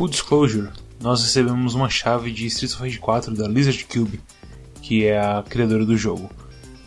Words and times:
Full 0.00 0.08
disclosure, 0.08 0.70
nós 0.98 1.20
recebemos 1.20 1.74
uma 1.74 1.90
chave 1.90 2.32
de 2.32 2.46
of 2.46 2.76
Rage 2.76 2.98
4 2.98 3.34
da 3.34 3.46
Lizard 3.46 3.84
Cube, 3.84 4.18
que 4.80 5.04
é 5.04 5.20
a 5.20 5.44
criadora 5.46 5.84
do 5.84 5.94
jogo. 5.94 6.30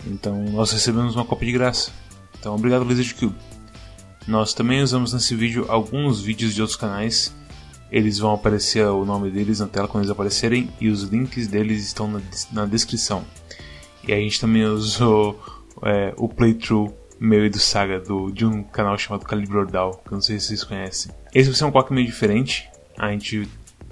Então 0.08 0.44
nós 0.46 0.72
recebemos 0.72 1.16
uma 1.16 1.24
cópia 1.24 1.46
de 1.46 1.52
graça. 1.52 1.92
Então 2.40 2.56
obrigado 2.56 2.84
Lizard 2.84 3.14
Cube. 3.14 3.36
Nós 4.28 4.56
também 4.56 4.82
usamos 4.82 5.14
nesse 5.14 5.36
vídeo 5.36 5.68
alguns 5.70 6.22
vídeos 6.22 6.56
de 6.56 6.62
outros 6.62 6.76
canais. 6.76 7.32
Eles 7.92 8.18
vão 8.18 8.34
aparecer 8.34 8.84
o 8.88 9.06
nome 9.06 9.30
deles 9.30 9.60
na 9.60 9.68
tela 9.68 9.88
quando 9.88 10.06
eles 10.06 10.12
aparecerem 10.12 10.72
e 10.82 10.90
os 10.90 11.04
links 11.04 11.48
deles 11.48 11.86
estão 11.86 12.08
na, 12.08 12.20
na 12.52 12.66
descrição. 12.66 13.24
E 14.08 14.12
a 14.12 14.18
gente 14.18 14.42
também 14.42 14.66
usou 14.66 15.40
é, 15.84 16.16
o 16.18 16.28
playthrough 16.28 16.92
meu 17.20 17.46
e 17.46 17.50
do 17.52 17.60
Saga 17.60 18.00
do, 18.00 18.32
de 18.32 18.44
um 18.44 18.64
canal 18.64 18.98
chamado 18.98 19.24
Calibre 19.24 19.58
Ordal, 19.58 20.02
que 20.04 20.12
eu 20.12 20.16
não 20.16 20.22
sei 20.22 20.40
se 20.40 20.48
vocês 20.48 20.64
conhecem. 20.64 21.12
Esse 21.32 21.50
vai 21.50 21.58
ser 21.60 21.66
um 21.66 21.72
quack 21.72 21.94
meio 21.94 22.08
diferente. 22.08 22.73
A 22.98 23.12
gente 23.12 23.48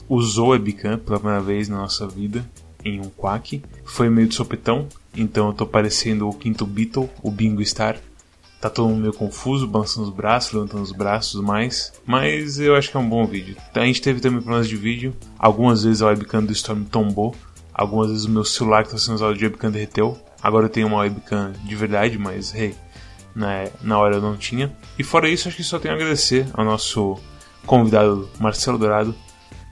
usou 0.07 0.49
webcam 0.49 0.97
pela 0.97 1.19
primeira 1.19 1.41
vez 1.41 1.69
na 1.69 1.77
nossa 1.77 2.07
vida 2.07 2.45
em 2.83 2.99
um 2.99 3.09
quack. 3.09 3.61
Foi 3.85 4.09
meio 4.09 4.27
de 4.27 4.35
sopetão, 4.35 4.87
então 5.15 5.47
eu 5.47 5.53
tô 5.53 5.65
parecendo 5.65 6.27
o 6.27 6.33
quinto 6.33 6.65
Beatle, 6.65 7.09
o 7.21 7.31
Bingo 7.31 7.63
Star. 7.65 7.97
Tá 8.59 8.69
todo 8.69 8.89
mundo 8.89 9.01
meio 9.01 9.13
confuso, 9.13 9.67
balançando 9.67 10.07
os 10.07 10.13
braços, 10.13 10.53
levantando 10.53 10.83
os 10.83 10.91
braços 10.91 11.41
mais. 11.41 11.93
Mas 12.05 12.59
eu 12.59 12.75
acho 12.75 12.91
que 12.91 12.97
é 12.97 12.99
um 12.99 13.09
bom 13.09 13.25
vídeo. 13.25 13.57
A 13.73 13.85
gente 13.85 14.01
teve 14.01 14.19
também 14.19 14.39
problemas 14.39 14.69
de 14.69 14.75
vídeo. 14.75 15.15
Algumas 15.39 15.83
vezes 15.83 16.03
a 16.03 16.07
webcam 16.07 16.43
do 16.43 16.51
Storm 16.51 16.83
tombou. 16.83 17.35
Algumas 17.73 18.09
vezes 18.09 18.25
o 18.25 18.29
meu 18.29 18.45
celular 18.45 18.83
que 18.83 18.89
está 18.89 18.99
sendo 18.99 19.15
usado 19.15 19.35
de 19.35 19.45
webcam 19.45 19.71
derreteu. 19.71 20.15
Agora 20.43 20.65
eu 20.65 20.69
tenho 20.69 20.85
uma 20.85 20.97
webcam 20.97 21.53
de 21.63 21.75
verdade, 21.75 22.19
mas 22.19 22.53
hey, 22.53 22.75
na, 23.33 23.67
na 23.81 23.97
hora 23.97 24.17
eu 24.17 24.21
não 24.21 24.37
tinha. 24.37 24.71
E 24.97 25.03
fora 25.03 25.27
isso, 25.27 25.47
acho 25.47 25.57
que 25.57 25.63
só 25.63 25.79
tenho 25.79 25.95
a 25.95 25.97
agradecer 25.97 26.45
ao 26.53 26.63
nosso 26.63 27.17
convidado 27.65 28.29
Marcelo 28.39 28.77
Dourado, 28.77 29.15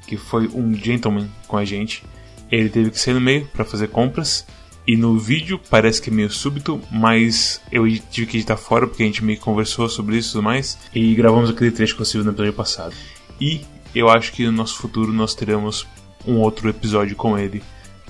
que 0.07 0.17
foi 0.17 0.47
um 0.47 0.73
gentleman 0.73 1.27
com 1.47 1.57
a 1.57 1.65
gente. 1.65 2.03
Ele 2.51 2.69
teve 2.69 2.91
que 2.91 2.99
sair 2.99 3.13
no 3.13 3.21
meio 3.21 3.45
para 3.47 3.65
fazer 3.65 3.89
compras. 3.89 4.45
E 4.87 4.97
no 4.97 5.19
vídeo 5.19 5.59
parece 5.69 6.01
que 6.01 6.09
é 6.09 6.13
meio 6.13 6.31
súbito, 6.31 6.81
mas 6.91 7.61
eu 7.71 7.85
tive 8.09 8.25
que 8.25 8.37
editar 8.37 8.57
fora 8.57 8.87
porque 8.87 9.03
a 9.03 9.05
gente 9.05 9.23
meio 9.23 9.39
conversou 9.39 9.87
sobre 9.87 10.17
isso 10.17 10.29
e 10.29 10.31
tudo 10.31 10.43
mais. 10.43 10.79
E 10.95 11.13
gravamos 11.13 11.49
aquele 11.49 11.69
trecho 11.69 11.95
que 11.95 12.01
eu 12.01 12.23
no 12.23 12.31
episódio 12.31 12.53
passado. 12.53 12.95
E 13.39 13.61
eu 13.93 14.09
acho 14.09 14.31
que 14.31 14.45
no 14.45 14.51
nosso 14.51 14.77
futuro 14.77 15.13
nós 15.13 15.35
teremos 15.35 15.85
um 16.25 16.37
outro 16.37 16.67
episódio 16.69 17.15
com 17.15 17.37
ele, 17.37 17.61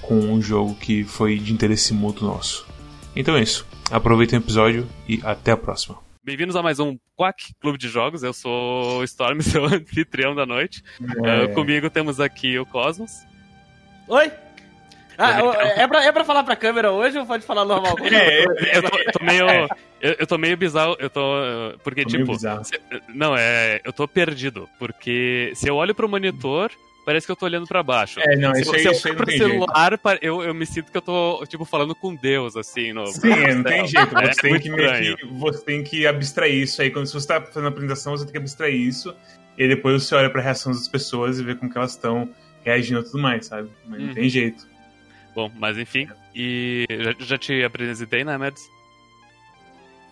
com 0.01 0.19
um 0.19 0.41
jogo 0.41 0.73
que 0.75 1.03
foi 1.03 1.37
de 1.37 1.51
interesse 1.51 1.93
mútuo 1.93 2.27
nosso. 2.27 2.65
Então 3.13 3.35
é 3.35 3.43
isso. 3.43 3.65
Aproveitem 3.91 4.39
o 4.39 4.41
episódio 4.41 4.87
e 5.07 5.19
até 5.23 5.51
a 5.51 5.57
próxima. 5.57 6.08
Bem-vindos 6.29 6.55
a 6.55 6.61
mais 6.61 6.79
um 6.79 6.95
Quack 7.17 7.55
Clube 7.59 7.79
de 7.79 7.87
Jogos. 7.87 8.21
Eu 8.21 8.33
sou 8.33 8.99
o 8.99 9.03
Storm, 9.03 9.41
seu 9.41 9.65
anfitrião 9.65 10.35
da 10.35 10.45
noite. 10.45 10.83
É. 11.25 11.45
Uh, 11.45 11.53
comigo 11.55 11.89
temos 11.89 12.19
aqui 12.19 12.59
o 12.59 12.67
Cosmos. 12.67 13.25
Oi! 14.07 14.31
Ah, 15.17 15.39
é 15.75 15.87
pra, 15.87 16.05
é 16.05 16.11
pra 16.11 16.23
falar 16.23 16.43
pra 16.43 16.55
câmera 16.55 16.91
hoje 16.91 17.17
ou 17.17 17.25
pode 17.25 17.43
falar 17.43 17.65
normal? 17.65 17.95
É, 18.13 18.77
eu, 18.77 18.83
tô, 18.83 18.97
eu 18.99 19.11
tô 19.11 19.25
meio. 19.25 19.45
Eu, 20.01 20.15
eu 20.19 20.27
tô 20.27 20.37
meio 20.37 20.55
bizarro, 20.55 20.95
eu 20.97 21.09
tô. 21.09 21.21
Porque, 21.83 22.03
tô 22.03 22.09
tipo. 22.09 22.33
Se, 22.37 22.79
não, 23.09 23.35
é. 23.35 23.81
Eu 23.83 23.91
tô 23.91 24.07
perdido. 24.07 24.69
Porque 24.79 25.51
se 25.55 25.67
eu 25.67 25.75
olho 25.75 25.93
pro 25.93 26.07
monitor, 26.07 26.71
parece 27.09 27.25
que 27.25 27.31
eu 27.31 27.35
tô 27.35 27.47
olhando 27.47 27.65
pra 27.65 27.81
baixo. 27.81 28.19
É, 28.19 28.35
não, 28.35 28.51
isso 28.51 28.69
se, 28.69 28.75
aí, 28.75 28.83
se 28.83 28.91
isso 28.91 29.07
eu 29.07 29.13
olho 29.13 29.23
pro 29.23 29.31
celular, 29.31 29.99
eu, 30.21 30.43
eu 30.43 30.53
me 30.53 30.63
sinto 30.63 30.91
que 30.91 30.97
eu 30.99 31.01
tô, 31.01 31.43
tipo, 31.47 31.65
falando 31.65 31.95
com 31.95 32.13
Deus, 32.13 32.55
assim. 32.55 32.93
No, 32.93 33.07
Sim, 33.07 33.29
no 33.29 33.55
não 33.55 33.63
tem 33.63 33.87
jeito. 33.87 34.13
Você, 34.13 34.25
é, 34.47 34.51
tem 34.51 34.59
que 34.59 34.69
meio 34.69 35.17
que, 35.17 35.25
você 35.25 35.65
tem 35.65 35.83
que 35.83 36.05
abstrair 36.05 36.61
isso 36.61 36.79
aí. 36.79 36.91
Quando 36.91 37.07
você 37.07 37.27
tá 37.27 37.41
fazendo 37.41 37.65
a 37.65 37.69
apresentação, 37.69 38.15
você 38.15 38.25
tem 38.25 38.33
que 38.33 38.37
abstrair 38.37 38.79
isso. 38.79 39.15
E 39.57 39.67
depois 39.67 40.03
você 40.03 40.13
olha 40.13 40.29
pra 40.29 40.39
reação 40.39 40.71
das 40.71 40.87
pessoas 40.87 41.39
e 41.39 41.43
vê 41.43 41.55
como 41.55 41.71
que 41.71 41.79
elas 41.79 41.93
estão 41.93 42.29
reagindo 42.63 42.99
e 42.99 43.03
tudo 43.03 43.17
mais, 43.17 43.47
sabe? 43.47 43.71
Mas 43.87 44.01
não 44.01 44.13
tem 44.13 44.23
uhum. 44.25 44.29
jeito. 44.29 44.67
Bom, 45.33 45.51
mas 45.57 45.79
enfim. 45.79 46.07
E 46.35 46.85
já, 46.91 47.25
já 47.25 47.37
te 47.39 47.63
apresentei, 47.63 48.23
né, 48.23 48.37
Mads? 48.37 48.69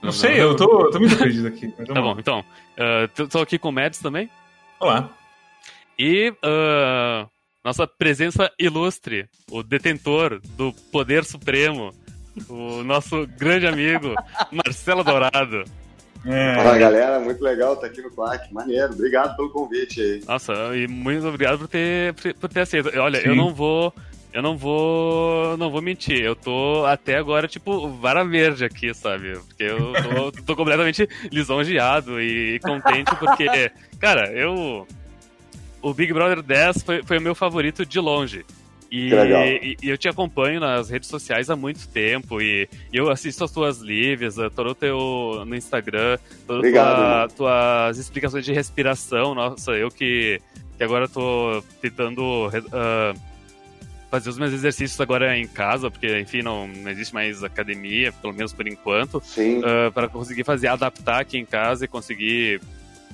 Não, 0.02 0.06
não 0.06 0.12
sei, 0.12 0.40
não. 0.40 0.50
eu 0.50 0.56
tô, 0.56 0.90
tô 0.90 1.00
muito 1.00 1.16
perdido 1.16 1.48
aqui. 1.48 1.72
Tá 1.86 2.02
bom, 2.02 2.16
então. 2.18 2.44
Uh, 2.74 3.28
tô 3.28 3.38
aqui 3.40 3.60
com 3.60 3.70
o 3.70 3.72
Mads 3.72 4.00
também. 4.00 4.32
Olá. 4.80 5.16
E 6.00 6.30
uh, 6.30 7.28
nossa 7.64 7.88
presença 7.88 8.52
ilustre, 8.60 9.28
o 9.50 9.64
detentor 9.64 10.40
do 10.56 10.72
poder 10.92 11.26
supremo, 11.26 11.92
o 12.48 12.84
nosso 12.84 13.26
grande 13.38 13.66
amigo 13.66 14.14
Marcelo 14.52 15.04
Dourado. 15.04 15.64
É. 16.26 16.56
Fala 16.56 16.78
galera, 16.78 17.20
muito 17.20 17.42
legal 17.42 17.74
estar 17.74 17.88
aqui 17.88 18.02
no 18.02 18.12
Quack, 18.12 18.54
maneiro, 18.54 18.94
obrigado 18.94 19.36
pelo 19.36 19.50
convite 19.50 20.02
aí. 20.02 20.24
Nossa, 20.28 20.54
e 20.76 20.88
muito 20.88 21.28
obrigado 21.28 21.60
por 21.60 21.68
ter, 21.68 22.14
por 22.14 22.50
ter 22.50 22.62
aceito. 22.62 22.90
Olha, 23.00 23.22
Sim. 23.22 23.30
eu 23.30 23.36
não 23.36 23.54
vou 23.54 23.94
eu 24.38 24.42
não 24.44 24.56
vou. 24.56 25.58
Não 25.58 25.72
vou 25.72 25.82
mentir. 25.82 26.22
Eu 26.22 26.36
tô 26.36 26.86
até 26.86 27.18
agora, 27.18 27.48
tipo, 27.48 27.90
vara 27.90 28.24
verde 28.24 28.66
aqui, 28.66 28.94
sabe? 28.94 29.34
Porque 29.34 29.64
eu 29.64 29.94
tô, 29.94 30.44
tô 30.44 30.56
completamente 30.56 31.10
lisonjeado 31.32 32.22
e 32.22 32.60
contente 32.60 33.16
porque, 33.16 33.72
cara, 34.00 34.32
eu 34.34 34.86
o 35.82 35.94
Big 35.94 36.14
Brother 36.14 36.42
10 36.42 36.84
foi, 36.84 37.04
foi 37.04 37.18
o 37.18 37.22
meu 37.22 37.36
favorito 37.36 37.86
de 37.86 38.00
longe. 38.00 38.46
E, 38.90 39.14
e, 39.14 39.78
e, 39.84 39.90
eu 39.90 39.98
te 39.98 40.08
acompanho 40.08 40.62
nas 40.62 40.90
redes 40.90 41.10
sociais 41.10 41.50
há 41.50 41.56
muito 41.56 41.88
tempo 41.90 42.42
e, 42.42 42.70
e 42.92 42.98
eu 42.98 43.10
assisto 43.10 43.44
as 43.44 43.52
tuas 43.52 43.80
lives, 43.80 44.36
todo 44.56 44.70
o 44.70 44.76
teu 44.76 45.44
no 45.46 45.56
Instagram, 45.56 46.18
todas 46.46 46.72
tua, 46.72 47.28
tuas 47.36 47.98
explicações 47.98 48.46
de 48.46 48.54
respiração. 48.54 49.36
Nossa, 49.36 49.72
eu 49.72 49.90
que, 49.90 50.40
que 50.78 50.84
agora 50.84 51.08
tô 51.08 51.62
tentando 51.82 52.48
uh, 52.48 53.20
fazer 54.10 54.30
os 54.30 54.38
meus 54.38 54.54
exercícios 54.54 55.00
agora 55.02 55.38
em 55.38 55.48
casa, 55.48 55.92
porque 55.92 56.20
enfim, 56.20 56.42
não, 56.42 56.68
não 56.68 56.90
existe 56.90 57.14
mais 57.14 57.44
academia, 57.44 58.14
pelo 58.14 58.34
menos 58.34 58.54
por 58.54 58.68
enquanto, 58.68 59.16
uh, 59.16 59.92
para 59.94 60.08
conseguir 60.08 60.46
fazer 60.46 60.68
adaptar 60.68 61.20
aqui 61.20 61.38
em 61.38 61.46
casa 61.46 61.86
e 61.86 61.88
conseguir 61.90 62.62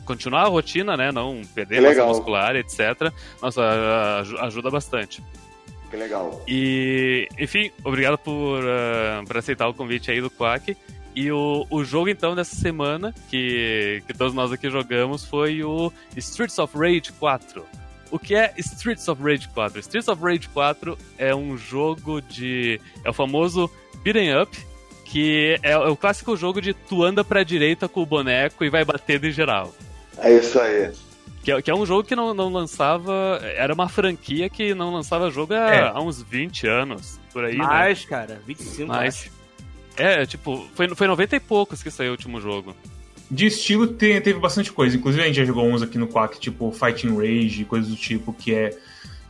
continuar 0.06 0.44
a 0.44 0.47
rotina, 0.47 0.96
né? 0.96 1.12
Não 1.12 1.41
perder 1.53 1.81
massa 1.81 2.06
muscular, 2.06 2.56
etc. 2.56 3.12
Nossa, 3.41 3.62
ajuda 4.41 4.69
bastante. 4.69 5.24
Que 5.90 5.97
legal. 5.97 6.44
E, 6.47 7.28
enfim, 7.38 7.72
obrigado 7.84 8.18
por, 8.18 8.64
uh, 8.64 9.25
por 9.28 9.38
aceitar 9.38 9.68
o 9.68 9.74
convite 9.74 10.09
aí 10.09 10.19
do 10.19 10.30
Quack. 10.30 10.75
E 11.16 11.31
o, 11.31 11.68
o 11.69 11.84
jogo, 11.84 12.09
então, 12.09 12.34
dessa 12.34 12.56
semana, 12.56 13.14
que, 13.30 14.02
que 14.08 14.14
todos 14.14 14.34
nós 14.34 14.52
aqui 14.52 14.69
jogamos, 14.69 15.24
foi 15.24 15.64
o 15.64 15.94
Streets 16.18 16.58
of 16.58 16.75
Rage 16.75 17.12
4. 17.20 17.64
O 18.09 18.18
que 18.18 18.35
é 18.35 18.53
Streets 18.58 19.08
of 19.08 19.22
Rage 19.22 19.47
4? 19.50 19.80
Streets 19.80 20.08
of 20.08 20.24
Rage 20.24 20.50
4 20.50 20.97
é 21.18 21.35
um 21.35 21.58
jogo 21.58 22.22
de. 22.22 22.80
É 23.03 23.09
o 23.09 23.14
famoso 23.14 23.70
beat'em 24.03 24.35
up, 24.41 24.58
que 25.06 25.59
é, 25.62 25.72
é 25.72 25.78
o 25.78 25.96
clássico 25.96 26.35
jogo 26.35 26.59
de 26.59 26.74
tu 26.74 27.03
anda 27.03 27.24
pra 27.24 27.44
direita 27.44 27.88
com 27.88 28.02
o 28.02 28.05
boneco 28.05 28.64
e 28.66 28.70
vai 28.70 28.84
batendo 28.84 29.28
em 29.28 29.32
geral. 29.32 29.73
É 30.18 30.34
isso 30.34 30.60
aí. 30.60 30.92
Que 31.44 31.52
é, 31.52 31.62
que 31.62 31.70
é 31.70 31.76
um 31.76 31.86
jogo 31.86 32.04
que 32.04 32.16
não, 32.16 32.34
não 32.34 32.52
lançava. 32.52 33.40
Era 33.56 33.74
uma 33.74 33.90
franquia 33.90 34.50
que 34.50 34.74
não 34.74 34.94
lançava 34.94 35.30
jogo 35.30 35.54
há, 35.54 35.70
é. 35.70 35.82
há 35.82 36.00
uns 36.00 36.22
20 36.22 36.68
anos. 36.68 37.20
Por 37.34 37.44
aí, 37.44 37.58
né? 37.58 37.64
Mais, 37.64 38.02
né? 38.02 38.10
cara, 38.10 38.42
25 38.48 38.88
Mais. 38.88 39.30
É, 39.98 40.26
tipo, 40.26 40.66
foi, 40.74 40.88
foi 40.96 41.08
90 41.08 41.36
e 41.36 41.40
poucos 41.40 41.84
que 41.84 41.92
saiu 41.92 42.10
o 42.10 42.12
último 42.14 42.40
jogo. 42.40 42.76
De 43.30 43.48
estilo 43.48 43.88
tem, 43.88 44.20
teve 44.22 44.40
bastante 44.40 44.72
coisa. 44.72 44.96
Inclusive 44.96 45.24
a 45.24 45.28
gente 45.28 45.36
já 45.36 45.46
jogou 45.46 45.66
uns 45.66 45.82
aqui 45.82 45.98
no 45.98 46.08
Quack, 46.08 46.40
tipo 46.40 46.72
Fighting 46.72 47.16
Rage, 47.18 47.66
coisas 47.66 47.90
do 47.90 47.96
tipo, 47.96 48.32
que 48.32 48.54
é 48.54 48.78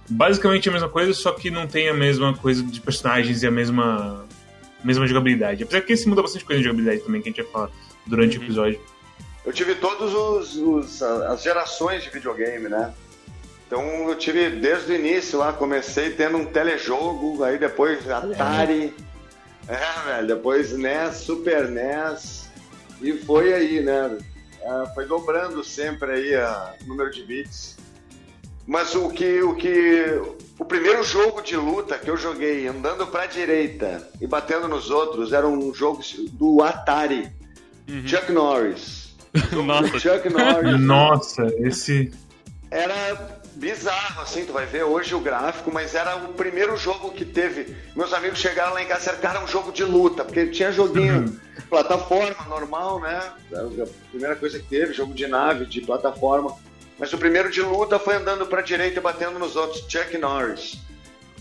basicamente 0.10 0.70
a 0.70 0.72
mesma 0.72 0.90
coisa, 0.90 1.14
só 1.14 1.32
que 1.32 1.50
não 1.50 1.66
tem 1.66 1.90
a 1.90 1.94
mesma 1.94 2.34
coisa 2.34 2.64
de 2.64 2.80
personagens 2.80 3.44
e 3.44 3.48
a 3.48 3.52
mesma, 3.52 4.26
mesma 4.84 5.08
jogabilidade. 5.08 5.64
Apesar 5.64 5.82
que 5.82 5.94
esse 5.94 6.08
muda 6.08 6.22
bastante 6.22 6.46
coisa 6.46 6.62
de 6.62 6.66
jogabilidade 6.68 7.02
também, 7.02 7.22
que 7.22 7.30
a 7.30 7.32
gente 7.32 7.42
vai 7.42 7.52
falar 7.52 7.70
durante 8.06 8.38
uhum. 8.38 8.44
o 8.44 8.46
episódio. 8.46 8.80
Eu 9.46 9.52
tive 9.52 9.76
todos 9.76 10.14
os, 10.14 10.56
os, 10.56 11.04
as 11.04 11.44
gerações 11.44 12.04
de 12.04 12.10
videogame, 12.10 12.70
né? 12.70 12.94
Então 13.68 14.08
eu 14.08 14.16
tive 14.16 14.50
desde 14.52 14.92
o 14.92 14.96
início 14.96 15.40
lá, 15.40 15.52
comecei 15.52 16.12
tendo 16.12 16.38
um 16.38 16.46
telejogo, 16.46 17.44
aí 17.44 17.58
depois 17.58 18.08
Atari, 18.10 18.94
é, 19.68 20.06
velho, 20.06 20.28
depois 20.28 20.72
NES, 20.72 21.16
Super 21.18 21.70
NES, 21.70 22.50
e 23.02 23.14
foi 23.14 23.54
aí, 23.54 23.82
né? 23.82 24.18
É, 24.62 24.94
foi 24.94 25.06
dobrando 25.06 25.64
sempre 25.64 26.12
aí 26.12 26.36
o 26.84 26.88
número 26.88 27.12
de 27.12 27.24
bits. 27.24 27.78
Mas 28.66 28.96
o 28.96 29.10
que, 29.10 29.42
o 29.42 29.56
que. 29.56 30.22
O 30.58 30.64
primeiro 30.64 31.04
jogo 31.04 31.42
de 31.42 31.58
luta 31.58 31.98
que 31.98 32.10
eu 32.10 32.16
joguei 32.16 32.66
andando 32.68 33.06
pra 33.08 33.26
direita 33.26 34.08
e 34.22 34.28
batendo 34.28 34.70
nos 34.70 34.90
outros 34.90 35.34
era 35.34 35.46
um 35.46 35.74
jogo 35.74 36.02
do 36.32 36.62
Atari. 36.62 37.30
Uhum. 37.90 38.08
Chuck 38.08 38.32
Norris. 38.32 39.03
Nossa. 39.66 40.00
Chuck 40.00 40.30
Norris. 40.30 40.80
Nossa, 40.80 41.54
esse. 41.58 42.12
Era 42.70 43.40
bizarro, 43.56 44.22
assim, 44.22 44.46
tu 44.46 44.54
vai 44.54 44.66
ver 44.66 44.84
hoje 44.84 45.14
o 45.14 45.20
gráfico, 45.20 45.72
mas 45.72 45.94
era 45.96 46.16
o 46.18 46.34
primeiro 46.34 46.76
jogo 46.76 47.12
que 47.12 47.24
teve. 47.24 47.76
Meus 47.96 48.12
amigos 48.14 48.40
chegaram 48.40 48.74
lá 48.74 48.82
em 48.82 48.88
casa 48.88 49.12
e 49.12 49.18
cara, 49.18 49.44
um 49.44 49.48
jogo 49.48 49.72
de 49.72 49.84
luta, 49.84 50.26
porque 50.26 50.48
tinha 50.48 50.72
joguinho 50.72 51.20
uhum. 51.22 51.38
plataforma 51.70 52.46
normal, 52.50 53.00
né? 53.00 53.22
A 53.54 54.10
primeira 54.10 54.36
coisa 54.36 54.60
que 54.60 54.66
teve, 54.66 54.94
jogo 54.94 55.14
de 55.14 55.28
nave, 55.28 55.66
de 55.66 55.82
plataforma. 55.82 56.56
Mas 56.98 57.12
o 57.14 57.18
primeiro 57.18 57.50
de 57.52 57.62
luta 57.62 58.00
foi 58.00 58.16
andando 58.16 58.46
pra 58.46 58.62
direita 58.62 59.00
e 59.00 59.04
batendo 59.04 59.40
nos 59.40 59.56
outros, 59.56 59.86
Chuck 59.88 60.18
Norris. 60.18 60.78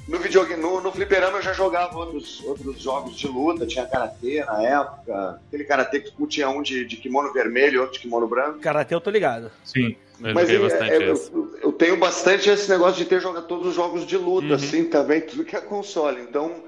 No 0.08 0.19
videogame, 0.19 0.60
no, 0.60 0.81
no 0.81 0.90
fliperama 0.90 1.38
eu 1.38 1.43
já 1.43 1.52
jogava 1.52 1.96
outros, 1.96 2.43
outros 2.44 2.82
jogos 2.82 3.16
de 3.16 3.28
luta, 3.28 3.64
tinha 3.66 3.87
karatê 3.87 4.44
na 4.44 4.60
época, 4.62 5.40
aquele 5.46 5.64
karatê 5.64 6.00
que 6.00 6.26
tinha 6.26 6.49
um 6.50 6.60
de, 6.60 6.84
de 6.84 6.96
kimono 6.96 7.32
vermelho 7.32 7.75
e 7.76 7.78
outro 7.78 7.94
de 7.94 8.00
kimono 8.00 8.26
branco. 8.26 8.58
Karatê 8.58 8.94
eu 8.94 9.00
tô 9.00 9.10
ligado. 9.10 9.50
Sim. 9.64 9.94
Eu 10.20 10.34
Mas 10.34 10.49
joguei 10.49 10.56
é, 10.56 10.69
bastante 10.69 10.90
é, 10.93 11.12
esse. 11.12 11.32
eu, 11.32 11.58
eu 11.62 11.72
tenho 11.72 11.96
bastante 11.96 12.50
esse 12.50 12.69
negócio 12.69 12.96
de 12.96 13.04
ter 13.08 13.20
jogado 13.20 13.46
todos 13.46 13.66
os 13.69 13.75
jogos 13.75 14.04
de 14.06 14.16
luta, 14.16 14.49
Uhum. 14.49 14.54
assim, 14.54 14.84
também, 14.84 15.20
tudo 15.20 15.44
que 15.44 15.54
é 15.56 15.60
console. 15.60 16.20
Então, 16.20 16.64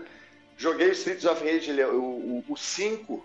joguei 0.56 0.88
o 0.88 0.92
Streets 0.92 1.24
of 1.24 1.44
Rage, 1.44 1.78
é 1.80 1.86
o 1.86 2.42
5, 2.56 3.24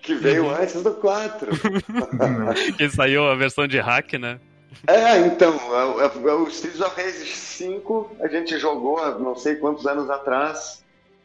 que 0.00 0.14
veio 0.14 0.44
Uhum. 0.44 0.54
antes 0.54 0.80
do 0.82 0.92
4. 0.94 1.50
Que 2.78 2.88
saiu 2.88 3.26
a 3.28 3.34
versão 3.34 3.66
de 3.66 3.78
hack, 3.80 4.12
né? 4.14 4.38
É, 4.86 5.18
então, 5.26 5.54
é, 5.54 5.84
o- 6.18 6.28
é 6.28 6.34
o 6.34 6.48
Streets 6.48 6.80
of 6.80 6.94
Rage 7.00 7.26
5, 7.26 8.16
a 8.20 8.28
gente 8.28 8.58
jogou 8.58 8.98
há 8.98 9.18
não 9.18 9.34
sei 9.36 9.56
quantos 9.56 9.86
anos 9.86 10.08
atrás, 10.10 10.82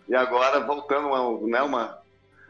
e 0.07 0.15
agora, 0.15 0.59
voltando 0.65 1.13
a 1.13 1.47
né, 1.47 1.61
uma, 1.61 1.97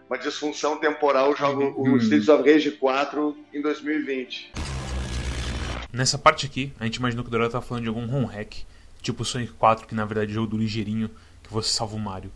uma 0.09 0.17
disfunção 0.17 0.77
temporal, 0.77 1.35
jogo 1.35 1.63
o 1.77 1.89
Uhum. 1.89 1.97
Streets 1.97 2.29
of 2.29 2.49
Rage 2.49 2.71
4 2.71 3.35
em 3.53 3.61
2020. 3.61 4.51
Nessa 5.91 6.17
parte 6.17 6.45
aqui, 6.45 6.71
a 6.79 6.85
gente 6.85 6.97
imaginou 6.97 7.23
que 7.23 7.29
o 7.29 7.31
Dorado 7.31 7.51
tava 7.51 7.65
falando 7.65 7.83
de 7.83 7.89
algum 7.89 8.03
home 8.15 8.27
hack, 8.27 8.57
tipo 9.01 9.23
o 9.23 9.25
Sonic 9.25 9.53
4, 9.53 9.87
que 9.87 9.95
na 9.95 10.05
verdade 10.05 10.29
é 10.29 10.31
o 10.31 10.35
jogo 10.35 10.47
do 10.47 10.57
ligeirinho, 10.57 11.09
que 11.43 11.51
você 11.51 11.69
salva 11.69 11.95
o 11.95 11.99
Mario. 11.99 12.31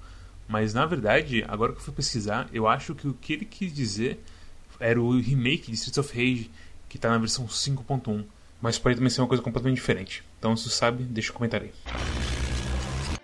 Mas 0.48 0.74
na 0.74 0.86
verdade, 0.86 1.46
agora 1.48 1.72
que 1.72 1.78
eu 1.80 1.84
fui 1.84 1.94
pesquisar, 1.94 2.48
eu 2.52 2.68
acho 2.68 2.96
que 2.96 3.08
o 3.08 3.14
que 3.14 3.34
ele 3.34 3.46
quis 3.46 3.72
dizer 3.74 4.20
era 4.80 5.00
o 5.00 5.20
remake 5.20 5.68
de 5.72 5.76
Streets 5.76 5.98
of 6.00 6.10
Rage, 6.18 6.50
que 6.90 6.98
tá 6.98 7.10
na 7.10 7.18
versão 7.18 7.48
5.1. 7.48 8.24
Mas 8.64 8.80
pode 8.80 8.96
também 8.96 9.10
ser 9.10 9.20
uma 9.20 9.28
coisa 9.28 9.44
completamente 9.44 9.76
diferente. 9.76 10.24
Então, 10.40 10.56
se 10.56 10.64
tu 10.64 10.70
sabe, 10.70 11.04
deixa 11.04 11.34
um 11.34 11.36
comentário 11.36 11.68
aí. 11.68 13.18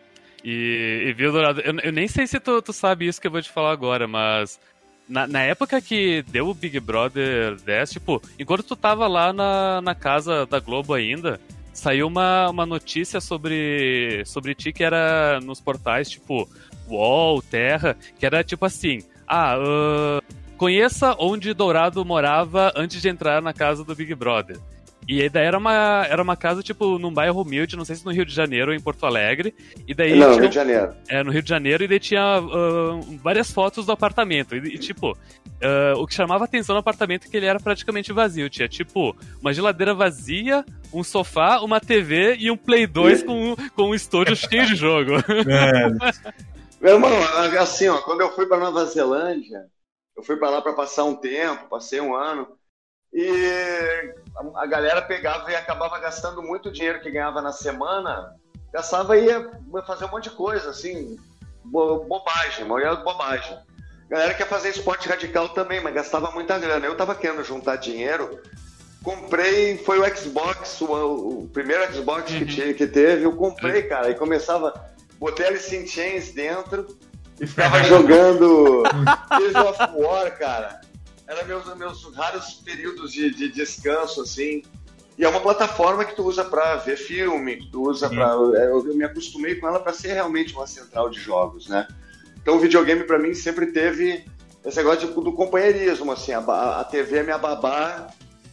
E, 0.44 1.06
e 1.08 1.14
viu, 1.14 1.32
Dourado, 1.32 1.62
eu, 1.62 1.74
eu 1.80 1.94
nem 1.94 2.10
sei 2.10 2.28
se 2.28 2.42
tu, 2.42 2.62
tu 2.62 2.74
sabe 2.74 3.08
isso 3.08 3.22
que 3.22 3.28
eu 3.28 3.32
vou 3.32 3.42
te 3.42 3.50
falar 3.50 3.72
agora, 3.72 4.06
mas 4.06 4.60
na, 5.08 5.26
na 5.26 5.42
época 5.42 5.80
que 5.80 6.24
deu 6.24 6.50
o 6.50 6.54
Big 6.54 6.78
Brother 6.82 7.56
10, 7.56 7.90
tipo, 7.90 8.22
enquanto 8.38 8.64
tu 8.64 8.76
tava 8.76 9.08
lá 9.08 9.32
na, 9.32 9.82
na 9.82 9.96
casa 9.96 10.46
da 10.46 10.60
Globo 10.60 10.94
ainda, 10.94 11.40
saiu 11.72 12.08
uma, 12.08 12.50
uma 12.50 12.66
notícia 12.66 13.22
sobre, 13.22 14.22
sobre 14.26 14.54
ti 14.54 14.74
que 14.74 14.84
era 14.84 15.40
nos 15.40 15.62
portais, 15.62 16.10
tipo, 16.10 16.50
UOL, 16.86 17.42
Terra, 17.42 17.96
que 18.20 18.26
era 18.26 18.44
tipo 18.44 18.66
assim, 18.66 19.06
ah, 19.26 19.56
ahn, 19.56 20.20
conheça 20.58 21.16
onde 21.18 21.54
Dourado 21.54 22.04
morava 22.04 22.74
antes 22.76 23.02
de 23.02 23.08
entrar 23.08 23.42
na 23.42 23.54
casa 23.54 23.86
do 23.86 23.96
Big 23.96 24.14
Brother. 24.16 24.58
E 25.10 25.24
aí 25.24 25.28
daí 25.30 25.48
era 25.48 25.58
uma, 25.58 26.06
era 26.08 26.22
uma 26.22 26.38
casa, 26.38 26.62
tipo, 26.62 27.00
num 27.00 27.12
bairro 27.12 27.42
humilde, 27.42 27.76
não 27.76 27.84
sei 27.84 27.96
se 27.96 28.06
no 28.06 28.12
Rio 28.12 28.24
de 28.24 28.32
Janeiro 28.32 28.70
ou 28.70 28.78
em 28.78 28.80
Porto 28.80 29.08
Alegre. 29.08 29.56
E 29.88 29.96
daí 29.96 30.14
Não, 30.14 30.28
tinha- 30.30 30.42
Rio 30.42 30.50
de 30.50 30.56
Janeiro. 30.56 30.94
é, 31.10 31.24
no 31.24 31.32
Rio 31.32 31.42
de 31.42 31.50
Janeiro, 31.50 31.84
e 31.84 31.88
daí 31.88 32.00
tinha 32.00 32.22
ah, 32.22 33.00
várias 33.24 33.50
fotos 33.50 33.88
do 33.88 33.92
apartamento. 33.92 34.56
E, 34.56 34.60
e, 34.60 34.78
tipo, 34.78 35.18
ah, 35.64 35.94
o 35.98 36.06
que 36.06 36.14
chamava 36.14 36.46
atenção 36.46 36.76
no 36.76 36.80
apartamento 36.82 37.26
é 37.26 37.28
que 37.28 37.36
ele 37.36 37.48
era 37.48 37.60
praticamente 37.60 38.14
vazio. 38.14 38.52
Tinha, 38.52 38.68
tipo, 38.68 39.18
uma 39.42 39.52
geladeira 39.52 39.96
vazia, 39.96 40.64
um 40.94 41.04
sofá, 41.04 41.60
uma 41.60 41.80
TV 41.80 42.36
e 42.36 42.52
um 42.52 42.58
Play 42.58 42.86
2 42.86 43.24
com, 43.24 43.56
com 43.76 43.90
um 43.90 43.96
estúdio 43.96 44.36
cheio 44.36 44.68
de 44.68 44.76
jogo. 44.76 45.14
Meu 46.80 46.94
irmão, 46.94 47.12
assim, 47.60 47.88
ó, 47.88 47.98
quando 48.04 48.22
eu 48.22 48.32
fui 48.36 48.46
para 48.46 48.60
Nova 48.60 48.86
Zelândia, 48.86 49.66
eu 50.16 50.22
fui 50.22 50.38
para 50.38 50.52
lá 50.52 50.62
para 50.62 50.74
passar 50.74 51.06
um 51.06 51.16
tempo, 51.16 51.68
passei 51.68 52.00
um 52.00 52.16
ano, 52.16 52.48
e 53.14 54.14
a, 54.56 54.66
galera 54.66 55.02
pegava 55.02 55.52
e 55.52 55.56
acabava 55.56 56.00
gastando 56.00 56.42
muito 56.42 56.72
dinheiro 56.72 57.02
que 57.02 57.12
ganhava 57.12 57.42
na 57.42 57.52
semana, 57.52 58.36
gastava 58.72 59.18
e 59.18 59.26
ia 59.26 59.52
fazer 59.86 60.06
um 60.06 60.10
monte 60.10 60.30
de 60.30 60.36
coisa, 60.36 60.70
assim, 60.70 61.18
bo- 61.64 62.06
bobagem, 62.06 62.66
maioria 62.66 62.96
bobagem. 62.96 63.58
A 64.06 64.10
galera 64.10 64.34
quer 64.34 64.48
fazer 64.48 64.70
esporte 64.70 65.08
radical 65.08 65.50
também, 65.50 65.82
mas 65.82 65.94
gastava 65.94 66.32
muita 66.32 66.58
grana. 66.58 66.86
Eu 66.86 66.98
tava 66.98 67.14
querendo 67.16 67.44
juntar 67.44 67.76
dinheiro, 67.76 68.42
comprei, 69.04 69.78
foi 69.78 70.00
o 70.00 70.16
Xbox, 70.16 70.82
o, 70.82 70.86
o 71.44 71.50
primeiro 71.52 71.92
Xbox 71.94 72.32
que, 72.32 72.46
tinha, 72.46 72.74
que 72.74 72.88
teve, 72.88 73.24
eu 73.24 73.36
comprei, 73.36 73.84
cara, 73.84 74.10
e 74.10 74.16
começava, 74.16 74.74
botei 75.20 75.48
Alice 75.48 75.76
in 75.76 75.86
Chains 75.88 76.32
dentro 76.32 76.88
e 77.40 77.48
ficava 77.48 77.82
jogando 77.86 78.84
Gears 79.38 79.56
of 79.56 79.80
War, 79.96 80.38
cara. 80.38 80.82
Era 81.30 81.44
meus, 81.46 81.64
meus 81.78 82.16
raros 82.16 82.56
períodos 82.66 83.12
de, 83.14 83.30
de 83.34 83.50
descanso, 83.50 84.22
assim. 84.22 84.64
E 85.18 85.24
é 85.24 85.30
uma 85.30 85.40
plataforma 85.42 86.04
que 86.04 86.16
tu 86.16 86.24
usa 86.24 86.44
pra 86.44 86.78
ver 86.78 86.98
filme, 86.98 87.58
que 87.58 87.70
tu 87.72 87.88
usa 87.90 88.10
pra. 88.10 88.30
Eu, 88.30 88.88
eu 88.88 88.96
me 88.96 89.04
acostumei 89.04 89.56
com 89.56 89.68
ela 89.68 89.80
pra 89.80 89.94
ser 89.94 90.14
realmente 90.14 90.54
uma 90.56 90.66
central 90.66 91.10
de 91.10 91.20
jogos, 91.20 91.68
né? 91.68 91.88
Então 92.42 92.56
o 92.56 92.60
videogame 92.60 93.04
pra 93.04 93.20
mim 93.20 93.34
sempre 93.36 93.68
teve 93.68 94.26
esse 94.66 94.78
negócio 94.78 95.08
de- 95.08 95.14
do 95.14 95.32
companheirismo, 95.34 96.12
assim, 96.12 96.32
a, 96.32 96.40
a 96.80 96.84
TV 96.84 97.18
é 97.18 97.24
minha 97.24 97.38
babá 97.38 98.08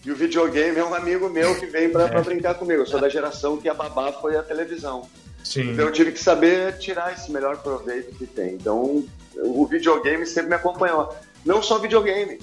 e 0.05 0.11
o 0.11 0.15
videogame 0.17 0.77
é 0.79 0.85
um 0.85 0.93
amigo 0.95 1.29
meu 1.31 1.59
que 1.59 1.67
vem 1.67 1.89
pra, 1.91 2.09
pra 2.09 2.21
brincar 2.21 2.55
comigo. 2.57 2.83
Eu 2.83 2.87
sou 2.87 3.01
da 3.01 3.09
geração 3.09 3.57
que 3.57 3.69
a 3.69 3.75
babá 3.75 4.13
foi 4.13 4.37
a 4.37 4.43
televisão. 4.43 5.09
Sim. 5.43 5.71
Então 5.73 5.87
eu 5.87 5.93
tive 5.93 6.13
que 6.13 6.21
saber 6.21 6.77
tirar 6.79 7.13
esse 7.15 7.31
melhor 7.33 7.57
proveito 7.59 8.15
que 8.17 8.27
tem. 8.27 8.55
Então 8.55 9.03
o 9.37 9.67
videogame 9.67 10.27
sempre 10.27 10.51
me 10.51 10.57
acompanhou. 10.57 11.15
Não 11.45 11.63
só 11.63 11.79
videogame. 11.79 12.41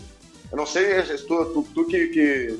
Eu 0.53 0.57
não 0.57 0.67
sei, 0.67 1.03
se 1.03 1.25
tu, 1.25 1.45
tu, 1.45 1.67
tu 1.73 1.85
que, 1.85 2.07
que, 2.09 2.59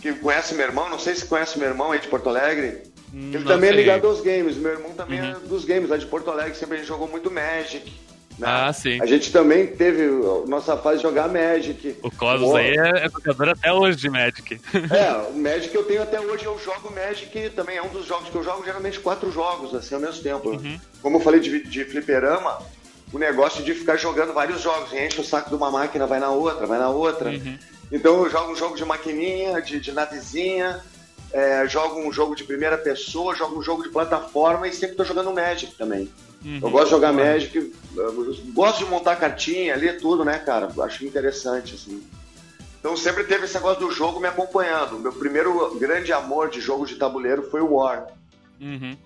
que 0.00 0.12
conhece 0.14 0.54
meu 0.54 0.64
irmão, 0.66 0.88
não 0.88 0.98
sei 0.98 1.14
se 1.14 1.26
conhece 1.26 1.58
meu 1.58 1.68
irmão 1.68 1.92
aí 1.92 2.00
de 2.00 2.08
Porto 2.08 2.30
Alegre. 2.30 2.82
Ele 3.12 3.38
Não 3.38 3.44
também 3.44 3.68
é 3.68 3.72
sei. 3.74 3.82
ligado 3.82 4.06
aos 4.08 4.22
games. 4.22 4.56
Meu 4.56 4.72
irmão 4.72 4.92
também 4.92 5.20
Uhum. 5.20 5.30
é 5.30 5.34
dos 5.46 5.64
games, 5.66 5.90
lá 5.90 5.98
de 5.98 6.06
Porto 6.06 6.30
Alegre. 6.30 6.54
Sempre 6.56 6.76
a 6.76 6.78
gente 6.78 6.88
jogou 6.88 7.06
muito 7.06 7.30
Magic. 7.30 7.92
né? 8.38 8.46
Ah, 8.50 8.72
sim. 8.72 8.98
A 9.00 9.04
gente 9.06 9.30
também 9.30 9.66
teve 9.66 10.06
nossa 10.48 10.74
fase 10.78 10.96
de 10.96 11.02
jogar 11.02 11.28
Magic. 11.28 11.96
O 12.02 12.10
Cosmos 12.10 12.54
aí 12.54 12.76
é, 12.76 13.04
é 13.04 13.08
jogador 13.10 13.50
até 13.50 13.72
hoje 13.72 13.98
de 13.98 14.08
Magic. 14.10 14.58
É, 14.90 15.12
o 15.30 15.34
Magic 15.38 15.72
eu 15.74 15.84
tenho 15.84 16.02
até 16.02 16.18
hoje, 16.18 16.46
eu 16.46 16.58
jogo 16.58 16.90
Magic, 16.92 17.50
também 17.50 17.76
é 17.76 17.82
um 17.82 17.90
dos 17.90 18.06
jogos 18.06 18.30
que 18.30 18.34
eu 18.34 18.42
jogo, 18.42 18.64
geralmente 18.64 18.98
quatro 18.98 19.30
jogos, 19.30 19.74
assim, 19.74 19.94
ao 19.94 20.00
mesmo 20.00 20.22
tempo. 20.22 20.48
Uhum. 20.48 20.80
Como 21.02 21.18
eu 21.18 21.20
falei 21.20 21.38
de, 21.40 21.62
de 21.62 21.84
fliperama, 21.84 22.58
o 23.14 23.18
negócio 23.18 23.62
de 23.62 23.72
ficar 23.72 23.96
jogando 23.96 24.32
vários 24.32 24.60
jogos, 24.60 24.92
enche 24.92 25.20
o 25.20 25.24
saco 25.24 25.48
de 25.48 25.54
uma 25.54 25.70
máquina, 25.70 26.04
vai 26.04 26.18
na 26.18 26.30
outra, 26.30 26.66
vai 26.66 26.80
na 26.80 26.88
outra. 26.88 27.30
Uhum. 27.30 27.56
Então 27.92 28.24
eu 28.24 28.28
jogo 28.28 28.50
um 28.50 28.56
jogo 28.56 28.74
de 28.74 28.84
maquininha, 28.84 29.62
de, 29.62 29.78
de 29.78 29.92
navezinha, 29.92 30.82
é, 31.32 31.64
jogo 31.68 32.00
um 32.00 32.12
jogo 32.12 32.34
de 32.34 32.42
primeira 32.42 32.76
pessoa, 32.76 33.36
jogo 33.36 33.56
um 33.56 33.62
jogo 33.62 33.84
de 33.84 33.88
plataforma 33.90 34.66
e 34.66 34.72
sempre 34.72 34.96
tô 34.96 35.04
jogando 35.04 35.32
Magic 35.32 35.76
também. 35.76 36.10
Uhum. 36.44 36.58
Eu 36.60 36.70
gosto 36.70 36.86
de 36.86 36.90
jogar 36.90 37.12
Magic, 37.12 37.72
gosto 38.52 38.78
de 38.80 38.86
montar 38.86 39.14
cartinha, 39.14 39.76
ler 39.76 40.00
tudo, 40.00 40.24
né, 40.24 40.40
cara? 40.40 40.68
Acho 40.82 41.04
interessante, 41.04 41.76
assim. 41.76 42.02
Então 42.80 42.96
sempre 42.96 43.22
teve 43.22 43.44
esse 43.44 43.54
negócio 43.54 43.86
do 43.86 43.92
jogo 43.92 44.18
me 44.18 44.26
acompanhando. 44.26 44.98
Meu 44.98 45.12
primeiro 45.12 45.78
grande 45.78 46.12
amor 46.12 46.50
de 46.50 46.60
jogo 46.60 46.84
de 46.84 46.96
tabuleiro 46.96 47.48
foi 47.48 47.60
o 47.60 47.74
War. 47.74 48.08
Uhum. 48.60 48.96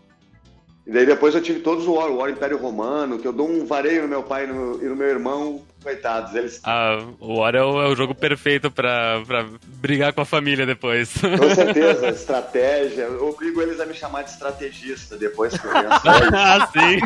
E 0.88 0.90
daí 0.90 1.04
depois 1.04 1.35
eu 1.35 1.42
tive 1.42 1.61
todos 1.61 1.87
os 1.87 1.88
War, 1.95 2.09
o 2.11 2.16
War 2.16 2.30
Império 2.30 2.57
Romano, 2.57 3.18
que 3.18 3.28
eu 3.28 3.33
dou 3.33 3.47
um 3.47 3.66
vareio 3.66 4.00
no 4.02 4.09
meu 4.09 4.23
pai 4.23 4.45
e 4.45 4.47
no, 4.47 4.83
e 4.83 4.87
no 4.87 4.97
meu 4.97 5.07
irmão, 5.07 5.61
coitados. 5.83 6.35
Eles, 6.35 6.62
Ah, 6.64 6.99
o 7.21 7.40
War 7.40 7.54
é 7.54 7.62
o, 7.62 7.83
é 7.83 7.88
o 7.88 7.95
jogo 7.95 8.14
perfeito 8.14 8.71
pra, 8.71 9.21
pra 9.26 9.45
brigar 9.66 10.14
com 10.14 10.23
a 10.23 10.25
família 10.25 10.64
depois. 10.64 11.12
com 11.21 11.54
certeza, 11.54 12.09
estratégia. 12.09 13.02
Eu 13.02 13.28
obrigo 13.28 13.61
eles 13.61 13.78
a 13.80 13.85
me 13.85 13.92
chamar 13.92 14.23
de 14.23 14.30
estrategista 14.30 15.18
depois 15.18 15.59
que 15.59 15.66
eu 15.66 15.71
ah, 15.76 16.66
sim. 16.73 17.00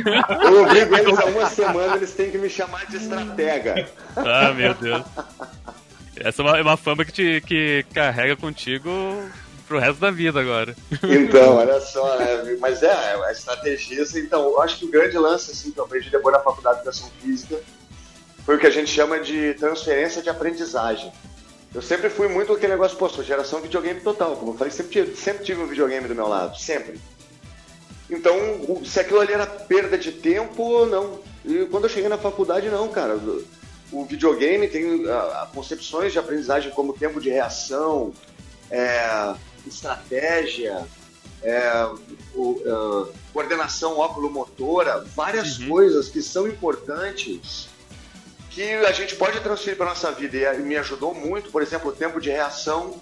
Eu 0.45 0.63
obrigo 0.63 0.97
eles 0.97 1.19
a 1.19 1.25
uma 1.25 1.47
semana, 1.47 1.97
eles 1.97 2.13
têm 2.13 2.31
que 2.31 2.39
me 2.39 2.49
chamar 2.49 2.87
de 2.87 2.99
estratega. 2.99 3.89
Ah, 4.15 4.55
meu 4.55 4.75
Deus. 4.75 5.03
Essa 6.17 6.41
é 6.41 6.45
uma, 6.45 6.59
é 6.59 6.63
uma 6.63 6.77
fama 6.77 7.05
que 7.05 7.11
te 7.11 7.41
que 7.45 7.85
carrega 7.93 8.37
contigo 8.37 8.89
pro 9.73 9.79
resto 9.79 10.01
da 10.01 10.11
vida 10.11 10.39
agora. 10.39 10.77
Então, 11.03 11.57
olha 11.57 11.81
só, 11.81 12.19
né? 12.19 12.57
Mas 12.61 12.83
é, 12.83 12.93
a 12.93 13.33
estrategista, 13.33 14.19
então, 14.19 14.43
eu 14.43 14.61
acho 14.61 14.79
que 14.79 14.85
o 14.85 14.91
grande 14.91 15.17
lance 15.17 15.51
assim, 15.51 15.71
que 15.71 15.81
eu 15.81 15.85
aprendi 15.85 16.11
depois 16.11 16.37
na 16.37 16.43
faculdade 16.43 16.77
de 16.77 16.83
educação 16.83 17.11
física 17.21 17.59
foi 18.45 18.57
o 18.57 18.59
que 18.59 18.67
a 18.67 18.71
gente 18.71 18.91
chama 18.91 19.19
de 19.21 19.55
transferência 19.55 20.21
de 20.21 20.29
aprendizagem. 20.29 21.11
Eu 21.75 21.81
sempre 21.81 22.11
fui 22.11 22.29
muito 22.29 22.53
aquele 22.53 22.73
negócio, 22.73 22.99
pô, 22.99 23.09
sou 23.09 23.25
geração 23.25 23.63
videogame 23.63 24.01
total, 24.01 24.37
como 24.37 24.53
eu 24.53 24.57
falei, 24.59 24.71
sempre 24.71 24.93
tive, 24.93 25.17
sempre 25.17 25.45
tive 25.45 25.63
um 25.63 25.67
videogame 25.67 26.07
do 26.07 26.15
meu 26.15 26.29
lado, 26.29 26.59
sempre. 26.59 27.01
Então, 28.11 28.37
se 28.85 29.01
aquilo 29.01 29.21
ali 29.21 29.33
era 29.33 29.47
perda 29.47 29.97
de 29.97 30.13
tempo 30.13 30.85
não. 30.85 31.19
E 31.47 31.65
quando 31.71 31.85
eu 31.85 31.91
cheguei 31.91 32.11
na 32.11 32.19
faculdade, 32.19 32.69
não, 32.69 32.89
cara. 32.89 33.19
O, 33.91 34.05
videogame 34.05 34.69
tem 34.69 35.09
ah, 35.09 35.49
concepções 35.55 36.13
de 36.13 36.19
aprendizagem 36.19 36.71
como 36.73 36.93
tempo 36.93 37.21
de 37.21 37.31
reação, 37.31 38.13
é, 38.73 39.35
estratégia, 39.67 40.87
é, 41.43 41.89
o, 42.35 42.63
ah, 42.67 43.13
coordenação 43.33 43.99
óculo-motora, 43.99 45.05
várias 45.17 45.59
Uhum. 45.59 45.69
coisas 45.69 46.09
que 46.09 46.23
são 46.23 46.47
importantes 46.47 47.69
que 48.51 48.63
a 48.63 48.93
gente 48.93 49.17
pode 49.17 49.41
transferir 49.41 49.77
para 49.77 49.87
nossa 49.87 50.13
vida. 50.13 50.55
E 50.55 50.59
me 50.61 50.77
ajudou 50.77 51.15
muito, 51.15 51.51
por 51.51 51.63
exemplo, 51.63 51.91
o 51.91 51.93
tempo 51.93 52.21
de 52.21 52.31
reação 52.31 53.01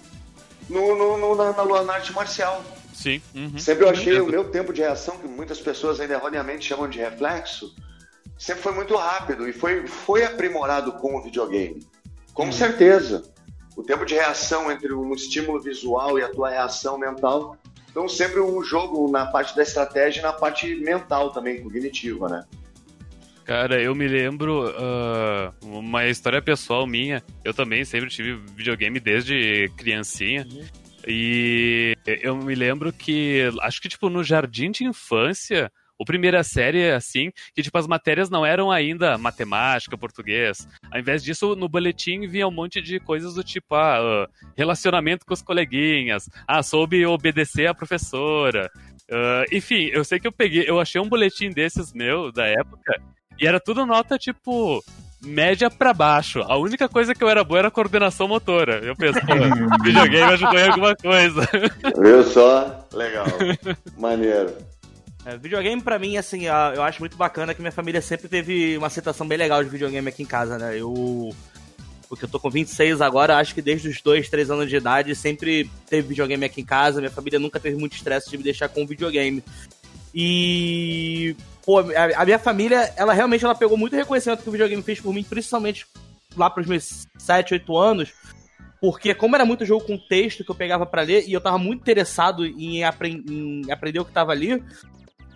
no, 0.69 0.95
no, 0.95 1.17
no 1.17 1.35
na, 1.35 1.51
na, 1.51 1.83
na, 1.83 1.93
arte 1.93 2.13
marcial. 2.13 2.63
Sim. 2.93 3.21
Uhum. 3.35 3.57
Sempre 3.57 3.85
eu 3.85 3.89
achei 3.89 4.19
o 4.19 4.27
meu 4.27 4.45
tempo 4.45 4.71
de 4.71 4.81
reação, 4.81 5.17
que 5.17 5.27
muitas 5.27 5.59
pessoas 5.59 5.99
ainda 5.99 6.13
erroneamente 6.13 6.65
chamam 6.65 6.89
de 6.89 6.99
reflexo, 6.99 7.75
sempre 8.37 8.61
foi 8.61 8.73
muito 8.73 8.95
rápido 8.95 9.47
e 9.47 9.53
foi, 9.53 9.85
foi 9.87 10.23
aprimorado 10.23 10.93
com 10.93 11.15
o 11.17 11.21
videogame. 11.21 11.85
Com 12.33 12.45
uhum. 12.45 12.51
certeza. 12.51 13.23
O 13.75 13.83
tempo 13.83 14.05
de 14.05 14.15
reação 14.15 14.71
entre 14.71 14.93
um 14.93 15.13
estímulo 15.13 15.61
visual 15.61 16.19
e 16.19 16.23
a 16.23 16.29
tua 16.29 16.49
reação 16.49 16.97
mental. 16.97 17.57
Então, 17.89 18.07
sempre 18.07 18.39
um 18.39 18.63
jogo 18.63 19.09
na 19.09 19.25
parte 19.25 19.55
da 19.55 19.63
estratégia 19.63 20.19
e 20.19 20.23
na 20.23 20.33
parte 20.33 20.75
mental 20.75 21.31
também, 21.31 21.61
cognitiva, 21.61 22.29
né? 22.29 22.45
Cara, 23.43 23.81
eu 23.81 23.93
me 23.93 24.07
lembro 24.07 24.69
uh, 24.69 25.53
uma 25.61 26.07
história 26.07 26.41
pessoal 26.41 26.85
minha. 26.87 27.23
Eu 27.43 27.53
também 27.53 27.83
sempre 27.83 28.09
tive 28.09 28.35
videogame 28.55 28.99
desde 28.99 29.69
criancinha. 29.75 30.47
Uhum. 30.49 30.63
E 31.07 31.97
eu 32.05 32.35
me 32.35 32.53
lembro 32.53 32.93
que, 32.93 33.49
acho 33.61 33.81
que 33.81 33.89
tipo 33.89 34.09
no 34.09 34.23
jardim 34.23 34.71
de 34.71 34.85
infância, 34.85 35.71
o 36.01 36.05
primeira 36.05 36.43
série, 36.43 36.89
assim, 36.89 37.31
que 37.53 37.61
tipo 37.61 37.77
as 37.77 37.85
matérias 37.85 38.27
não 38.27 38.43
eram 38.43 38.71
ainda 38.71 39.19
matemática, 39.19 39.95
português. 39.95 40.67
Ao 40.91 40.99
invés 40.99 41.23
disso, 41.23 41.55
no 41.55 41.69
boletim 41.69 42.27
vinha 42.27 42.47
um 42.47 42.51
monte 42.51 42.81
de 42.81 42.99
coisas 42.99 43.35
do 43.35 43.43
tipo, 43.43 43.75
ah, 43.75 44.25
uh, 44.25 44.49
relacionamento 44.57 45.27
com 45.27 45.33
os 45.35 45.43
coleguinhas, 45.43 46.27
ah, 46.47 46.63
soube 46.63 47.05
obedecer 47.05 47.67
a 47.67 47.75
professora. 47.75 48.71
Uh, 49.11 49.55
enfim, 49.55 49.91
eu 49.93 50.03
sei 50.03 50.19
que 50.19 50.25
eu 50.25 50.31
peguei, 50.31 50.67
eu 50.67 50.79
achei 50.79 50.99
um 50.99 51.07
boletim 51.07 51.51
desses 51.51 51.93
meu, 51.93 52.31
da 52.31 52.47
época, 52.47 52.99
e 53.39 53.45
era 53.45 53.59
tudo 53.59 53.85
nota 53.85 54.17
tipo 54.17 54.83
média 55.23 55.69
para 55.69 55.93
baixo. 55.93 56.41
A 56.41 56.57
única 56.57 56.89
coisa 56.89 57.13
que 57.13 57.23
eu 57.23 57.29
era 57.29 57.43
boa 57.43 57.59
era 57.59 57.67
a 57.67 57.71
coordenação 57.71 58.27
motora. 58.27 58.83
Eu 58.83 58.95
penso, 58.95 59.19
pô, 59.19 59.33
videogame 59.85 60.33
ajudou 60.33 60.59
em 60.59 60.67
alguma 60.67 60.95
coisa. 60.95 61.47
Viu 62.01 62.23
só? 62.23 62.87
Legal. 62.91 63.27
Maneiro. 63.99 64.70
É, 65.25 65.37
videogame 65.37 65.81
pra 65.81 65.99
mim, 65.99 66.17
assim, 66.17 66.45
eu 66.45 66.81
acho 66.81 66.99
muito 66.99 67.15
bacana 67.15 67.53
que 67.53 67.61
minha 67.61 67.71
família 67.71 68.01
sempre 68.01 68.27
teve 68.27 68.77
uma 68.77 68.87
aceitação 68.87 69.27
bem 69.27 69.37
legal 69.37 69.63
de 69.63 69.69
videogame 69.69 70.07
aqui 70.07 70.23
em 70.23 70.25
casa, 70.25 70.57
né? 70.57 70.79
Eu. 70.79 71.33
Porque 72.09 72.25
eu 72.25 72.29
tô 72.29 72.39
com 72.39 72.49
26 72.49 72.99
agora, 72.99 73.37
acho 73.37 73.55
que 73.55 73.61
desde 73.61 73.87
os 73.87 74.01
2, 74.01 74.27
3 74.27 74.51
anos 74.51 74.69
de 74.69 74.75
idade 74.75 75.15
sempre 75.15 75.69
teve 75.89 76.09
videogame 76.09 76.43
aqui 76.43 76.59
em 76.59 76.65
casa. 76.65 76.99
Minha 76.99 77.11
família 77.11 77.39
nunca 77.39 77.59
teve 77.59 77.77
muito 77.77 77.95
estresse 77.95 78.29
de 78.29 78.37
me 78.37 78.43
deixar 78.43 78.67
com 78.67 78.85
videogame. 78.85 79.41
E 80.13 81.37
pô, 81.65 81.79
a, 81.79 82.25
minha 82.25 82.39
família, 82.39 82.91
ela 82.97 83.13
realmente 83.13 83.45
ela 83.45 83.55
pegou 83.55 83.77
muito 83.77 83.95
reconhecimento 83.95 84.43
que 84.43 84.49
o 84.49 84.51
videogame 84.51 84.83
fez 84.83 84.99
por 84.99 85.13
mim, 85.13 85.23
principalmente 85.23 85.85
lá 86.35 86.49
pros 86.49 86.67
meus 86.67 87.07
7, 87.17 87.53
8 87.53 87.77
anos. 87.77 88.11
Porque 88.81 89.13
como 89.13 89.35
era 89.35 89.45
muito 89.45 89.63
jogo 89.63 89.85
com 89.85 89.97
texto 89.97 90.43
que 90.43 90.51
eu 90.51 90.55
pegava 90.55 90.85
para 90.85 91.03
ler 91.03 91.23
e 91.27 91.31
eu 91.31 91.39
tava 91.39 91.57
muito 91.57 91.81
interessado 91.81 92.45
em, 92.45 92.83
apre 92.83 93.23
em 93.29 93.71
aprender 93.71 93.99
o 93.99 94.05
que 94.05 94.11
tava 94.11 94.31
ali, 94.31 94.61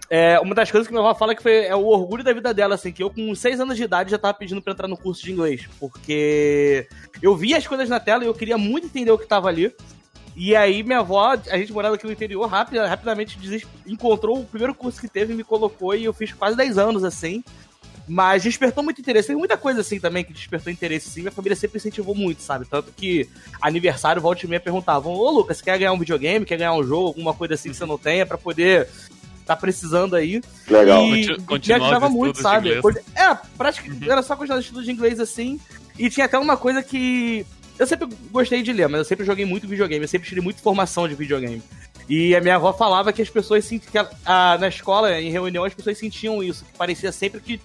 é, 0.10 0.40
uma 0.40 0.54
das 0.54 0.70
coisas 0.70 0.88
que 0.88 0.94
minha 0.94 1.04
avó 1.04 1.18
fala 1.18 1.36
que 1.36 1.42
foi 1.42 1.66
é 1.66 1.76
o 1.76 1.86
orgulho 1.86 2.24
da 2.24 2.34
vida 2.34 2.54
dela, 2.54 2.76
assim, 2.76 2.92
que 2.92 3.02
eu 3.02 3.10
com 3.10 3.34
6 3.34 3.60
anos 3.60 3.76
de 3.76 3.84
idade 3.84 4.12
já 4.12 4.18
tava 4.18 4.34
pedindo 4.34 4.62
pra 4.62 4.74
entrar 4.74 4.88
no 4.88 4.98
curso 4.98 5.24
de 5.24 5.32
inglês. 5.32 5.68
Porque 5.80 6.88
eu 7.22 7.36
via 7.36 7.58
as 7.58 7.66
coisas 7.66 7.90
na 7.90 8.00
tela 8.00 8.24
e 8.24 8.28
eu 8.28 8.34
queria 8.34 8.58
muito 8.58 8.88
entender 8.88 9.12
o 9.12 9.18
que 9.18 9.28
tava 9.28 9.48
ali. 9.48 9.74
E 10.36 10.56
aí 10.56 10.84
minha 10.84 11.00
avó, 11.00 11.32
a 11.32 11.58
gente 11.58 11.72
morava 11.72 11.96
aqui 11.96 12.06
no 12.06 12.12
interior, 12.12 12.46
rápido, 12.46 12.86
rapidamente 12.86 13.40
encontrou 13.88 14.40
o 14.40 14.46
primeiro 14.46 14.76
curso 14.76 15.00
que 15.00 15.08
teve, 15.08 15.34
me 15.34 15.46
colocou 15.46 15.96
e 15.96 16.04
eu 16.04 16.14
fiz 16.14 16.34
quase 16.34 16.58
10 16.58 16.78
anos 16.78 17.04
assim. 17.04 17.44
Mas 18.08 18.44
despertou 18.44 18.84
muito 18.84 19.02
interesse. 19.02 19.30
Tem 19.30 19.36
muita 19.36 19.58
coisa 19.58 19.82
assim 19.82 20.00
também 20.00 20.24
que 20.24 20.32
despertou 20.32 20.72
interesse 20.72 21.10
sim. 21.10 21.22
Minha 21.22 21.32
família 21.32 21.56
sempre 21.56 21.78
incentivou 21.78 22.14
muito, 22.14 22.42
sabe? 22.42 22.66
Tanto 22.70 22.92
que 22.92 23.28
aniversário, 23.60 24.22
volta 24.22 24.46
e 24.46 24.50
meia 24.50 24.60
perguntavam: 24.60 25.12
Ô 25.12 25.32
Lucas, 25.32 25.60
quer 25.60 25.80
ganhar 25.80 25.92
um 25.92 25.98
videogame? 25.98 26.46
Quer 26.46 26.58
ganhar 26.58 26.74
um 26.74 26.84
jogo? 26.84 27.08
Alguma 27.08 27.34
coisa 27.34 27.56
assim 27.56 27.70
que 27.70 27.76
você 27.76 27.86
não 27.86 27.98
tenha 27.98 28.24
para 28.24 28.38
poder 28.38 28.88
tá 29.46 29.56
precisando 29.56 30.16
aí. 30.16 30.42
Legal. 30.68 31.06
E 31.16 31.38
Continua 31.44 31.78
me 31.78 31.84
ajudava 31.86 32.10
muito, 32.10 32.42
sabe? 32.42 32.72
É, 33.16 33.38
praticamente 33.58 34.06
uhum. 34.06 34.12
era 34.12 34.22
só 34.22 34.36
continuar 34.36 34.60
estudo 34.60 34.84
de 34.84 34.92
inglês 34.92 35.20
assim. 35.20 35.60
E 35.98 36.10
tinha 36.10 36.26
até 36.26 36.38
uma 36.38 36.58
coisa 36.58 36.82
que 36.84 37.46
eu 37.78 37.86
sempre 37.86 38.08
gostei 38.32 38.62
de 38.64 38.74
ler, 38.74 38.88
mas 38.88 39.00
eu 39.00 39.06
sempre 39.06 39.26
joguei 39.26 39.46
muito 39.46 39.68
videogame, 39.68 40.04
eu 40.04 40.08
sempre 40.08 40.28
tirei 40.28 40.44
muita 40.44 40.62
formação 40.62 41.08
de 41.08 41.16
videogame. 41.16 41.62
E 42.08 42.36
a 42.36 42.42
minha 42.42 42.56
avó 42.56 42.72
falava 42.72 43.12
que 43.12 43.22
as 43.22 43.30
pessoas 43.30 43.66
sentiam 43.66 43.92
que 43.92 43.98
a, 43.98 44.10
a, 44.26 44.58
na 44.58 44.68
escola, 44.68 45.20
em 45.20 45.30
reunião, 45.30 45.64
as 45.64 45.74
pessoas 45.74 45.98
sentiam 45.98 46.44
isso, 46.44 46.64
que 46.64 46.78
parecia 46.78 47.12
sempre 47.12 47.40
que 47.42 47.60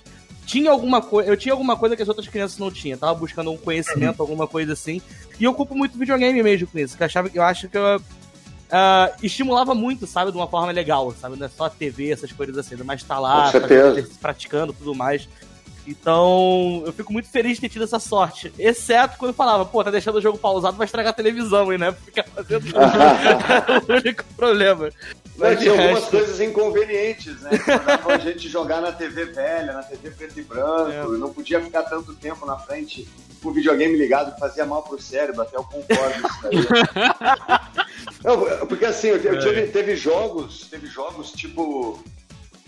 tinha 0.46 0.70
alguma 0.70 1.00
coisa, 1.00 1.30
eu 1.30 1.36
tinha 1.36 1.52
alguma 1.52 1.76
coisa 1.76 1.94
que 1.94 2.02
as 2.02 2.08
outras 2.08 2.26
crianças 2.26 2.58
não 2.58 2.70
tinham, 2.70 2.98
tava 2.98 3.14
buscando 3.14 3.52
um 3.52 3.56
conhecimento, 3.56 4.20
alguma 4.20 4.48
coisa 4.48 4.72
assim. 4.72 5.00
E 5.38 5.44
eu 5.44 5.54
culpo 5.54 5.76
muito 5.76 5.96
videogame 5.96 6.42
mesmo 6.42 6.66
com 6.66 6.78
isso, 6.78 6.96
que 6.96 7.02
eu 7.02 7.06
achava 7.06 7.30
eu 7.32 7.42
acho 7.42 7.68
que 7.68 7.76
eu 7.76 8.00
uh, 8.70 9.14
estimulava 9.22 9.74
muito, 9.74 10.06
sabe, 10.06 10.30
de 10.30 10.36
uma 10.36 10.46
forma 10.46 10.72
legal, 10.72 11.12
sabe, 11.20 11.36
não 11.36 11.46
é 11.46 11.48
só 11.48 11.68
TV, 11.68 12.10
essas 12.10 12.32
coisas 12.32 12.56
assim, 12.56 12.76
mas 12.84 13.02
tá 13.02 13.18
lá, 13.18 13.52
praticando 14.20 14.72
tudo 14.72 14.94
mais. 14.94 15.28
Então, 15.86 16.82
eu 16.86 16.92
fico 16.92 17.12
muito 17.12 17.28
feliz 17.28 17.54
de 17.54 17.62
ter 17.62 17.68
tido 17.70 17.84
essa 17.84 17.98
sorte. 17.98 18.52
Exceto 18.58 19.18
quando 19.18 19.30
eu 19.30 19.34
falava, 19.34 19.64
pô, 19.64 19.82
tá 19.82 19.90
deixando 19.90 20.16
o 20.16 20.20
jogo 20.20 20.38
pausado, 20.38 20.76
vai 20.76 20.84
estragar 20.84 21.10
a 21.10 21.16
televisão, 21.16 21.72
hein, 21.72 21.78
né? 21.78 21.92
Ficar 21.92 22.24
fazendo 22.24 22.66
é 22.68 23.92
o 23.92 23.96
único 23.96 24.24
problema. 24.36 24.90
Mas 25.40 25.58
tinha 25.58 25.72
algumas 25.72 26.04
coisas 26.04 26.40
inconvenientes, 26.40 27.40
né? 27.40 27.50
Mandavam 27.66 28.12
a 28.12 28.18
gente 28.18 28.48
jogar 28.48 28.80
na 28.80 28.92
TV 28.92 29.24
velha, 29.26 29.72
na 29.72 29.82
TV 29.82 30.10
preto 30.10 30.38
e 30.38 30.42
branco, 30.42 31.14
é. 31.14 31.18
não 31.18 31.32
podia 31.32 31.60
ficar 31.60 31.82
tanto 31.84 32.14
tempo 32.14 32.44
na 32.44 32.58
frente 32.58 33.08
com 33.42 33.48
o 33.48 33.52
videogame 33.52 33.96
ligado, 33.96 34.34
que 34.34 34.40
fazia 34.40 34.66
mal 34.66 34.82
pro 34.82 35.00
cérebro, 35.00 35.42
até 35.42 35.56
eu 35.56 35.64
concordo 35.64 36.22
com 36.22 36.28
isso 36.28 36.46
aí. 36.46 36.58
não, 38.22 38.66
porque 38.66 38.84
assim, 38.84 39.08
eu, 39.08 39.38
tive, 39.38 39.68
teve 39.68 39.96
jogos, 39.96 40.68
teve 40.70 40.86
jogos 40.86 41.32
tipo 41.32 42.02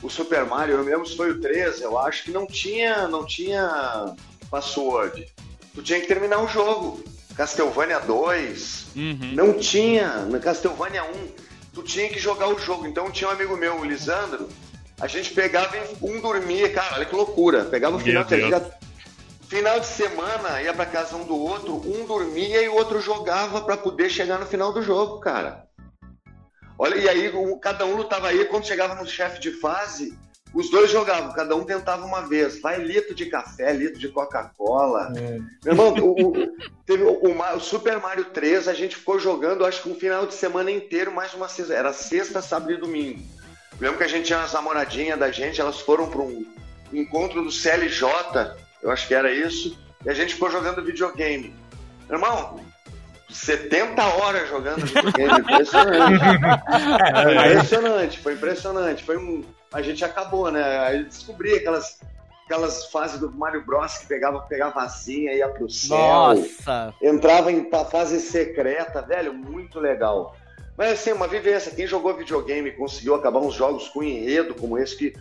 o 0.03 0.11
Super 0.11 0.45
Mario, 0.45 0.77
eu 0.77 0.85
mesmo 0.85 1.07
foi 1.17 1.31
o 1.31 1.41
13, 1.41 1.83
eu 1.83 1.99
acho 1.99 2.25
que 2.25 2.31
não 2.31 2.47
tinha, 2.47 3.07
não 3.07 3.25
tinha 3.25 4.15
password. 4.51 5.27
Tu 5.75 5.83
tinha 5.83 6.01
que 6.01 6.07
terminar 6.07 6.43
o 6.43 6.49
jogo. 6.49 7.03
Castlevania 7.37 7.99
2, 8.01 8.87
uhum. 8.95 9.33
não 9.33 9.55
tinha. 9.55 10.19
No 10.27 10.39
Castlevania 10.39 11.03
1, 11.05 11.07
tu 11.73 11.83
tinha 11.83 12.09
que 12.09 12.19
jogar 12.19 12.49
o 12.49 12.59
jogo. 12.59 12.87
Então 12.87 13.11
tinha 13.11 13.29
um 13.29 13.33
amigo 13.33 13.57
meu, 13.57 13.81
o 13.81 13.85
Lisandro, 13.85 14.49
a 15.01 15.07
gente 15.07 15.33
pegava 15.33 15.77
e 15.77 15.83
um 16.03 16.21
dormia, 16.21 16.73
cara, 16.73 16.97
olha 16.97 17.05
que 17.05 17.15
loucura. 17.15 17.65
Pegava 17.65 17.97
o 17.97 17.99
final, 17.99 18.25
final 19.49 19.81
de 19.81 19.87
semana, 19.87 20.63
ia 20.63 20.73
pra 20.73 20.87
casa 20.87 21.17
um 21.17 21.25
do 21.25 21.37
outro, 21.37 21.75
um 21.75 22.07
dormia 22.07 22.63
e 22.63 22.69
o 22.69 22.75
outro 22.75 23.01
jogava 23.01 23.61
para 23.61 23.77
poder 23.77 24.09
chegar 24.11 24.39
no 24.39 24.47
final 24.47 24.73
do 24.73 24.83
jogo, 24.83 25.21
cara. 25.21 25.67
Olha, 26.79 26.97
e 26.97 27.09
aí 27.09 27.33
cada 27.61 27.85
um 27.85 27.97
lutava 27.97 28.29
aí, 28.29 28.45
quando 28.47 28.67
chegava 28.67 28.95
no 28.95 29.07
chefe 29.07 29.41
de 29.41 29.53
fase, 29.53 30.19
os 30.55 30.71
dois 30.71 30.91
jogavam, 30.91 31.33
cada 31.33 31.57
um 31.57 31.65
tentava 31.65 32.05
uma 32.05 32.23
vez. 32.23 32.61
Vai 32.61 32.79
litro 32.79 33.15
de 33.15 33.27
café, 33.27 33.73
litro 33.73 33.99
de 33.99 34.09
Coca-Cola. 34.09 35.13
É. 35.17 35.39
Meu 35.65 35.73
irmão, 35.73 35.95
o, 35.95 36.29
o, 36.29 36.33
teve 36.85 37.03
o, 37.03 37.21
o, 37.23 37.61
Super 37.61 37.99
Mario 38.01 38.27
3, 38.27 38.69
a 38.69 38.75
gente 38.75 38.97
ficou 38.97 39.19
jogando, 39.19 39.65
acho 39.65 39.83
que 39.83 39.89
um 39.89 39.95
final 39.95 40.27
de 40.27 40.35
semana 40.35 40.71
inteiro, 40.71 41.13
mais 41.13 41.33
uma 41.33 41.49
sexta. 41.49 41.75
Era 41.75 41.93
sexta, 41.93 42.43
sábado 42.43 42.73
e 42.73 42.77
domingo. 42.77 43.23
lembro 43.81 43.97
que 43.97 44.05
a 44.05 44.09
gente 44.09 44.27
tinha 44.27 44.39
umas 44.39 44.53
namoradinhas 44.53 45.19
da 45.19 45.31
gente, 45.31 45.61
elas 45.61 45.81
foram 45.81 46.09
para 46.09 46.21
um 46.21 46.45
encontro 46.93 47.43
do 47.43 47.51
CLJ, 47.51 48.07
eu 48.83 48.91
acho 48.91 49.09
que 49.09 49.15
era 49.15 49.33
isso, 49.33 49.79
e 50.05 50.11
a 50.11 50.15
gente 50.15 50.35
ficou 50.35 50.51
jogando 50.51 50.85
videogame. 50.85 51.55
Meu 52.09 52.19
irmão, 52.19 52.61
70 53.33 54.03
horas 54.03 54.49
jogando 54.49 54.85
videogame, 54.87 55.41
impressionante. 55.41 56.19
Foi 57.23 57.35
impressionante, 57.35 58.19
foi 58.19 58.33
impressionante. 58.35 59.05
Foi 59.05 59.17
um... 59.17 59.45
A 59.73 59.81
gente 59.81 60.05
acabou, 60.05 60.51
né? 60.51 60.79
Aí 60.81 61.05
descobri 61.05 61.55
aquelas, 61.55 62.01
aquelas 62.45 62.87
fases 62.87 63.19
do 63.19 63.31
Mario 63.33 63.65
Bros 63.65 63.99
que 63.99 64.07
pegava, 64.07 64.41
pegava 64.41 64.75
vacinha, 64.75 65.33
ia 65.33 65.49
pro 65.49 65.71
céu. 65.71 65.97
Nossa! 65.97 66.95
Entrava 67.01 67.51
em 67.51 67.69
fase 67.91 68.21
secreta, 68.21 69.01
velho, 69.01 69.33
muito 69.33 69.81
legal. 69.81 70.37
Mas 70.77 70.93
assim, 70.93 71.13
uma 71.13 71.29
vivência. 71.29 71.73
Quem 71.73 71.87
jogou 71.87 72.17
videogame 72.17 72.73
conseguiu 72.73 73.15
acabar 73.15 73.41
uns 73.41 73.55
jogos 73.55 73.89
com 73.89 74.03
enredo 74.03 74.55
como 74.55 74.79
esse 74.79 74.97
que. 74.97 75.15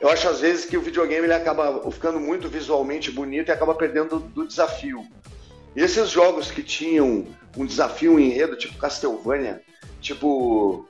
Eu 0.00 0.08
acho 0.08 0.28
às 0.28 0.40
vezes 0.40 0.64
que 0.64 0.76
o 0.76 0.82
videogame 0.82 1.24
ele 1.24 1.32
acaba 1.32 1.90
ficando 1.90 2.20
muito 2.20 2.48
visualmente 2.48 3.10
bonito 3.10 3.48
e 3.48 3.52
acaba 3.52 3.74
perdendo 3.74 4.18
do 4.18 4.46
desafio. 4.46 5.06
E 5.76 5.80
esses 5.80 6.10
jogos 6.10 6.50
que 6.50 6.62
tinham 6.62 7.26
um 7.56 7.66
desafio, 7.66 8.14
um 8.14 8.18
enredo, 8.18 8.56
tipo 8.56 8.78
Castlevania, 8.78 9.62
tipo. 10.00 10.88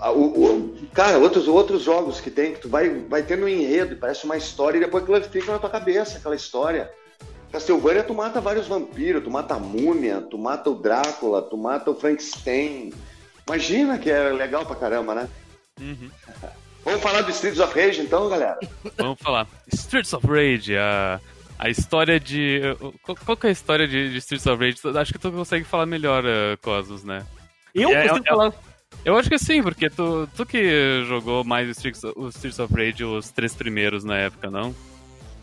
O, 0.00 0.22
o, 0.22 0.86
cara, 0.94 1.18
outros, 1.18 1.48
outros 1.48 1.82
jogos 1.82 2.20
que 2.20 2.30
tem, 2.30 2.54
que 2.54 2.60
tu 2.60 2.68
vai, 2.68 2.88
vai 2.88 3.20
tendo 3.22 3.46
um 3.46 3.48
enredo, 3.48 3.96
parece 3.96 4.24
uma 4.24 4.36
história, 4.36 4.78
e 4.78 4.80
depois 4.80 5.02
aquilo 5.02 5.20
fica 5.24 5.52
na 5.52 5.58
tua 5.58 5.70
cabeça, 5.70 6.18
aquela 6.18 6.36
história. 6.36 6.88
Castlevania, 7.50 8.04
tu 8.04 8.14
mata 8.14 8.40
vários 8.40 8.68
vampiros, 8.68 9.24
tu 9.24 9.30
mata 9.30 9.54
a 9.54 9.58
múmia, 9.58 10.20
tu 10.20 10.38
mata 10.38 10.70
o 10.70 10.74
Drácula, 10.74 11.42
tu 11.42 11.56
mata 11.56 11.90
o 11.90 11.94
Frankenstein. 11.94 12.92
Imagina 13.46 13.98
que 13.98 14.10
é 14.10 14.30
legal 14.30 14.64
pra 14.66 14.76
caramba, 14.76 15.14
né? 15.14 15.28
Uhum. 15.80 16.10
Vamos 16.84 17.02
falar 17.02 17.22
do 17.22 17.30
Streets 17.30 17.60
of 17.60 17.78
Rage 17.78 18.00
então, 18.00 18.28
galera? 18.28 18.58
Vamos 18.96 19.18
falar. 19.20 19.46
Streets 19.72 20.12
of 20.12 20.26
Rage, 20.26 20.76
a 20.76 21.20
a 21.58 21.68
história 21.68 22.20
de. 22.20 22.60
Qual, 23.02 23.16
qual 23.24 23.36
que 23.36 23.46
é 23.46 23.50
a 23.50 23.52
história 23.52 23.88
de, 23.88 24.10
de 24.10 24.18
Streets 24.18 24.46
of 24.46 24.64
Rage? 24.64 24.98
Acho 24.98 25.12
que 25.12 25.18
tu 25.18 25.32
consegue 25.32 25.64
falar 25.64 25.86
melhor, 25.86 26.24
uh, 26.24 26.56
Cosmos, 26.62 27.02
né? 27.02 27.26
Eu 27.74 27.90
é, 27.90 28.08
consigo 28.08 28.26
é, 28.26 28.28
falar. 28.28 28.52
Eu 29.04 29.16
acho 29.16 29.28
que 29.28 29.38
sim, 29.38 29.62
porque 29.62 29.90
tu, 29.90 30.28
tu 30.36 30.46
que 30.46 31.04
jogou 31.06 31.44
mais 31.44 31.68
Streets, 31.68 32.04
o 32.04 32.28
Streets 32.28 32.58
of 32.58 32.72
Rage, 32.74 33.04
os 33.04 33.30
três 33.30 33.54
primeiros 33.54 34.04
na 34.04 34.16
época, 34.16 34.50
não? 34.50 34.74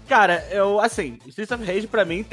Cara, 0.07 0.47
eu, 0.51 0.79
assim, 0.79 1.19
Streets 1.27 1.51
of 1.51 1.63
Rage 1.63 1.87
pra 1.87 2.05
mim, 2.05 2.25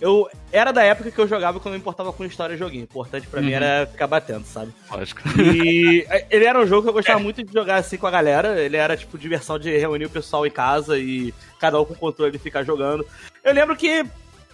eu 0.00 0.28
era 0.52 0.72
da 0.72 0.82
época 0.82 1.10
que 1.10 1.18
eu 1.18 1.26
jogava 1.26 1.58
quando 1.60 1.74
eu 1.74 1.78
importava 1.78 2.12
com 2.12 2.24
história 2.24 2.54
e 2.54 2.58
joguinho. 2.58 2.82
O 2.82 2.84
importante 2.84 3.26
pra 3.26 3.40
uhum. 3.40 3.46
mim 3.46 3.52
era 3.52 3.86
ficar 3.86 4.06
batendo, 4.06 4.44
sabe? 4.44 4.72
Lógico. 4.90 5.20
E 5.38 6.06
ele 6.30 6.44
era 6.44 6.60
um 6.60 6.66
jogo 6.66 6.82
que 6.82 6.88
eu 6.88 6.94
gostava 6.94 7.18
muito 7.18 7.42
de 7.42 7.52
jogar 7.52 7.76
assim 7.76 7.96
com 7.96 8.06
a 8.06 8.10
galera. 8.10 8.60
Ele 8.60 8.76
era 8.76 8.96
tipo 8.96 9.18
diversão 9.18 9.58
de 9.58 9.76
reunir 9.76 10.06
o 10.06 10.10
pessoal 10.10 10.46
em 10.46 10.50
casa 10.50 10.98
e 10.98 11.34
cada 11.58 11.80
um 11.80 11.84
com 11.84 11.94
controle 11.94 12.36
e 12.36 12.38
ficar 12.40 12.62
jogando. 12.62 13.06
Eu 13.42 13.52
lembro 13.52 13.76
que 13.76 14.04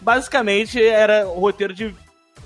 basicamente 0.00 0.82
era 0.82 1.26
o 1.26 1.40
roteiro 1.40 1.74
de 1.74 1.94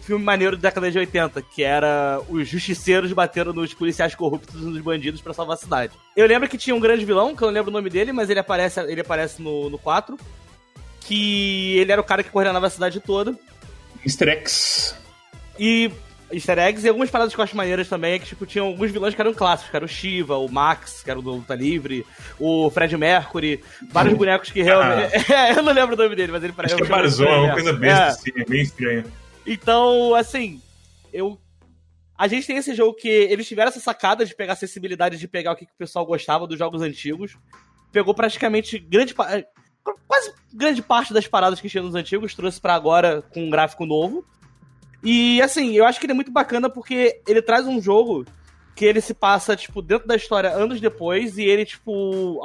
filme 0.08 0.24
maneiro 0.24 0.56
da 0.56 0.70
década 0.70 0.90
de 0.90 0.98
80, 0.98 1.42
que 1.42 1.62
era 1.62 2.18
os 2.30 2.48
justiceiros 2.48 3.12
batendo 3.12 3.52
nos 3.52 3.74
policiais 3.74 4.14
corruptos 4.14 4.54
e 4.54 4.64
nos 4.64 4.80
bandidos 4.80 5.20
para 5.20 5.34
salvar 5.34 5.54
a 5.54 5.58
cidade. 5.58 5.92
Eu 6.16 6.26
lembro 6.26 6.48
que 6.48 6.56
tinha 6.56 6.74
um 6.74 6.80
grande 6.80 7.04
vilão, 7.04 7.36
que 7.36 7.42
eu 7.42 7.48
não 7.48 7.52
lembro 7.52 7.70
o 7.70 7.72
nome 7.72 7.90
dele, 7.90 8.10
mas 8.10 8.30
ele 8.30 8.40
aparece, 8.40 8.80
ele 8.80 9.02
aparece 9.02 9.42
no, 9.42 9.68
no 9.68 9.78
4. 9.78 10.18
Que 11.08 11.78
ele 11.78 11.90
era 11.90 12.00
o 12.00 12.04
cara 12.04 12.22
que 12.22 12.30
coordenava 12.30 12.66
a 12.66 12.70
cidade 12.70 13.00
toda. 13.00 13.34
Easter 14.04 14.28
eggs. 14.28 14.94
E 15.58 15.90
easter 16.30 16.58
eggs 16.58 16.84
e 16.84 16.88
algumas 16.88 17.10
paradas 17.10 17.34
que 17.34 17.40
eu 17.40 17.44
acho 17.44 17.56
maneiras 17.56 17.88
também 17.88 18.12
é 18.12 18.18
que, 18.18 18.26
tipo, 18.26 18.44
tinham 18.44 18.66
alguns 18.66 18.90
vilões 18.90 19.14
que 19.14 19.20
eram 19.20 19.32
clássicos, 19.32 19.70
que 19.70 19.76
era 19.76 19.84
o 19.84 19.88
Shiva, 19.88 20.36
o 20.36 20.48
Max, 20.48 21.02
que 21.02 21.10
era 21.10 21.18
o 21.18 21.22
do 21.22 21.30
Luta 21.30 21.54
Livre, 21.54 22.04
o 22.38 22.70
Fred 22.70 22.94
Mercury, 22.96 23.64
vários 23.90 24.14
bonecos 24.14 24.50
que 24.50 24.62
realmente... 24.62 25.14
Ah. 25.32 25.54
eu 25.56 25.62
não 25.62 25.72
lembro 25.72 25.94
o 25.94 25.98
nome 25.98 26.14
dele, 26.14 26.30
mas 26.30 26.44
ele 26.44 26.52
parece... 26.52 26.74
Acho 26.74 26.84
que 26.84 26.92
é 26.92 26.94
Barzão, 26.94 27.26
é 27.26 27.38
uma 27.38 27.52
coisa 27.54 27.72
besta, 27.72 28.04
é. 28.04 28.08
assim, 28.08 28.30
é 28.36 28.44
bem 28.44 28.60
estranho. 28.60 29.04
Então, 29.46 30.14
assim, 30.14 30.60
eu. 31.10 31.38
A 32.16 32.28
gente 32.28 32.46
tem 32.46 32.56
esse 32.56 32.74
jogo 32.74 32.94
que 32.94 33.08
eles 33.08 33.46
tiveram 33.48 33.70
essa 33.70 33.80
sacada 33.80 34.26
de 34.26 34.34
pegar 34.34 34.52
a 34.52 34.54
acessibilidade, 34.54 35.16
de 35.16 35.28
pegar 35.28 35.52
o 35.52 35.56
que, 35.56 35.64
que 35.64 35.72
o 35.72 35.78
pessoal 35.78 36.04
gostava 36.04 36.46
dos 36.46 36.58
jogos 36.58 36.82
antigos. 36.82 37.36
Pegou 37.92 38.12
praticamente 38.12 38.78
grande 38.78 39.14
quase 40.07 40.33
grande 40.52 40.83
parte 40.83 41.12
das 41.12 41.26
paradas 41.26 41.61
que 41.61 41.68
tinha 41.68 41.83
nos 41.83 41.95
antigos, 41.95 42.35
trouxe 42.35 42.61
para 42.61 42.75
agora 42.75 43.23
com 43.33 43.45
um 43.45 43.50
gráfico 43.50 43.87
novo. 43.87 44.25
E 45.02 45.40
assim, 45.42 45.73
eu 45.73 45.85
acho 45.85 46.00
que 46.00 46.07
ele 46.07 46.12
é 46.12 46.14
muito 46.14 46.33
bacana 46.33 46.68
porque 46.68 47.21
ele 47.26 47.40
traz 47.40 47.66
um 47.66 47.80
jogo 47.80 48.25
que 48.75 48.85
ele 48.85 49.00
se 49.00 49.14
passa, 49.14 49.57
tipo, 49.57 49.83
dentro 49.83 50.07
da 50.07 50.16
história 50.16 50.50
anos 50.50 50.80
depois 50.80 51.37
e 51.38 51.45
ele, 51.45 51.64
tipo, 51.64 52.40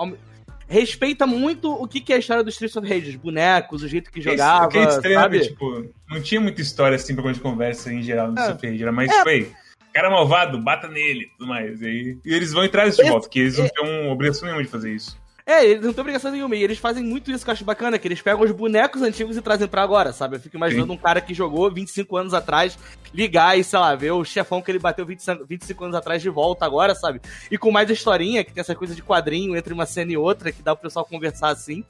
respeita 0.67 1.27
muito 1.27 1.71
o 1.71 1.87
que, 1.87 2.01
que 2.01 2.11
é 2.11 2.15
a 2.15 2.19
história 2.19 2.43
do 2.43 2.49
Streets 2.49 2.75
of 2.75 2.87
Rage, 2.87 3.09
os 3.09 3.15
bonecos, 3.15 3.83
o 3.83 3.87
jeito 3.87 4.11
que 4.11 4.21
jogava, 4.21 4.67
que 4.67 4.77
é 4.79 4.83
estranho, 4.83 5.19
sabe? 5.19 5.39
Tipo, 5.41 5.85
não 6.09 6.21
tinha 6.21 6.41
muita 6.41 6.61
história 6.61 6.95
assim 6.95 7.15
pra 7.15 7.25
gente 7.27 7.39
conversa 7.39 7.93
em 7.93 8.01
geral 8.01 8.31
no 8.31 8.39
é. 8.39 8.41
Streets 8.41 8.63
of 8.63 8.67
Rage, 8.67 8.83
era 8.83 8.91
mais 8.91 9.11
é. 9.11 9.13
tipo, 9.15 9.29
aí, 9.29 9.51
cara 9.93 10.09
malvado, 10.09 10.59
bata 10.59 10.87
nele, 10.87 11.29
tudo 11.37 11.47
mais. 11.47 11.81
E, 11.81 12.17
e 12.25 12.33
eles 12.33 12.51
vão 12.51 12.63
entrar 12.63 12.85
nesse 12.85 13.03
de 13.03 13.09
volta, 13.09 13.27
porque 13.27 13.39
eles 13.39 13.57
não 13.57 13.65
é. 13.65 13.69
têm 13.69 14.11
obrigação 14.11 14.45
nenhuma 14.45 14.63
de 14.63 14.69
fazer 14.69 14.91
isso. 14.91 15.15
É, 15.45 15.65
eles 15.65 15.83
não 15.83 15.91
têm 15.91 16.01
obrigação 16.01 16.31
nenhuma. 16.31 16.55
E 16.55 16.63
eles 16.63 16.77
fazem 16.77 17.03
muito 17.03 17.29
isso 17.31 17.43
que 17.43 17.49
eu 17.49 17.53
acho 17.53 17.65
bacana, 17.65 17.99
que 17.99 18.07
eles 18.07 18.21
pegam 18.21 18.43
os 18.43 18.51
bonecos 18.51 19.01
antigos 19.01 19.35
e 19.35 19.41
trazem 19.41 19.67
para 19.67 19.81
agora, 19.81 20.13
sabe? 20.13 20.37
Eu 20.37 20.39
fico 20.39 20.55
imaginando 20.55 20.87
Sim. 20.87 20.93
um 20.93 20.97
cara 20.97 21.19
que 21.19 21.33
jogou 21.33 21.69
25 21.71 22.15
anos 22.15 22.33
atrás 22.33 22.77
ligar 23.13 23.57
e, 23.57 23.63
sei 23.63 23.79
lá, 23.79 23.93
ver 23.95 24.11
o 24.11 24.23
chefão 24.23 24.61
que 24.61 24.71
ele 24.71 24.79
bateu 24.79 25.05
25, 25.05 25.45
25 25.45 25.83
anos 25.83 25.95
atrás 25.95 26.21
de 26.21 26.29
volta 26.29 26.65
agora, 26.65 26.95
sabe? 26.95 27.19
E 27.51 27.57
com 27.57 27.71
mais 27.71 27.89
historinha, 27.89 28.43
que 28.43 28.53
tem 28.53 28.61
essa 28.61 28.75
coisa 28.75 28.95
de 28.95 29.03
quadrinho 29.03 29.55
entre 29.55 29.73
uma 29.73 29.85
cena 29.85 30.11
e 30.13 30.17
outra, 30.17 30.51
que 30.51 30.63
dá 30.63 30.75
pro 30.75 30.83
pessoal 30.83 31.05
conversar 31.05 31.49
assim. 31.49 31.83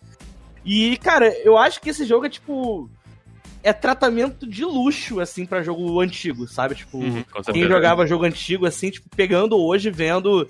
E, 0.65 0.97
cara, 0.97 1.27
eu 1.43 1.57
acho 1.57 1.79
que 1.79 1.89
esse 1.89 2.05
jogo 2.05 2.25
é 2.25 2.29
tipo 2.29 2.89
é 3.63 3.71
tratamento 3.71 4.45
de 4.45 4.65
luxo, 4.65 5.21
assim, 5.21 5.45
para 5.45 5.63
jogo 5.63 6.01
antigo, 6.01 6.45
sabe? 6.47 6.75
Tipo, 6.75 6.97
uhum, 6.97 7.23
quem 7.53 7.65
jogava 7.65 8.05
jogo 8.05 8.25
antigo, 8.25 8.65
assim, 8.65 8.91
tipo, 8.91 9.07
pegando 9.15 9.57
hoje, 9.57 9.89
vendo 9.89 10.45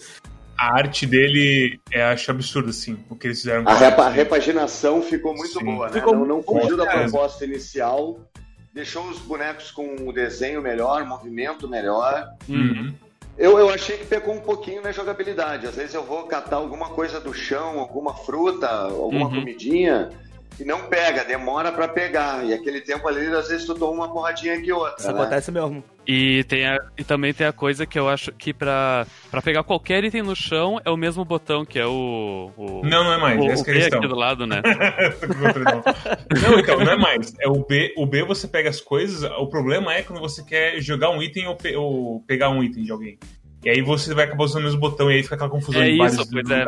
a 0.57 0.73
arte 0.75 1.05
dele 1.05 1.79
é, 1.91 2.03
acho 2.03 2.31
absurdo, 2.31 2.69
assim, 2.69 2.97
o 3.09 3.15
que 3.15 3.27
eles 3.27 3.39
fizeram. 3.39 3.67
A, 3.67 3.73
repa, 3.73 4.05
a 4.05 4.09
repaginação 4.09 5.01
ficou 5.01 5.33
muito 5.33 5.59
Sim. 5.59 5.65
boa, 5.65 5.87
né? 5.87 5.93
Ficou 5.93 6.15
não, 6.15 6.25
não 6.25 6.43
fugiu 6.43 6.77
da 6.77 6.85
proposta 6.85 7.45
inicial, 7.45 8.19
deixou 8.73 9.07
os 9.09 9.19
bonecos 9.19 9.71
com 9.71 10.07
o 10.07 10.13
desenho 10.13 10.61
melhor, 10.61 11.05
movimento 11.05 11.67
melhor. 11.67 12.29
Uhum. 12.47 12.93
Eu, 13.37 13.57
eu 13.57 13.69
achei 13.69 13.97
que 13.97 14.05
pecou 14.05 14.33
um 14.33 14.39
pouquinho 14.39 14.81
na 14.81 14.91
jogabilidade. 14.91 15.65
Às 15.65 15.75
vezes 15.75 15.95
eu 15.95 16.03
vou 16.03 16.23
catar 16.23 16.57
alguma 16.57 16.89
coisa 16.89 17.19
do 17.19 17.33
chão, 17.33 17.79
alguma 17.79 18.13
fruta, 18.13 18.69
alguma 18.69 19.25
uhum. 19.25 19.39
comidinha, 19.39 20.11
e 20.59 20.63
não 20.63 20.83
pega, 20.83 21.23
demora 21.23 21.71
para 21.71 21.87
pegar. 21.87 22.45
E 22.45 22.53
aquele 22.53 22.79
tempo 22.79 23.07
ali, 23.07 23.25
às 23.27 23.47
vezes 23.47 23.65
tu 23.65 23.73
toma 23.73 24.05
uma 24.05 24.13
porradinha 24.13 24.53
aqui 24.55 24.71
outra. 24.71 24.95
Isso 24.99 25.11
né? 25.11 25.19
acontece 25.19 25.51
mesmo. 25.51 25.83
E, 26.05 26.43
tem 26.43 26.65
a, 26.65 26.77
e 26.97 27.03
também 27.03 27.33
tem 27.33 27.47
a 27.47 27.53
coisa 27.53 27.85
que 27.85 27.97
eu 27.97 28.09
acho 28.09 28.31
que 28.33 28.53
pra, 28.53 29.07
pra 29.31 29.41
pegar 29.41 29.63
qualquer 29.63 30.03
item 30.03 30.21
no 30.21 30.35
chão 30.35 30.79
é 30.83 30.89
o 30.89 30.97
mesmo 30.97 31.23
botão 31.23 31.63
que 31.63 31.79
é 31.79 31.85
o. 31.85 32.51
o 32.57 32.81
não, 32.83 33.05
não 33.05 33.13
é 33.13 33.17
mais. 33.17 33.39
O, 33.39 33.49
essa 33.49 33.61
o 33.61 33.65
B 33.65 33.85
aqui 33.85 34.07
do 34.07 34.15
lado, 34.15 34.45
né? 34.45 34.61
não, 36.41 36.59
então, 36.59 36.79
não 36.79 36.91
é 36.91 36.97
mais. 36.97 37.33
É 37.39 37.47
o 37.47 37.65
B, 37.65 37.93
o 37.95 38.05
B 38.05 38.23
você 38.23 38.47
pega 38.47 38.69
as 38.69 38.81
coisas. 38.81 39.23
O 39.37 39.47
problema 39.47 39.93
é 39.93 40.03
quando 40.03 40.19
você 40.19 40.43
quer 40.43 40.81
jogar 40.81 41.09
um 41.09 41.21
item 41.21 41.47
ou, 41.47 41.55
pe, 41.55 41.75
ou 41.75 42.19
pegar 42.27 42.49
um 42.49 42.61
item 42.61 42.83
de 42.83 42.91
alguém. 42.91 43.17
E 43.63 43.69
aí 43.69 43.81
você 43.81 44.13
vai 44.13 44.25
acabar 44.25 44.43
usando 44.43 44.63
o 44.63 44.65
mesmo 44.65 44.79
botão 44.79 45.09
e 45.09 45.15
aí 45.15 45.23
fica 45.23 45.35
aquela 45.35 45.49
confusão 45.49 45.81
é 45.81 45.89
em 45.89 45.97
vários 45.97 46.19
isso, 46.19 46.29
pois 46.29 46.49
é. 46.49 46.65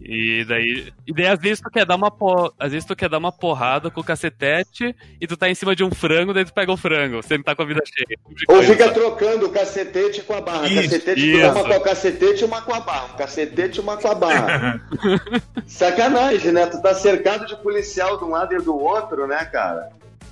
E 0.00 0.44
daí, 0.44 0.92
e 1.06 1.12
daí 1.12 1.26
às 1.26 1.38
vezes 1.38 1.60
tu 1.60 1.70
quer 1.70 1.84
dar 1.84 1.96
uma 1.96 2.10
por... 2.10 2.54
às 2.58 2.72
vezes 2.72 2.86
tu 2.86 2.96
quer 2.96 3.08
dar 3.08 3.18
uma 3.18 3.30
porrada 3.30 3.90
com 3.90 4.00
o 4.00 4.04
cacetete 4.04 4.94
e 5.20 5.26
tu 5.26 5.36
tá 5.36 5.48
em 5.48 5.54
cima 5.54 5.76
de 5.76 5.84
um 5.84 5.90
frango, 5.90 6.32
daí 6.32 6.44
tu 6.44 6.54
pega 6.54 6.72
o 6.72 6.76
frango, 6.76 7.22
você 7.22 7.36
não 7.36 7.44
tá 7.44 7.54
com 7.54 7.62
a 7.62 7.66
vida 7.66 7.82
cheia. 7.84 8.18
Ou 8.48 8.62
fica 8.62 8.90
trocando 8.90 9.46
o 9.46 9.50
cacetete 9.50 10.22
com 10.22 10.34
a 10.34 10.40
barra. 10.40 10.66
Isso, 10.66 10.82
cacetete 10.82 11.20
isso. 11.20 11.40
tu 11.40 11.46
uma 11.46 11.64
com 11.64 11.76
o 11.76 11.80
cacetete 11.80 12.42
e 12.42 12.44
uma 12.44 12.62
com 12.62 12.74
a 12.74 12.80
barra. 12.80 13.08
Cacetete 13.16 13.78
e 13.78 13.80
uma 13.80 13.96
com 13.96 14.08
a 14.08 14.14
barra. 14.14 14.88
Sacanagem, 15.66 16.52
né? 16.52 16.66
Tu 16.66 16.80
tá 16.80 16.94
cercado 16.94 17.46
de 17.46 17.56
policial 17.56 18.16
de 18.16 18.24
um 18.24 18.30
lado 18.30 18.54
e 18.54 18.62
do 18.62 18.76
outro, 18.76 19.26
né, 19.26 19.44
cara? 19.44 19.90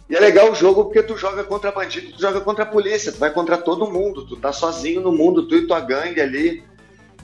E 0.09 0.16
é 0.16 0.21
legal 0.21 0.51
o 0.51 0.55
jogo 0.55 0.85
porque 0.85 1.03
tu 1.03 1.18
joga 1.18 1.44
contra 1.44 1.71
bandido, 1.71 2.12
tu 2.12 2.21
joga 2.21 2.40
contra 2.40 2.64
a 2.64 2.66
polícia, 2.66 3.12
tu 3.12 3.18
vai 3.18 3.31
contra 3.31 3.59
todo 3.59 3.90
mundo, 3.90 4.27
tu 4.27 4.37
tá 4.37 4.53
sozinho 4.53 5.03
no 5.03 5.12
mundo, 5.12 5.47
tu 5.47 5.55
e 5.55 5.66
tua 5.66 5.81
gangue 5.81 6.21
ali. 6.21 6.64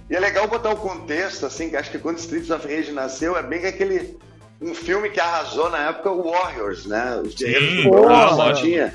E 0.08 0.14
é 0.14 0.20
legal 0.20 0.46
botar 0.46 0.70
o 0.70 0.76
contexto, 0.76 1.46
assim, 1.46 1.70
que 1.70 1.76
acho 1.76 1.90
que 1.90 1.98
quando 1.98 2.18
Streets 2.18 2.50
of 2.50 2.66
Rage 2.66 2.92
nasceu, 2.92 3.36
é 3.36 3.42
bem 3.42 3.60
que 3.60 3.66
aquele. 3.66 4.18
Um 4.60 4.74
filme 4.74 5.10
que 5.10 5.20
arrasou 5.20 5.68
na 5.68 5.88
época, 5.88 6.10
o 6.10 6.30
Warriors, 6.30 6.86
né? 6.86 7.20
Os 7.20 7.34
Sim, 7.34 7.88
tinha. 8.54 8.94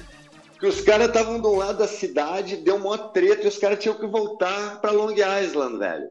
Que 0.57 0.65
os 0.65 0.81
caras 0.81 1.07
estavam 1.07 1.39
do 1.39 1.53
lado 1.53 1.79
da 1.79 1.87
cidade, 1.87 2.57
deu 2.57 2.75
uma 2.75 2.97
treta 2.97 3.43
e 3.43 3.47
os 3.47 3.57
caras 3.57 3.79
tinham 3.79 3.95
que 3.95 4.07
voltar 4.07 4.79
para 4.81 4.91
Long 4.91 5.13
Island, 5.13 5.77
velho. 5.77 6.09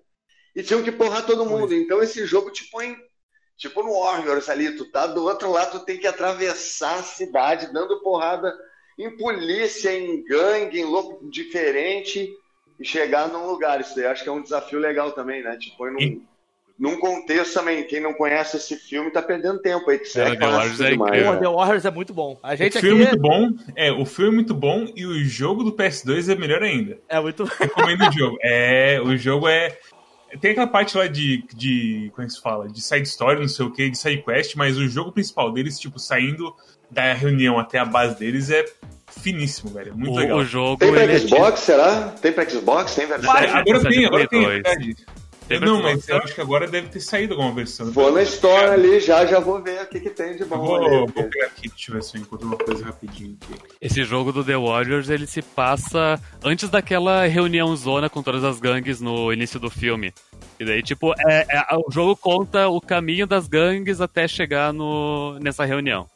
E 0.54 0.62
tinham 0.62 0.82
que 0.82 0.92
porrar 0.92 1.24
todo 1.24 1.46
mundo. 1.46 1.74
Então 1.74 2.02
esse 2.02 2.24
jogo 2.26 2.50
te 2.50 2.64
põe 2.70 2.96
tipo 3.56 3.82
no 3.82 3.98
Warriors 3.98 4.48
ali, 4.48 4.76
tu 4.76 4.84
tá 4.90 5.06
do 5.06 5.24
outro 5.24 5.50
lado, 5.50 5.78
tu 5.78 5.84
tem 5.84 5.98
que 5.98 6.06
atravessar 6.06 7.00
a 7.00 7.02
cidade 7.02 7.72
dando 7.72 8.00
porrada 8.00 8.54
em 8.98 9.16
polícia, 9.16 9.92
em 9.92 10.24
gangue, 10.24 10.80
em 10.80 10.84
louco 10.84 11.28
diferente 11.28 12.30
e 12.78 12.84
chegar 12.84 13.28
num 13.28 13.46
lugar. 13.46 13.80
Isso 13.80 13.98
aí 13.98 14.06
acho 14.06 14.22
que 14.22 14.28
é 14.28 14.32
um 14.32 14.42
desafio 14.42 14.78
legal 14.78 15.12
também, 15.12 15.42
né? 15.42 15.56
Tipo, 15.56 15.90
num, 15.90 16.00
e... 16.00 16.22
num 16.78 16.98
contexto 16.98 17.54
também. 17.54 17.84
Quem 17.84 18.00
não 18.00 18.14
conhece 18.14 18.56
esse 18.56 18.76
filme 18.76 19.10
tá 19.10 19.20
perdendo 19.20 19.60
tempo 19.60 19.90
aí. 19.90 19.98
Que 19.98 20.20
é, 20.20 20.36
The 20.36 20.46
Warriors 20.46 20.80
é 20.80 20.92
incrível. 20.92 21.38
The 21.38 21.48
Warriors 21.48 21.84
é 21.84 21.90
muito 21.90 22.14
bom. 22.14 22.38
A 22.42 22.54
gente 22.54 22.78
o 22.78 22.80
filme 22.80 23.04
é 23.04 23.08
muito 23.08 23.20
bom. 23.20 23.50
É, 23.74 23.92
o 23.92 24.06
filme 24.06 24.30
é 24.30 24.34
muito 24.36 24.54
bom 24.54 24.86
e 24.94 25.04
o 25.04 25.24
jogo 25.24 25.64
do 25.64 25.72
PS2 25.72 26.32
é 26.32 26.36
melhor 26.36 26.62
ainda. 26.62 26.98
É 27.08 27.20
muito 27.20 27.44
bom. 27.44 27.50
Recomendo 27.58 28.08
o 28.08 28.12
jogo. 28.16 28.38
É, 28.42 29.00
o 29.02 29.16
jogo 29.16 29.48
é. 29.48 29.76
Tem 30.42 30.50
aquela 30.50 30.66
parte 30.66 30.96
lá 30.96 31.06
de, 31.06 31.42
de. 31.54 32.10
Como 32.14 32.22
é 32.22 32.26
que 32.26 32.34
se 32.34 32.42
fala? 32.42 32.68
De 32.68 32.82
side 32.82 33.08
story, 33.08 33.40
não 33.40 33.48
sei 33.48 33.64
o 33.64 33.72
que, 33.72 33.88
de 33.88 33.96
side 33.96 34.22
quest, 34.22 34.56
mas 34.56 34.76
o 34.76 34.86
jogo 34.86 35.10
principal 35.10 35.50
deles, 35.50 35.80
tipo, 35.80 35.98
saindo 35.98 36.54
da 36.90 37.14
reunião 37.14 37.58
até 37.58 37.78
a 37.78 37.84
base 37.84 38.18
deles 38.18 38.50
é 38.50 38.64
finíssimo, 39.10 39.70
velho. 39.70 39.96
Muito 39.96 40.12
o, 40.12 40.18
legal. 40.18 40.38
O 40.38 40.44
jogo, 40.44 40.78
tem 40.78 40.92
pra 40.92 41.04
é 41.04 41.18
Xbox, 41.18 41.62
é... 41.62 41.64
será? 41.64 42.08
Tem 42.20 42.32
pra 42.32 42.48
Xbox? 42.48 42.94
Tem 42.94 43.06
verdade? 43.06 43.46
Agora 43.46 43.80
tem, 43.80 44.06
agora 44.06 44.28
tem, 44.28 44.46
verdade. 44.46 44.96
não, 45.60 45.82
mas 45.82 46.08
eu 46.08 46.18
acho 46.18 46.34
que 46.34 46.40
agora 46.40 46.66
deve 46.66 46.88
ter 46.88 47.00
saído 47.00 47.34
alguma 47.34 47.52
versão. 47.52 47.90
Vou 47.90 48.12
na 48.12 48.22
Store 48.22 48.70
ali 48.70 49.00
já, 49.00 49.24
já 49.26 49.40
vou 49.40 49.62
ver 49.62 49.82
o 49.82 49.86
que, 49.86 50.00
que 50.00 50.10
tem 50.10 50.36
de 50.36 50.44
bom. 50.44 50.58
vou, 50.58 50.76
ali, 50.76 51.12
vou 51.12 51.24
pegar 51.24 51.46
aqui, 51.46 51.68
deixa 51.68 51.90
eu 51.90 51.94
ver 51.94 52.02
se 52.02 52.16
eu 52.16 52.20
encontro 52.20 52.46
uma 52.46 52.56
coisa 52.56 52.84
rapidinho 52.84 53.36
aqui. 53.42 53.60
Esse 53.80 54.04
jogo 54.04 54.32
do 54.32 54.44
The 54.44 54.56
Warriors, 54.56 55.08
ele 55.08 55.26
se 55.26 55.42
passa 55.42 56.20
antes 56.44 56.68
daquela 56.68 57.26
reunião 57.26 57.74
zona 57.76 58.08
com 58.08 58.22
todas 58.22 58.44
as 58.44 58.60
gangues 58.60 59.00
no 59.00 59.32
início 59.32 59.58
do 59.58 59.70
filme. 59.70 60.12
E 60.60 60.64
daí, 60.64 60.82
tipo, 60.82 61.12
é, 61.28 61.46
é, 61.48 61.76
o 61.76 61.90
jogo 61.90 62.16
conta 62.16 62.68
o 62.68 62.80
caminho 62.80 63.26
das 63.26 63.46
gangues 63.46 64.00
até 64.00 64.26
chegar 64.26 64.72
no, 64.72 65.38
nessa 65.38 65.64
reunião. 65.64 66.08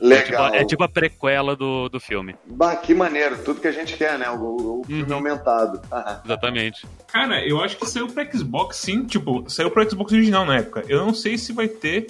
Legal. 0.00 0.46
É 0.46 0.50
tipo, 0.50 0.56
é 0.56 0.64
tipo, 0.64 0.84
a 0.84 0.88
prequela 0.88 1.54
do, 1.54 1.88
do 1.88 2.00
filme. 2.00 2.34
Bah, 2.46 2.74
que 2.74 2.94
maneiro. 2.94 3.36
Tudo 3.44 3.60
que 3.60 3.68
a 3.68 3.72
gente 3.72 3.96
quer, 3.96 4.18
né? 4.18 4.30
O, 4.30 4.80
o 4.80 4.84
filme 4.84 5.02
uhum. 5.02 5.14
aumentado. 5.14 5.80
Exatamente. 6.24 6.86
Cara, 7.06 7.46
eu 7.46 7.60
acho 7.62 7.76
que 7.76 7.86
saiu 7.86 8.08
pra 8.08 8.30
Xbox, 8.30 8.78
sim. 8.78 9.04
Tipo, 9.04 9.44
saiu 9.48 9.70
pro 9.70 9.88
Xbox 9.88 10.12
original 10.12 10.46
na 10.46 10.56
época. 10.56 10.84
Eu 10.88 11.04
não 11.04 11.12
sei 11.12 11.36
se 11.36 11.52
vai 11.52 11.68
ter 11.68 12.06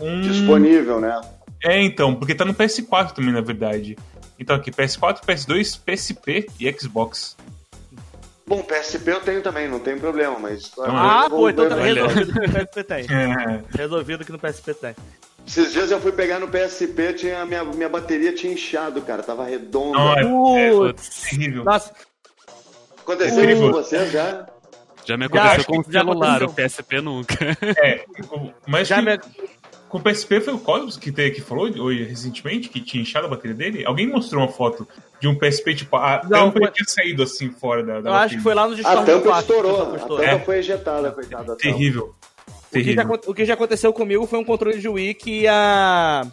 um... 0.00 0.22
Disponível, 0.22 1.00
né? 1.00 1.20
É, 1.62 1.80
então, 1.80 2.14
porque 2.16 2.34
tá 2.34 2.44
no 2.44 2.52
PS4 2.52 3.12
também, 3.12 3.32
na 3.32 3.40
verdade. 3.40 3.96
Então 4.38 4.56
aqui, 4.56 4.70
PS4, 4.70 5.20
PS2, 5.24 5.80
PSP 5.80 6.48
e 6.58 6.72
Xbox. 6.72 7.36
Bom, 8.46 8.62
PSP 8.62 9.10
eu 9.10 9.20
tenho 9.20 9.40
também, 9.40 9.68
não 9.68 9.80
tem 9.80 9.96
problema, 9.98 10.38
mas. 10.38 10.70
Ah, 10.80 11.26
pô, 11.30 11.48
então 11.48 11.66
tá 11.66 11.76
resolvido 11.76 12.32
que 12.32 12.40
no 12.40 12.52
PSP 12.52 12.84
tem. 12.84 13.06
É. 13.08 13.78
Resolvido 13.78 14.24
que 14.24 14.32
no 14.32 14.38
PSP 14.38 14.74
tem. 14.74 14.94
Esses 15.46 15.72
dias 15.72 15.90
eu 15.90 16.00
fui 16.00 16.12
pegar 16.12 16.38
no 16.38 16.48
PSP, 16.48 17.12
tinha, 17.14 17.44
minha, 17.44 17.64
minha 17.64 17.88
bateria 17.88 18.34
tinha 18.34 18.52
inchado, 18.52 19.02
cara, 19.02 19.22
tava 19.22 19.44
redonda. 19.44 20.22
Não, 20.22 20.56
é, 20.56 20.68
é, 20.68 20.92
terrível. 21.28 21.64
Nossa. 21.64 21.92
Aconteceu 22.98 23.50
isso 23.50 23.60
com 23.60 23.72
vocês 23.72 24.10
já? 24.10 24.46
Já 25.04 25.16
me 25.18 25.26
aconteceu 25.26 25.58
já, 25.58 25.64
com 25.64 25.78
o 25.78 25.84
celular, 25.84 26.42
o 26.42 26.52
PSP 26.52 27.00
nunca. 27.02 27.34
É, 27.76 28.04
mas 28.66 28.88
já 28.88 28.96
que, 28.96 29.02
me... 29.02 29.18
com 29.90 29.98
o 29.98 30.00
PSP 30.00 30.40
foi 30.40 30.54
o 30.54 30.58
Cosmos 30.58 30.96
que, 30.96 31.12
que 31.12 31.40
falou 31.42 31.66
hoje 31.66 32.04
recentemente 32.04 32.70
que 32.70 32.80
tinha 32.80 33.02
inchado 33.02 33.26
a 33.26 33.30
bateria 33.30 33.54
dele. 33.54 33.84
Alguém 33.84 34.06
mostrou 34.06 34.42
uma 34.42 34.50
foto 34.50 34.88
de 35.20 35.28
um 35.28 35.38
PSP, 35.38 35.74
tipo, 35.74 35.96
a 35.96 36.22
não, 36.22 36.50
tampa 36.50 36.60
foi... 36.60 36.70
tinha 36.70 36.86
saído 36.88 37.22
assim 37.22 37.50
fora 37.50 37.82
da. 37.82 38.00
da 38.00 38.10
eu 38.10 38.14
acho 38.14 38.36
que 38.36 38.42
foi 38.42 38.54
lá 38.54 38.66
no 38.66 38.74
Discord. 38.74 39.10
A 39.10 39.14
tampa 39.14 39.40
estourou, 39.40 39.82
a 39.82 39.98
tampa 39.98 40.24
é. 40.24 40.38
foi 40.38 40.58
ejetada, 40.58 41.12
coitada. 41.12 41.56
Terrível. 41.56 42.14
O 42.80 42.84
que, 42.84 42.94
já, 42.94 43.04
o 43.04 43.34
que 43.34 43.44
já 43.44 43.54
aconteceu 43.54 43.92
comigo 43.92 44.26
foi 44.26 44.38
um 44.38 44.44
controle 44.44 44.78
de 44.78 44.88
Wii 44.88 45.14
que 45.14 45.42
ia 45.42 46.26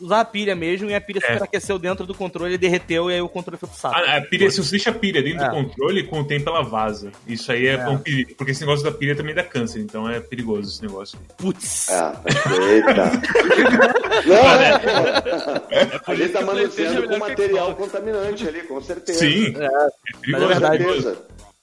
usar 0.00 0.20
a 0.20 0.24
pilha 0.24 0.56
mesmo 0.56 0.88
e 0.90 0.94
a 0.94 1.00
pilha 1.00 1.18
é. 1.18 1.20
superaqueceu 1.20 1.78
dentro 1.78 2.06
do 2.06 2.14
controle, 2.14 2.56
derreteu 2.56 3.10
e 3.10 3.14
aí 3.14 3.20
o 3.20 3.28
controle 3.28 3.58
foi 3.58 3.68
pro 3.68 3.78
saco. 3.78 3.94
A, 3.94 4.16
a 4.16 4.20
pilha, 4.22 4.50
se 4.50 4.62
você 4.62 4.70
deixa 4.70 4.90
a 4.90 4.94
pilha 4.94 5.22
dentro 5.22 5.44
é. 5.44 5.48
do 5.48 5.54
controle, 5.54 6.04
com 6.04 6.20
o 6.20 6.24
tempo 6.24 6.48
ela 6.48 6.62
vaza. 6.62 7.12
Isso 7.26 7.52
aí 7.52 7.66
é, 7.66 7.74
é. 7.74 7.88
um 7.88 7.98
perigo, 7.98 8.34
porque 8.34 8.52
esse 8.52 8.62
negócio 8.62 8.84
da 8.84 8.90
pilha 8.90 9.14
também 9.14 9.34
dá 9.34 9.42
câncer, 9.42 9.80
então 9.80 10.08
é 10.08 10.18
perigoso 10.18 10.70
esse 10.70 10.82
negócio. 10.82 11.18
Putz! 11.36 11.90
Ah, 11.90 12.18
eita! 12.26 13.10
Não, 14.26 14.36
é, 15.70 16.00
a 16.06 16.14
gente 16.14 16.32
tá 16.32 16.42
manuseando 16.42 17.08
com 17.08 17.18
material 17.18 17.74
contaminante 17.74 18.48
ali, 18.48 18.62
com 18.62 18.80
certeza. 18.80 19.18
Sim, 19.18 19.54
é, 19.56 19.64
é, 19.64 20.42
é 20.42 20.46
verdade. 20.46 20.84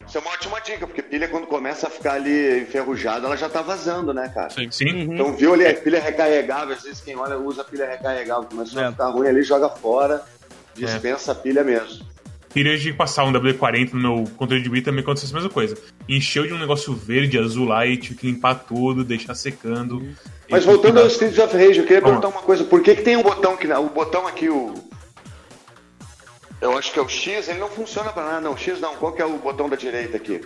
Isso 0.07 0.17
é 0.17 0.21
uma 0.21 0.31
ótima 0.31 0.59
dica, 0.61 0.87
porque 0.87 1.01
pilha 1.01 1.27
quando 1.27 1.47
começa 1.47 1.87
a 1.87 1.89
ficar 1.89 2.13
ali 2.13 2.61
enferrujada, 2.61 3.27
ela 3.27 3.35
já 3.35 3.49
tá 3.49 3.61
vazando, 3.61 4.13
né, 4.13 4.29
cara? 4.33 4.49
Sim. 4.49 4.71
Sim. 4.71 5.07
Uhum. 5.07 5.13
Então 5.13 5.33
viu 5.35 5.53
ali 5.53 5.67
a 5.67 5.73
pilha 5.73 5.99
recarregável, 5.99 6.75
às 6.75 6.83
vezes 6.83 7.01
quem 7.01 7.15
olha 7.15 7.37
usa 7.37 7.63
pilha 7.63 7.85
recarregável, 7.85 8.45
começou 8.45 8.81
é. 8.81 8.85
a 8.85 8.91
ficar 8.91 9.09
ruim 9.09 9.27
ali, 9.27 9.43
joga 9.43 9.69
fora, 9.69 10.23
dispensa 10.73 11.31
é. 11.31 11.33
a 11.33 11.35
pilha 11.35 11.63
mesmo. 11.63 12.05
Pilha 12.53 12.77
de 12.77 12.93
passar 12.93 13.25
um 13.25 13.33
W40 13.33 13.93
no 13.93 13.99
meu 13.99 14.23
controle 14.35 14.63
de 14.63 14.69
Wii 14.69 14.81
também 14.81 15.01
aconteceu 15.01 15.29
a 15.31 15.33
mesma 15.33 15.49
coisa. 15.49 15.77
Encheu 16.07 16.47
de 16.47 16.53
um 16.53 16.57
negócio 16.57 16.93
verde, 16.93 17.37
azul 17.37 17.67
lá 17.67 17.85
e 17.85 17.97
tive 17.97 18.15
que 18.15 18.27
limpar 18.27 18.55
tudo, 18.55 19.03
deixar 19.03 19.35
secando. 19.35 20.01
Mas 20.49 20.63
voltando 20.63 20.99
ao 20.99 21.07
Streets 21.07 21.37
of 21.37 21.55
Rage, 21.55 21.79
eu 21.79 21.85
queria 21.85 22.01
perguntar 22.01 22.29
uma 22.29 22.41
coisa. 22.41 22.63
Por 22.63 22.81
que, 22.81 22.95
que 22.95 23.01
tem 23.01 23.17
um 23.17 23.21
botão 23.21 23.57
que. 23.57 23.67
O 23.67 23.89
botão 23.89 24.25
aqui, 24.25 24.49
o, 24.49 24.73
eu 26.71 26.77
acho 26.77 26.91
que 26.91 26.99
é 26.99 27.01
o 27.01 27.08
X, 27.08 27.47
ele 27.47 27.60
não 27.60 27.69
funciona 27.69 28.12
pra 28.12 28.23
nada. 28.23 28.41
Não, 28.41 28.53
o 28.53 28.58
X 28.58 28.80
não. 28.80 28.95
Qual 28.95 29.13
que 29.13 29.21
é 29.21 29.25
o 29.25 29.38
botão 29.38 29.69
da 29.69 29.75
direita 29.75 30.17
aqui? 30.17 30.41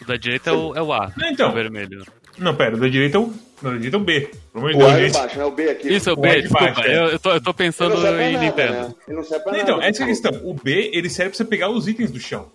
O 0.00 0.04
da 0.04 0.16
direita 0.16 0.50
é 0.50 0.52
o, 0.52 0.74
é 0.74 0.82
o 0.82 0.92
A. 0.92 1.12
Não, 1.16 1.28
então. 1.28 1.50
O 1.50 1.54
vermelho. 1.54 2.04
Não, 2.38 2.54
pera, 2.54 2.76
o 2.76 2.80
da 2.80 2.88
direita 2.88 3.16
é 3.16 3.20
o. 3.20 3.32
da 3.62 3.70
direita 3.70 3.96
é 3.96 4.00
o 4.00 4.02
B. 4.02 4.30
O 4.54 4.66
A 4.66 5.00
é 5.00 5.08
embaixo, 5.08 5.40
é 5.40 5.44
o 5.44 5.50
B 5.50 5.70
aqui. 5.70 5.92
Isso, 5.92 6.10
é 6.10 6.12
o 6.12 6.16
B, 6.16 6.42
desculpa. 6.42 6.64
Baixo, 6.64 6.82
é. 6.82 7.14
eu, 7.14 7.18
tô, 7.18 7.32
eu 7.32 7.42
tô 7.42 7.54
pensando 7.54 7.96
em 7.96 8.02
nada, 8.02 8.44
Nintendo. 8.44 8.72
Né? 8.72 8.94
Ele 9.06 9.16
não 9.16 9.24
serve 9.24 9.44
pra 9.44 9.52
não, 9.52 9.58
nada. 9.58 9.72
Então, 9.72 9.82
essa 9.82 10.02
é 10.02 10.04
a 10.04 10.08
questão. 10.08 10.32
O 10.44 10.54
B, 10.54 10.90
ele 10.92 11.08
serve 11.08 11.30
pra 11.30 11.36
você 11.38 11.44
pegar 11.44 11.70
os 11.70 11.86
itens 11.86 12.10
do 12.10 12.18
chão. 12.18 12.50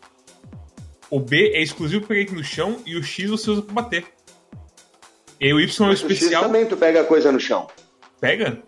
O 1.10 1.20
B 1.20 1.54
é 1.56 1.62
exclusivo 1.62 2.02
pra 2.02 2.10
pegar 2.10 2.22
item 2.22 2.36
no 2.36 2.44
chão 2.44 2.78
e 2.86 2.96
o 2.96 3.04
X 3.04 3.30
você 3.30 3.50
usa 3.50 3.62
pra 3.62 3.82
bater. 3.82 4.06
E 5.40 5.54
o 5.54 5.60
Y 5.60 5.88
é 5.88 5.90
o 5.90 5.94
especial. 5.94 6.30
O 6.30 6.34
X 6.34 6.42
também 6.42 6.66
tu 6.66 6.78
pega 6.78 7.04
coisa 7.06 7.32
no 7.32 7.40
chão. 7.40 7.68
Pega? 8.20 8.62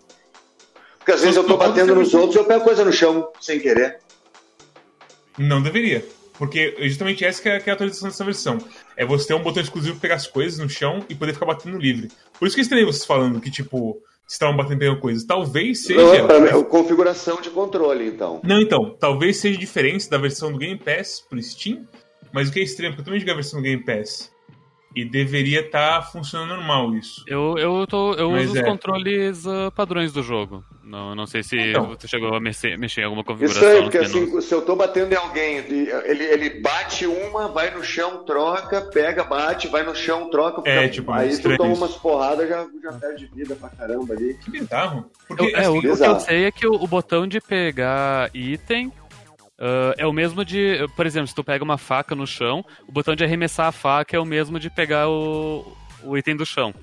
Porque 0.98 1.12
às 1.12 1.22
vezes 1.22 1.36
eu 1.36 1.44
tô 1.44 1.58
batendo 1.58 1.96
nos 1.96 2.14
outros 2.14 2.36
e 2.36 2.40
eu 2.40 2.46
pego 2.46 2.64
coisa 2.64 2.86
no 2.86 2.94
chão 2.94 3.30
sem 3.40 3.60
querer. 3.60 4.00
Não 5.38 5.62
deveria. 5.62 6.06
Porque 6.38 6.76
justamente 6.88 7.24
essa 7.24 7.41
que 7.41 7.50
é, 7.50 7.60
que 7.60 7.70
é 7.70 7.74
a 7.74 7.76
atualização 7.76 8.10
dessa 8.10 8.26
versão. 8.26 8.58
É 8.98 9.06
você 9.06 9.28
ter 9.28 9.34
um 9.36 9.44
botão 9.44 9.62
exclusivo 9.62 9.94
pra 9.96 10.02
pegar 10.02 10.15
as 10.15 10.26
coisas 10.26 10.58
no 10.58 10.67
chão 10.67 11.06
e 11.08 11.13
poder 11.13 11.34
ficar 11.34 11.46
batendo 11.46 11.78
livre. 11.78 12.10
Por 12.39 12.48
isso 12.48 12.56
que 12.56 12.62
eu 12.62 12.63
estranhei 12.63 12.86
vocês 12.86 13.06
falando 13.06 13.39
que, 13.39 13.52
tipo, 13.52 14.02
estavam 14.28 14.56
batendo 14.56 14.80
pegando 14.80 15.00
coisas. 15.00 15.24
Talvez 15.24 15.84
seja. 15.84 16.02
Não, 16.24 16.46
é 16.46 16.63
configuração 16.63 17.41
de 17.41 17.50
controle, 17.50 18.08
então. 18.08 18.41
Não, 18.44 18.60
então. 18.60 18.96
Talvez 19.00 19.38
seja 19.38 19.60
diferente 19.60 20.10
da 20.10 20.17
versão 20.17 20.52
do 20.52 20.58
Game 20.58 20.80
Pass 20.80 21.24
pro 21.30 21.41
Steam. 21.41 21.86
Mas 22.34 22.50
o 22.50 22.54
que 22.54 22.60
é 22.60 22.63
estranho, 22.63 22.91
porque 22.91 23.02
eu 23.02 23.06
também 23.06 23.20
joguei 23.20 23.34
a 23.34 23.38
versão 23.38 23.60
do 23.60 23.63
Game 23.63 23.84
Pass. 23.84 24.32
E 24.96 25.06
deveria 25.06 25.62
estar 25.62 26.02
tá 26.02 26.02
funcionando 26.02 26.56
normal 26.56 26.96
isso. 26.96 27.24
Eu, 27.28 27.56
eu, 27.58 27.86
tô, 27.88 28.13
eu 28.13 28.32
uso 28.32 28.58
é. 28.58 28.62
os 28.62 28.67
controles 28.67 29.46
uh, 29.46 29.72
padrões 29.76 30.12
do 30.12 30.24
jogo. 30.24 30.63
Não, 30.84 31.13
não 31.13 31.28
sei 31.28 31.44
se 31.44 31.58
então, 31.58 31.89
você 31.89 32.08
chegou 32.08 32.34
a 32.34 32.39
mexer, 32.39 32.78
mexer 32.78 33.02
em 33.02 33.04
alguma 33.06 33.24
configuração. 33.24 33.62
Isso 33.62 33.78
aí, 33.78 33.82
porque 33.84 33.98
assim, 34.00 34.41
se 34.41 34.54
eu 34.54 34.62
tô 34.63 34.76
batendo 34.76 35.13
em 35.13 35.15
alguém, 35.15 35.58
ele, 35.58 36.24
ele 36.24 36.62
bate 36.62 37.06
uma, 37.06 37.48
vai 37.48 37.70
no 37.72 37.84
chão, 37.84 38.26
troca, 38.26 38.82
pega, 38.82 39.24
bate, 39.24 39.67
vai 39.67 39.84
no 39.84 39.96
chão, 39.96 40.30
troca. 40.30 40.67
É, 40.67 40.88
tipo, 40.88 41.12
aí 41.12 41.38
tu 41.38 41.56
toma 41.56 41.74
umas 41.74 41.96
porradas, 41.96 42.50
já, 42.50 42.65
já 42.84 42.94
perde 42.94 43.30
vida 43.34 43.56
pra 43.56 43.70
caramba 43.70 44.13
ali. 44.13 44.34
Que 44.36 44.50
bizarro. 44.50 45.10
Porque, 45.28 45.46
eu, 45.46 45.56
é, 45.56 45.60
assim, 45.60 45.78
o, 45.78 45.82
bizarro. 45.82 46.13
o 46.13 46.15
que 46.15 46.22
eu 46.22 46.26
sei 46.26 46.46
é 46.46 46.52
que 46.52 46.67
o, 46.67 46.74
o 46.74 46.88
botão 46.88 47.28
de 47.28 47.39
pegar 47.39 48.30
item 48.34 48.91
Uh, 49.62 49.94
é 49.96 50.08
o 50.08 50.12
mesmo 50.12 50.44
de, 50.44 50.88
por 50.96 51.06
exemplo, 51.06 51.28
se 51.28 51.36
tu 51.36 51.44
pega 51.44 51.63
uma 51.63 51.78
faca 51.78 52.15
no 52.15 52.26
chão, 52.26 52.65
o 52.88 52.91
botão 52.91 53.15
de 53.15 53.24
arremessar 53.24 53.67
a 53.67 53.72
faca 53.72 54.17
é 54.17 54.20
o 54.20 54.26
mesmo 54.26 54.60
de 54.60 54.72
pegar 54.72 55.08
o, 55.08 55.78
o 56.04 56.17
item 56.17 56.36
do 56.36 56.48
chão. 56.48 56.74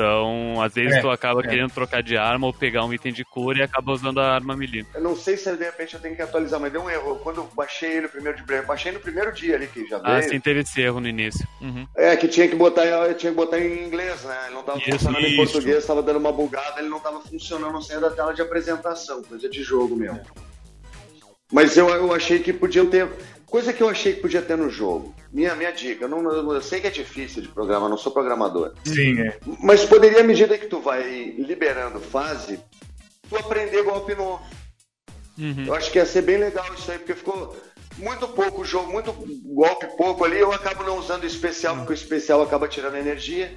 Então, 0.00 0.62
às 0.62 0.72
vezes 0.72 0.96
é, 0.96 1.00
tu 1.02 1.10
acaba 1.10 1.42
é. 1.42 1.46
querendo 1.46 1.70
trocar 1.70 2.02
de 2.02 2.16
arma 2.16 2.46
ou 2.46 2.54
pegar 2.54 2.86
um 2.86 2.94
item 2.94 3.12
de 3.12 3.22
cor 3.22 3.54
e 3.58 3.62
acaba 3.62 3.92
usando 3.92 4.18
a 4.18 4.32
arma 4.32 4.56
melee. 4.56 4.86
Eu 4.94 5.02
não 5.02 5.14
sei 5.14 5.36
se 5.36 5.54
de 5.54 5.62
repente 5.62 5.92
eu 5.92 6.00
tenho 6.00 6.16
que 6.16 6.22
atualizar, 6.22 6.58
mas 6.58 6.72
deu 6.72 6.82
um 6.82 6.88
erro. 6.88 7.16
Quando 7.16 7.42
eu 7.42 7.48
baixei 7.54 7.98
ele 7.98 8.08
primeiro 8.08 8.38
de 8.38 8.42
breve, 8.42 8.66
baixei 8.66 8.92
no 8.92 8.98
primeiro 8.98 9.30
dia 9.30 9.56
ali 9.56 9.66
que 9.66 9.86
já 9.86 9.98
veio. 9.98 10.16
Ah, 10.16 10.22
sim, 10.22 10.40
teve 10.40 10.60
esse 10.60 10.80
erro 10.80 11.00
no 11.00 11.06
início. 11.06 11.46
Uhum. 11.60 11.86
É, 11.94 12.16
que 12.16 12.28
tinha 12.28 12.48
que 12.48 12.56
botar, 12.56 12.82
tinha 13.12 13.30
que 13.30 13.36
botar 13.36 13.60
em 13.60 13.86
inglês, 13.86 14.24
né? 14.24 14.38
Ele 14.46 14.54
não 14.54 14.62
tava 14.62 14.78
isso, 14.78 14.90
funcionando 14.92 15.26
isso. 15.26 15.32
em 15.34 15.36
português, 15.36 15.84
tava 15.84 16.02
dando 16.02 16.18
uma 16.18 16.32
bugada, 16.32 16.80
ele 16.80 16.88
não 16.88 17.00
tava 17.00 17.20
funcionando 17.20 17.82
sem 17.82 18.00
da 18.00 18.08
tela 18.08 18.32
de 18.32 18.40
apresentação, 18.40 19.22
coisa 19.22 19.50
de 19.50 19.62
jogo 19.62 19.94
mesmo. 19.94 20.16
É. 20.16 20.50
Mas 21.52 21.76
eu, 21.76 21.88
eu 21.90 22.14
achei 22.14 22.38
que 22.38 22.54
podiam 22.54 22.86
ter. 22.86 23.06
Coisa 23.50 23.72
que 23.72 23.82
eu 23.82 23.88
achei 23.88 24.14
que 24.14 24.20
podia 24.20 24.40
ter 24.40 24.56
no 24.56 24.70
jogo. 24.70 25.12
Minha, 25.32 25.56
minha 25.56 25.72
dica, 25.72 26.04
eu, 26.04 26.08
não, 26.08 26.54
eu 26.54 26.62
sei 26.62 26.80
que 26.80 26.86
é 26.86 26.90
difícil 26.90 27.42
de 27.42 27.48
programar, 27.48 27.90
não 27.90 27.98
sou 27.98 28.12
programador. 28.12 28.74
Sim, 28.84 29.20
é. 29.20 29.40
Mas 29.60 29.84
poderia, 29.84 30.20
à 30.20 30.24
medida 30.24 30.56
que 30.56 30.68
tu 30.68 30.80
vai 30.80 31.34
liberando 31.36 31.98
fase, 31.98 32.60
tu 33.28 33.36
aprender 33.36 33.82
golpe 33.82 34.14
novo. 34.14 34.40
Uhum. 35.36 35.64
Eu 35.66 35.74
acho 35.74 35.90
que 35.90 35.98
ia 35.98 36.06
ser 36.06 36.22
bem 36.22 36.36
legal 36.36 36.64
isso 36.74 36.92
aí, 36.92 36.98
porque 36.98 37.14
ficou 37.14 37.56
muito 37.98 38.28
pouco 38.28 38.64
jogo, 38.64 38.92
muito 38.92 39.12
golpe 39.12 39.86
pouco 39.96 40.24
ali. 40.24 40.38
Eu 40.38 40.52
acabo 40.52 40.84
não 40.84 40.96
usando 40.96 41.24
o 41.24 41.26
especial, 41.26 41.74
porque 41.76 41.92
o 41.92 41.94
especial 41.94 42.40
acaba 42.42 42.68
tirando 42.68 42.96
energia. 42.96 43.52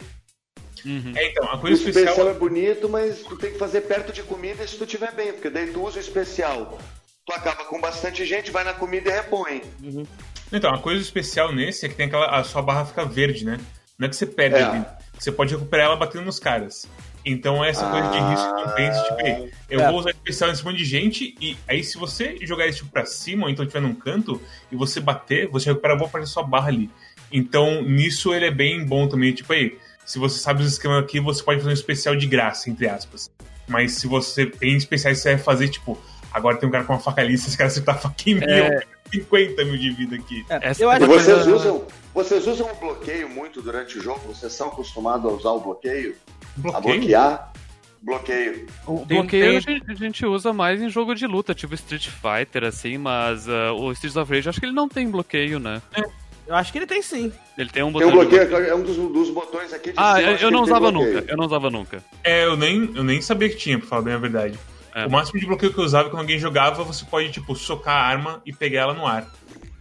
Uhum. 0.84 1.14
É, 1.16 1.30
então, 1.30 1.46
a 1.52 1.60
coisa 1.60 1.78
o 1.78 1.88
especial... 1.88 2.06
especial 2.06 2.30
é 2.30 2.34
bonito, 2.34 2.90
mas 2.90 3.20
tu 3.20 3.38
tem 3.38 3.52
que 3.52 3.60
fazer 3.60 3.82
perto 3.82 4.12
de 4.12 4.24
comida 4.24 4.66
se 4.66 4.76
tu 4.76 4.88
tiver 4.88 5.14
bem, 5.14 5.34
porque 5.34 5.52
daí 5.52 5.72
tu 5.72 5.86
usa 5.86 5.98
o 5.98 6.02
especial 6.02 6.80
tu 7.26 7.34
acaba 7.34 7.66
com 7.66 7.80
bastante 7.80 8.26
gente, 8.26 8.52
vai 8.52 8.64
na 8.64 8.74
comida 8.74 9.10
e 9.10 9.14
repõe. 9.14 9.62
Uhum. 9.82 10.06
Então, 10.52 10.74
a 10.74 10.78
coisa 10.78 11.02
especial 11.02 11.52
nesse 11.54 11.86
é 11.86 11.90
que 11.90 11.96
tem 11.96 12.06
aquela. 12.06 12.28
A 12.28 12.44
sua 12.44 12.62
barra 12.62 12.86
fica 12.86 13.06
verde, 13.06 13.46
né? 13.46 13.60
Não 13.98 14.06
é 14.06 14.10
que 14.10 14.16
você 14.16 14.26
perde 14.26 14.58
é. 14.58 14.86
Você 15.18 15.32
pode 15.32 15.54
recuperar 15.54 15.88
ela 15.88 15.96
batendo 15.96 16.26
nos 16.26 16.40
caras. 16.40 16.88
Então, 17.26 17.64
essa 17.64 17.88
ah, 17.88 17.92
coisa 17.92 18.10
de 18.10 18.20
risco 18.20 18.56
que 18.56 18.76
pensa, 18.76 19.04
tipo, 19.04 19.50
eu 19.70 19.80
é. 19.80 19.88
vou 19.88 20.00
usar 20.00 20.10
especial 20.10 20.50
em 20.50 20.56
cima 20.56 20.74
de 20.74 20.84
gente, 20.84 21.36
e 21.40 21.56
aí 21.68 21.82
se 21.82 21.98
você 21.98 22.38
jogar 22.42 22.68
isso 22.68 22.80
tipo, 22.80 22.92
pra 22.92 23.06
cima, 23.06 23.46
ou 23.46 23.50
então 23.50 23.64
estiver 23.64 23.80
num 23.80 23.96
canto, 23.96 24.42
e 24.70 24.76
você 24.76 25.00
bater, 25.00 25.48
você 25.48 25.70
recupera 25.70 25.96
boa 25.96 26.10
parte 26.10 26.26
da 26.26 26.30
sua 26.30 26.44
barra 26.44 26.68
ali. 26.68 26.90
Então, 27.32 27.82
nisso 27.82 28.34
ele 28.34 28.46
é 28.46 28.52
bem 28.52 28.86
bom 28.86 29.08
também. 29.08 29.34
Tipo, 29.34 29.54
aí, 29.54 29.78
se 30.06 30.20
você 30.20 30.38
sabe 30.38 30.62
os 30.62 30.74
esquemas 30.74 31.02
aqui, 31.02 31.20
você 31.20 31.42
pode 31.42 31.60
fazer 31.60 31.72
um 31.72 31.74
especial 31.74 32.16
de 32.16 32.28
graça, 32.28 32.70
entre 32.70 32.88
aspas. 32.90 33.32
Mas 33.68 33.94
se 33.94 34.08
você 34.08 34.46
tem 34.46 34.76
especiais, 34.76 35.20
você 35.20 35.36
vai 35.36 35.44
fazer, 35.44 35.70
tipo, 35.70 35.98
Agora 36.34 36.58
tem 36.58 36.68
um 36.68 36.72
cara 36.72 36.84
com 36.84 36.94
uma 36.94 37.00
faca 37.00 37.22
lista, 37.22 37.48
esse 37.48 37.58
cara 37.58 37.68
acertar 37.70 37.96
a 37.96 37.98
faca 38.00 38.30
em 38.30 38.36
mil, 38.36 38.44
é... 38.50 38.82
50 39.12 39.66
mil 39.66 39.78
de 39.78 39.92
vida 39.92 40.16
aqui. 40.16 40.46
É, 40.50 40.74
eu 40.80 40.90
acho 40.90 41.06
vocês, 41.06 41.44
coisa... 41.44 41.56
usam, 41.56 41.86
vocês 42.14 42.48
usam 42.48 42.72
o 42.72 42.76
bloqueio 42.76 43.30
muito 43.30 43.62
durante 43.62 43.98
o 44.00 44.02
jogo? 44.02 44.22
Vocês 44.28 44.52
são 44.54 44.68
acostumados 44.70 45.32
a 45.32 45.36
usar 45.36 45.52
o 45.52 45.60
bloqueio? 45.60 46.16
bloqueio? 46.58 46.78
A 46.78 46.82
bloquear? 46.82 47.54
Bloqueio. 48.02 48.68
O 48.86 49.06
tem, 49.06 49.18
bloqueio 49.20 49.64
tem... 49.64 49.82
A, 49.88 49.94
gente, 49.94 50.26
usa 50.26 50.52
mais 50.52 50.82
em 50.82 50.90
jogo 50.90 51.16
de 51.16 51.26
luta, 51.26 51.54
tipo 51.54 51.74
Street 51.76 52.10
Fighter, 52.10 52.66
assim, 52.66 52.98
mas 52.98 53.48
uh, 53.48 53.74
o 53.80 53.92
Streets 53.94 54.18
of 54.18 54.34
Rage 54.34 54.50
acho 54.50 54.60
que 54.60 54.66
ele 54.66 54.74
não 54.74 54.90
tem 54.90 55.10
bloqueio, 55.10 55.60
né? 55.60 55.82
É. 55.96 56.24
Eu 56.46 56.56
acho 56.56 56.74
que 56.74 56.78
ele 56.78 56.86
tem 56.86 57.02
sim. 57.02 57.32
Ele 57.58 57.70
tem 57.70 57.84
um 57.84 57.92
botão. 57.92 58.10
Tem 58.10 58.18
um 58.18 58.22
bloqueio, 58.22 58.50
bloqueio. 58.50 58.70
é 58.70 58.76
um 58.76 58.82
dos, 58.82 58.98
dos, 58.98 59.30
botões 59.30 59.72
aqui 59.72 59.94
de 59.94 59.98
Ah, 59.98 60.18
cima, 60.18 60.32
eu, 60.32 60.38
eu 60.38 60.52
não 60.52 60.64
usava 60.64 60.92
nunca. 60.92 61.24
Eu 61.26 61.38
não 61.38 61.46
usava 61.46 61.70
nunca. 61.70 62.04
É, 62.22 62.44
eu 62.44 62.58
nem, 62.58 62.92
eu 62.94 63.04
nem 63.04 63.22
sabia 63.22 63.48
que 63.48 63.56
tinha, 63.56 63.80
pra 63.80 63.88
falar 63.88 64.02
bem 64.02 64.14
a 64.14 64.18
verdade. 64.18 64.60
É. 64.94 65.08
O 65.08 65.12
máximo 65.12 65.40
de 65.40 65.46
bloqueio 65.46 65.74
que 65.74 65.80
eu 65.80 65.84
usava 65.84 66.10
quando 66.10 66.22
alguém 66.22 66.38
jogava, 66.38 66.84
você 66.84 67.04
pode, 67.04 67.32
tipo, 67.32 67.56
socar 67.56 67.96
a 67.96 68.06
arma 68.06 68.42
e 68.46 68.54
pegar 68.54 68.82
ela 68.82 68.94
no 68.94 69.08
ar. 69.08 69.28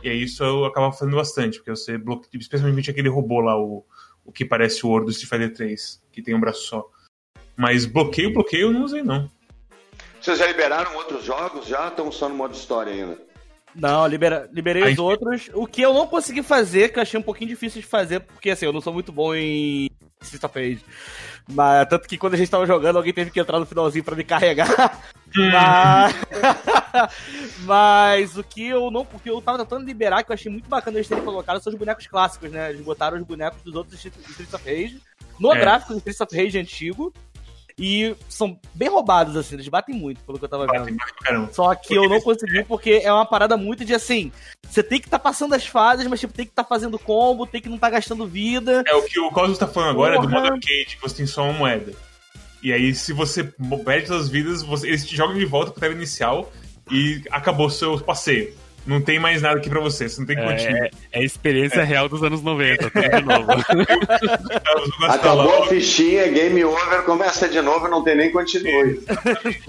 E 0.03 0.09
aí 0.09 0.22
isso 0.22 0.42
eu 0.42 0.64
acabava 0.64 0.92
fazendo 0.92 1.16
bastante, 1.16 1.59
porque 1.59 1.70
você 1.70 1.98
bloqueia, 1.98 2.40
especialmente 2.40 2.90
aquele 2.90 3.09
robô 3.09 3.40
lá, 3.40 3.57
o, 3.57 3.85
o 4.25 4.33
que 4.33 4.44
parece 4.44 4.85
o 4.85 4.88
Ouro 4.88 5.05
do 5.05 5.11
Street 5.11 5.29
Fighter 5.29 5.55
3, 5.55 6.03
que 6.11 6.22
tem 6.22 6.35
um 6.35 6.40
braço 6.40 6.62
só. 6.62 6.88
Mas 7.57 7.85
bloqueio, 7.85 8.33
bloqueio 8.33 8.68
eu 8.68 8.72
não 8.72 8.85
usei, 8.85 9.03
não. 9.03 9.31
Vocês 10.20 10.38
já 10.38 10.46
liberaram 10.46 10.96
outros 10.96 11.25
jogos? 11.25 11.66
Já 11.66 11.88
estão 11.88 12.11
só 12.11 12.29
no 12.29 12.35
modo 12.35 12.55
história 12.55 12.92
ainda? 12.92 13.18
Não, 13.75 14.07
libera, 14.07 14.48
liberei 14.53 14.83
Aí, 14.83 14.92
os 14.92 14.98
outros. 14.98 15.51
O 15.55 15.66
que 15.66 15.83
eu 15.83 15.92
não 15.92 16.07
consegui 16.07 16.42
fazer, 16.42 16.90
que 16.90 16.98
eu 16.98 17.03
achei 17.03 17.18
um 17.18 17.22
pouquinho 17.22 17.51
difícil 17.51 17.81
de 17.81 17.87
fazer, 17.87 18.20
porque 18.20 18.51
assim, 18.51 18.66
eu 18.66 18.72
não 18.72 18.81
sou 18.81 18.92
muito 18.92 19.12
bom 19.12 19.35
em 19.35 19.88
Street 20.20 20.44
of 20.44 20.59
Rage. 20.59 20.85
Mas, 21.48 21.88
tanto 21.88 22.09
que 22.09 22.16
quando 22.16 22.35
a 22.35 22.37
gente 22.37 22.50
tava 22.50 22.66
jogando, 22.66 22.96
alguém 22.96 23.12
teve 23.12 23.31
que 23.31 23.40
entrar 23.40 23.59
no 23.59 23.66
finalzinho 23.66 24.05
pra 24.05 24.16
me 24.16 24.24
carregar. 24.24 24.98
Hum. 25.37 25.50
Mas... 25.50 26.14
Mas 27.64 28.37
o 28.37 28.44
que 28.44 28.66
eu 28.68 28.90
não. 28.90 29.00
O 29.00 29.18
que 29.18 29.31
eu 29.31 29.40
tava 29.40 29.59
tentando 29.59 29.87
liberar, 29.87 30.22
que 30.22 30.31
eu 30.31 30.35
achei 30.35 30.50
muito 30.50 30.68
bacana 30.68 30.98
eles 30.98 31.09
terem 31.09 31.24
colocado, 31.24 31.62
são 31.62 31.72
os 31.72 31.78
bonecos 31.78 32.07
clássicos, 32.07 32.50
né? 32.50 32.70
Eles 32.70 32.85
botaram 32.85 33.16
os 33.16 33.24
bonecos 33.24 33.62
dos 33.62 33.74
outros 33.74 34.05
Streets 34.05 34.52
of 34.55 34.64
Rage 34.64 35.00
no 35.40 35.52
é. 35.55 35.59
gráfico 35.59 35.92
do 35.92 35.98
Streets 35.98 36.20
of 36.20 36.37
Rage 36.37 36.59
antigo. 36.59 37.12
E 37.79 38.15
são 38.29 38.59
bem 38.75 38.89
roubados, 38.89 39.37
assim, 39.37 39.55
eles 39.55 39.69
batem 39.69 39.95
muito, 39.95 40.23
pelo 40.25 40.39
que 40.39 40.45
eu 40.45 40.49
tava 40.49 40.67
vendo. 40.67 40.97
Só 41.53 41.75
que 41.75 41.95
eu 41.95 42.09
não 42.09 42.21
consegui 42.21 42.65
porque 42.65 43.01
é 43.03 43.13
uma 43.13 43.27
parada 43.27 43.57
muito 43.57 43.85
de 43.85 43.95
assim. 43.95 44.31
Você 44.69 44.83
tem 44.83 45.01
que 45.01 45.07
estar 45.07 45.19
tá 45.19 45.23
passando 45.23 45.55
as 45.55 45.67
fases, 45.67 46.07
mas 46.07 46.21
tipo, 46.21 46.33
tem 46.33 46.45
que 46.47 46.53
estar 46.53 46.65
tá 46.65 46.69
fazendo 46.69 46.99
combo, 46.99 47.47
tem 47.47 47.61
que 47.61 47.69
não 47.69 47.77
estar 47.77 47.89
tá 47.89 47.97
gastando 47.97 48.27
vida. 48.27 48.83
É 48.87 48.95
o 48.95 49.03
que 49.03 49.19
o 49.19 49.31
Cosmos 49.31 49.59
tá 49.59 49.67
falando 49.67 49.91
agora 49.91 50.17
Porra. 50.17 50.25
é 50.25 50.29
do 50.29 50.35
modo 50.35 50.47
arcade, 50.55 50.97
que 50.97 51.03
você 51.03 51.17
tem 51.17 51.27
só 51.27 51.45
uma 51.45 51.53
moeda. 51.53 51.93
E 52.63 52.73
aí, 52.73 52.95
se 52.95 53.13
você 53.13 53.43
perde 53.85 54.07
suas 54.07 54.29
vidas, 54.29 54.63
você, 54.63 54.87
eles 54.87 55.05
te 55.05 55.17
jogam 55.17 55.37
de 55.37 55.45
volta 55.45 55.73
pro 55.73 55.81
tela 55.81 55.95
inicial 55.95 56.53
e 56.91 57.23
acabou 57.31 57.69
seu 57.69 57.99
passeio 58.01 58.55
não 58.87 59.01
tem 59.01 59.18
mais 59.18 59.42
nada 59.42 59.59
aqui 59.59 59.68
pra 59.68 59.81
você, 59.81 60.09
você 60.09 60.21
não 60.21 60.27
tem 60.27 60.37
que 60.37 60.42
continuar. 60.42 60.87
É, 60.87 60.90
é 61.12 61.21
a 61.21 61.23
experiência 61.23 61.81
é. 61.81 61.85
real 61.85 62.09
dos 62.09 62.23
anos 62.23 62.42
90, 62.42 62.90
tudo 62.90 63.09
de 63.09 63.23
novo. 63.23 63.53
Acabou 65.09 65.62
a 65.62 65.66
fichinha, 65.66 66.29
game 66.29 66.64
over, 66.64 67.03
começa 67.03 67.49
de 67.49 67.61
novo, 67.61 67.88
não 67.88 68.03
tem 68.03 68.16
nem 68.16 68.33
continue. 68.33 69.01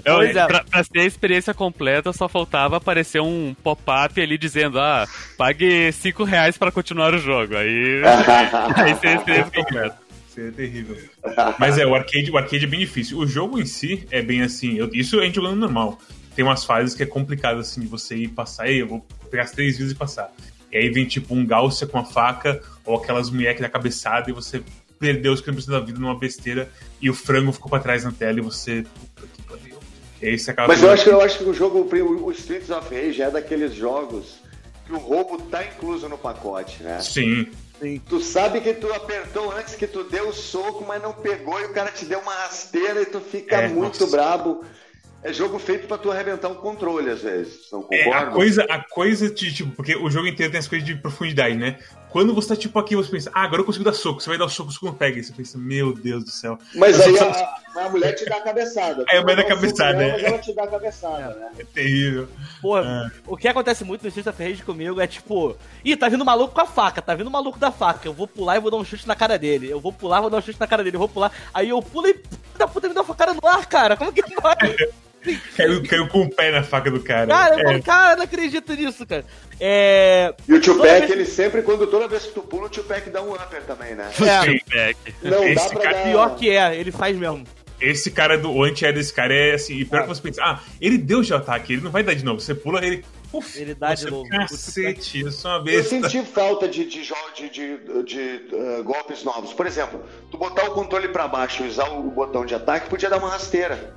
É. 0.04 0.46
pra, 0.46 0.64
pra 0.64 0.84
ter 0.84 1.00
a 1.00 1.04
experiência 1.04 1.54
completa, 1.54 2.12
só 2.12 2.28
faltava 2.28 2.76
aparecer 2.76 3.20
um 3.20 3.54
pop-up 3.62 4.20
ali 4.20 4.36
dizendo, 4.36 4.80
ah, 4.80 5.06
pague 5.36 5.92
5 5.92 6.24
reais 6.24 6.58
pra 6.58 6.72
continuar 6.72 7.14
o 7.14 7.18
jogo. 7.18 7.56
Aí, 7.56 8.02
aí 8.76 8.94
seria 8.96 9.16
a 9.16 9.18
experiência 9.18 9.52
completa. 9.52 10.03
Seria 10.34 10.52
terrível. 10.52 10.96
Mas 11.58 11.78
é, 11.78 11.86
o 11.86 11.94
arcade, 11.94 12.30
o 12.30 12.36
arcade 12.36 12.64
é 12.64 12.68
bem 12.68 12.80
difícil. 12.80 13.18
O 13.18 13.26
jogo 13.26 13.60
em 13.60 13.66
si 13.66 14.06
é 14.10 14.20
bem 14.20 14.42
assim. 14.42 14.76
Eu, 14.76 14.90
isso 14.92 15.20
a 15.20 15.24
gente 15.24 15.36
jogando 15.36 15.56
normal 15.56 15.98
tem 16.34 16.44
umas 16.44 16.64
fases 16.64 16.94
que 16.94 17.02
é 17.02 17.06
complicado, 17.06 17.60
assim, 17.60 17.80
de 17.80 17.86
você 17.86 18.16
ir 18.16 18.28
passar, 18.28 18.68
e 18.68 18.78
eu 18.78 18.88
vou 18.88 19.06
pegar 19.30 19.44
as 19.44 19.52
três 19.52 19.76
vidas 19.76 19.92
e 19.92 19.94
passar. 19.94 20.32
E 20.70 20.76
aí 20.76 20.90
vem, 20.90 21.06
tipo, 21.06 21.34
um 21.34 21.46
Gáucia 21.46 21.86
com 21.86 21.98
a 21.98 22.04
faca, 22.04 22.60
ou 22.84 22.96
aquelas 22.96 23.30
mulheres 23.30 23.60
da 23.60 23.68
cabeçada, 23.68 24.28
e 24.28 24.32
você 24.32 24.62
perdeu 24.98 25.32
os 25.32 25.40
campos 25.40 25.64
da 25.66 25.78
vida 25.78 25.98
numa 25.98 26.18
besteira, 26.18 26.68
e 27.00 27.08
o 27.08 27.14
frango 27.14 27.52
ficou 27.52 27.70
pra 27.70 27.78
trás 27.78 28.04
na 28.04 28.10
tela, 28.10 28.38
e 28.38 28.42
você... 28.42 28.84
Puta 29.14 29.28
que 29.32 29.42
pariu. 29.42 29.78
E 30.20 30.26
aí 30.26 30.38
você 30.38 30.50
acaba... 30.50 30.68
Mas 30.68 30.82
eu 30.82 30.90
acho, 30.90 31.04
que, 31.04 31.10
eu 31.10 31.20
acho 31.20 31.38
que 31.38 31.44
o 31.44 31.54
jogo, 31.54 31.88
o 31.88 32.32
Streets 32.32 32.70
of 32.70 32.92
Rage 32.92 33.22
é 33.22 33.30
daqueles 33.30 33.72
jogos 33.74 34.42
que 34.86 34.92
o 34.92 34.98
roubo 34.98 35.38
tá 35.42 35.64
incluso 35.64 36.08
no 36.08 36.18
pacote, 36.18 36.82
né? 36.82 37.00
Sim. 37.00 37.46
Sim. 37.84 38.00
Tu 38.08 38.20
sabe 38.20 38.62
que 38.62 38.72
tu 38.72 38.90
apertou 38.92 39.52
antes 39.52 39.74
que 39.74 39.86
tu 39.86 40.04
deu 40.04 40.28
o 40.28 40.32
soco, 40.32 40.84
mas 40.86 41.02
não 41.02 41.12
pegou 41.12 41.60
e 41.60 41.66
o 41.66 41.72
cara 41.74 41.90
te 41.90 42.06
deu 42.06 42.18
uma 42.20 42.32
rasteira 42.32 43.02
e 43.02 43.06
tu 43.06 43.20
fica 43.20 43.56
é, 43.56 43.68
muito 43.68 44.00
nossa. 44.00 44.16
brabo 44.16 44.64
é 45.22 45.32
jogo 45.32 45.58
feito 45.58 45.86
para 45.86 45.96
tu 45.96 46.10
arrebentar 46.10 46.48
um 46.48 46.54
controle, 46.54 47.10
às 47.10 47.22
vezes. 47.22 47.68
Não 47.72 47.82
concordo? 47.82 48.10
É, 48.10 48.12
a 48.12 48.26
coisa, 48.26 48.62
a 48.64 48.78
coisa 48.78 49.30
de, 49.30 49.54
tipo, 49.54 49.70
porque 49.70 49.96
o 49.96 50.10
jogo 50.10 50.28
inteiro 50.28 50.52
tem 50.52 50.58
as 50.58 50.68
coisas 50.68 50.86
de 50.86 50.94
profundidade, 50.94 51.56
né? 51.56 51.78
Quando 52.14 52.32
você 52.32 52.50
tá, 52.50 52.56
tipo, 52.56 52.78
aqui, 52.78 52.94
você 52.94 53.10
pensa, 53.10 53.28
ah, 53.34 53.42
agora 53.42 53.60
eu 53.60 53.66
consigo 53.66 53.84
dar 53.84 53.92
soco. 53.92 54.20
Você 54.20 54.28
vai 54.28 54.38
dar 54.38 54.44
o 54.44 54.48
soco, 54.48 54.70
o 54.70 54.72
soco 54.72 54.86
não 54.86 54.94
pega. 54.94 55.18
E 55.18 55.24
você 55.24 55.32
pensa, 55.32 55.58
meu 55.58 55.92
Deus 55.92 56.22
do 56.22 56.30
céu. 56.30 56.56
Mas 56.72 57.00
aí 57.00 57.18
a, 57.18 57.86
a, 57.86 57.88
mulher 57.88 58.12
te 58.12 58.24
dá 58.24 58.36
a 58.36 58.40
cabeçada. 58.40 59.04
É, 59.10 59.18
a 59.18 59.22
mulher 59.22 59.34
dá 59.38 59.42
a 59.42 59.46
cabeçada, 59.46 59.98
né? 59.98 60.12
Mas 60.12 60.22
ela 60.22 60.38
te 60.38 60.54
dá 60.54 60.62
a 60.62 60.66
cabeçada, 60.68 61.34
né? 61.34 61.50
É 61.58 61.64
terrível. 61.64 62.28
Pô, 62.62 62.78
é. 62.78 63.10
o 63.26 63.36
que 63.36 63.48
acontece 63.48 63.82
muito 63.82 64.02
no 64.02 64.08
Street 64.10 64.28
of 64.28 64.40
Rage 64.40 64.62
comigo 64.62 65.00
é, 65.00 65.08
tipo, 65.08 65.56
ih, 65.84 65.96
tá 65.96 66.08
vindo 66.08 66.24
maluco 66.24 66.54
com 66.54 66.60
a 66.60 66.66
faca, 66.66 67.02
tá 67.02 67.16
vindo 67.16 67.26
o 67.26 67.32
maluco 67.32 67.58
da 67.58 67.72
faca. 67.72 68.06
Eu 68.06 68.12
vou 68.12 68.28
pular 68.28 68.58
e 68.58 68.60
vou 68.60 68.70
dar 68.70 68.76
um 68.76 68.84
chute 68.84 69.08
na 69.08 69.16
cara 69.16 69.36
dele. 69.36 69.68
Eu 69.68 69.80
vou 69.80 69.92
pular 69.92 70.18
e 70.18 70.20
vou 70.20 70.30
dar 70.30 70.36
um 70.36 70.40
chute 70.40 70.60
na 70.60 70.68
cara 70.68 70.84
dele. 70.84 70.94
Eu 70.94 71.00
vou 71.00 71.08
pular. 71.08 71.32
Aí 71.52 71.70
eu 71.70 71.82
pulo 71.82 72.06
e, 72.06 72.16
da 72.56 72.68
puta, 72.68 72.86
me 72.86 72.94
dá 72.94 73.00
uma 73.00 73.06
facada 73.08 73.34
no 73.34 73.44
ar, 73.44 73.66
cara. 73.66 73.96
Como 73.96 74.12
que 74.12 74.22
vai? 74.40 74.54
caiu, 75.56 75.82
caiu 75.82 76.08
com 76.08 76.22
o 76.22 76.30
pé 76.30 76.50
na 76.50 76.62
faca 76.62 76.90
do 76.90 77.00
cara. 77.00 77.26
Cara, 77.26 77.62
eu 77.62 77.68
é. 77.70 77.80
cara, 77.80 78.16
não 78.16 78.24
acredito 78.24 78.74
nisso, 78.74 79.06
cara. 79.06 79.24
É... 79.58 80.34
E 80.46 80.54
o 80.54 80.60
Tupac, 80.60 81.10
ele 81.10 81.24
sempre, 81.24 81.62
quando 81.62 81.86
toda 81.86 82.08
vez 82.08 82.24
que 82.24 82.32
tu 82.32 82.42
pula, 82.42 82.66
o 82.66 82.68
Tupac 82.68 83.08
dá 83.10 83.22
um 83.22 83.32
upper 83.32 83.62
também, 83.62 83.94
né? 83.94 84.10
É. 84.74 84.94
Não 85.22 85.44
Esse 85.44 85.54
dá 85.54 85.70
pra 85.70 85.80
cara... 85.80 85.96
dar... 85.96 86.04
Pior 86.04 86.36
que 86.36 86.50
é, 86.50 86.76
ele 86.76 86.92
faz 86.92 87.16
mesmo. 87.16 87.44
Esse 87.80 88.10
cara 88.10 88.38
do 88.38 88.52
o 88.52 88.62
anti 88.62 88.90
desse 88.92 89.12
cara 89.12 89.34
é 89.34 89.54
assim, 89.54 89.74
e 89.74 89.84
pior 89.84 90.02
que 90.02 90.08
você 90.08 90.22
pensa, 90.22 90.42
ah, 90.42 90.60
ele 90.80 90.96
deu 90.96 91.22
de 91.22 91.34
ataque, 91.34 91.72
ele 91.72 91.82
não 91.82 91.90
vai 91.90 92.02
dar 92.02 92.14
de 92.14 92.24
novo. 92.24 92.40
Você 92.40 92.54
pula, 92.54 92.84
ele. 92.84 93.04
Uf, 93.32 93.60
ele 93.60 93.74
dá 93.74 93.94
de 93.94 94.08
novo. 94.08 94.28
Cacete, 94.28 95.20
eu 95.20 95.32
sou 95.32 95.50
uma 95.50 95.60
besta. 95.60 95.96
Eu 95.96 96.02
senti 96.02 96.22
falta 96.24 96.68
de, 96.68 96.84
de, 96.84 97.02
de, 97.02 97.48
de, 97.50 98.04
de 98.04 98.54
uh, 98.54 98.84
golpes 98.84 99.24
novos. 99.24 99.52
Por 99.52 99.66
exemplo, 99.66 100.02
tu 100.30 100.38
botar 100.38 100.64
o 100.64 100.70
controle 100.70 101.08
para 101.08 101.26
baixo 101.26 101.64
e 101.64 101.68
usar 101.68 101.88
o 101.90 102.02
botão 102.10 102.46
de 102.46 102.54
ataque 102.54 102.88
podia 102.88 103.10
dar 103.10 103.18
uma 103.18 103.28
rasteira 103.28 103.92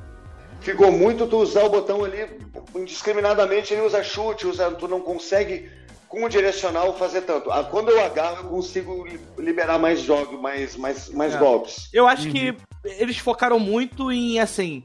ficou 0.62 0.92
muito 0.92 1.28
tu 1.28 1.38
usar 1.38 1.64
o 1.64 1.70
botão 1.70 2.04
ali 2.04 2.40
indiscriminadamente, 2.76 3.74
ele 3.74 3.82
usa 3.82 4.04
chute, 4.04 4.48
usa, 4.48 4.70
tu 4.72 4.88
não 4.88 5.00
consegue 5.00 5.70
com 6.08 6.24
o 6.24 6.30
direcional 6.30 6.96
fazer 6.98 7.22
tanto. 7.22 7.52
Ah, 7.52 7.64
quando 7.64 7.90
eu 7.90 8.04
agarro, 8.04 8.46
eu 8.46 8.50
consigo 8.50 9.06
liberar 9.38 9.78
mais 9.78 10.02
jogos, 10.02 10.40
mais, 10.40 10.76
mais, 10.76 11.10
mais 11.10 11.36
é. 11.36 11.38
golpes. 11.38 11.90
Eu 11.94 12.08
acho 12.08 12.28
uhum. 12.28 12.34
que 12.34 12.56
eles 12.84 13.18
focaram 13.18 13.60
muito 13.60 14.12
em 14.12 14.40
assim. 14.40 14.84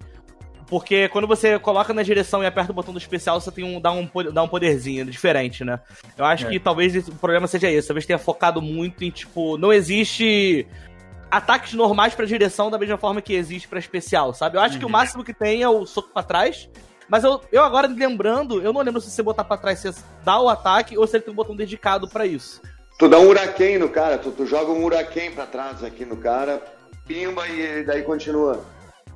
Porque 0.66 1.06
quando 1.10 1.26
você 1.26 1.58
coloca 1.58 1.92
na 1.92 2.02
direção 2.02 2.42
e 2.42 2.46
aperta 2.46 2.72
o 2.72 2.74
botão 2.74 2.94
do 2.94 2.98
especial, 2.98 3.38
você 3.38 3.52
tem 3.52 3.62
um, 3.62 3.78
dá, 3.78 3.92
um, 3.92 4.08
dá 4.32 4.42
um 4.42 4.48
poderzinho 4.48 5.04
diferente, 5.04 5.62
né? 5.62 5.78
Eu 6.16 6.24
acho 6.24 6.46
é. 6.46 6.50
que 6.50 6.58
talvez 6.58 6.96
o 7.08 7.12
problema 7.12 7.46
seja 7.46 7.70
esse. 7.70 7.88
Talvez 7.88 8.06
tenha 8.06 8.18
focado 8.18 8.62
muito 8.62 9.04
em, 9.04 9.10
tipo, 9.10 9.58
não 9.58 9.70
existe 9.70 10.66
ataques 11.32 11.72
normais 11.72 12.14
pra 12.14 12.26
direção 12.26 12.70
da 12.70 12.78
mesma 12.78 12.98
forma 12.98 13.22
que 13.22 13.32
existe 13.32 13.66
pra 13.66 13.78
especial, 13.78 14.34
sabe? 14.34 14.58
Eu 14.58 14.60
acho 14.60 14.74
uhum. 14.74 14.78
que 14.80 14.84
o 14.84 14.88
uhum. 14.88 14.92
máximo 14.92 15.24
que 15.24 15.32
tem 15.32 15.62
é 15.62 15.68
o 15.68 15.86
soco 15.86 16.10
pra 16.12 16.22
trás. 16.22 16.68
Mas 17.08 17.24
eu, 17.24 17.40
eu 17.50 17.62
agora 17.62 17.88
lembrando, 17.88 18.60
eu 18.60 18.72
não 18.72 18.82
lembro 18.82 19.00
se 19.00 19.10
você 19.10 19.22
botar 19.22 19.42
pra 19.44 19.56
trás, 19.56 19.78
você 19.78 19.94
dá 20.22 20.38
o 20.38 20.48
ataque 20.48 20.96
ou 20.96 21.06
se 21.06 21.16
ele 21.16 21.24
tem 21.24 21.32
um 21.32 21.36
botão 21.36 21.56
dedicado 21.56 22.06
para 22.06 22.26
isso. 22.26 22.60
Tu 22.98 23.08
dá 23.08 23.18
um 23.18 23.28
huracan 23.28 23.78
no 23.78 23.88
cara, 23.88 24.18
tu, 24.18 24.30
tu 24.30 24.46
joga 24.46 24.70
um 24.70 24.84
huracan 24.84 25.32
pra 25.34 25.46
trás 25.46 25.82
aqui 25.82 26.04
no 26.04 26.18
cara, 26.18 26.62
pimba 27.06 27.48
e 27.48 27.82
daí 27.82 28.02
continua. 28.02 28.62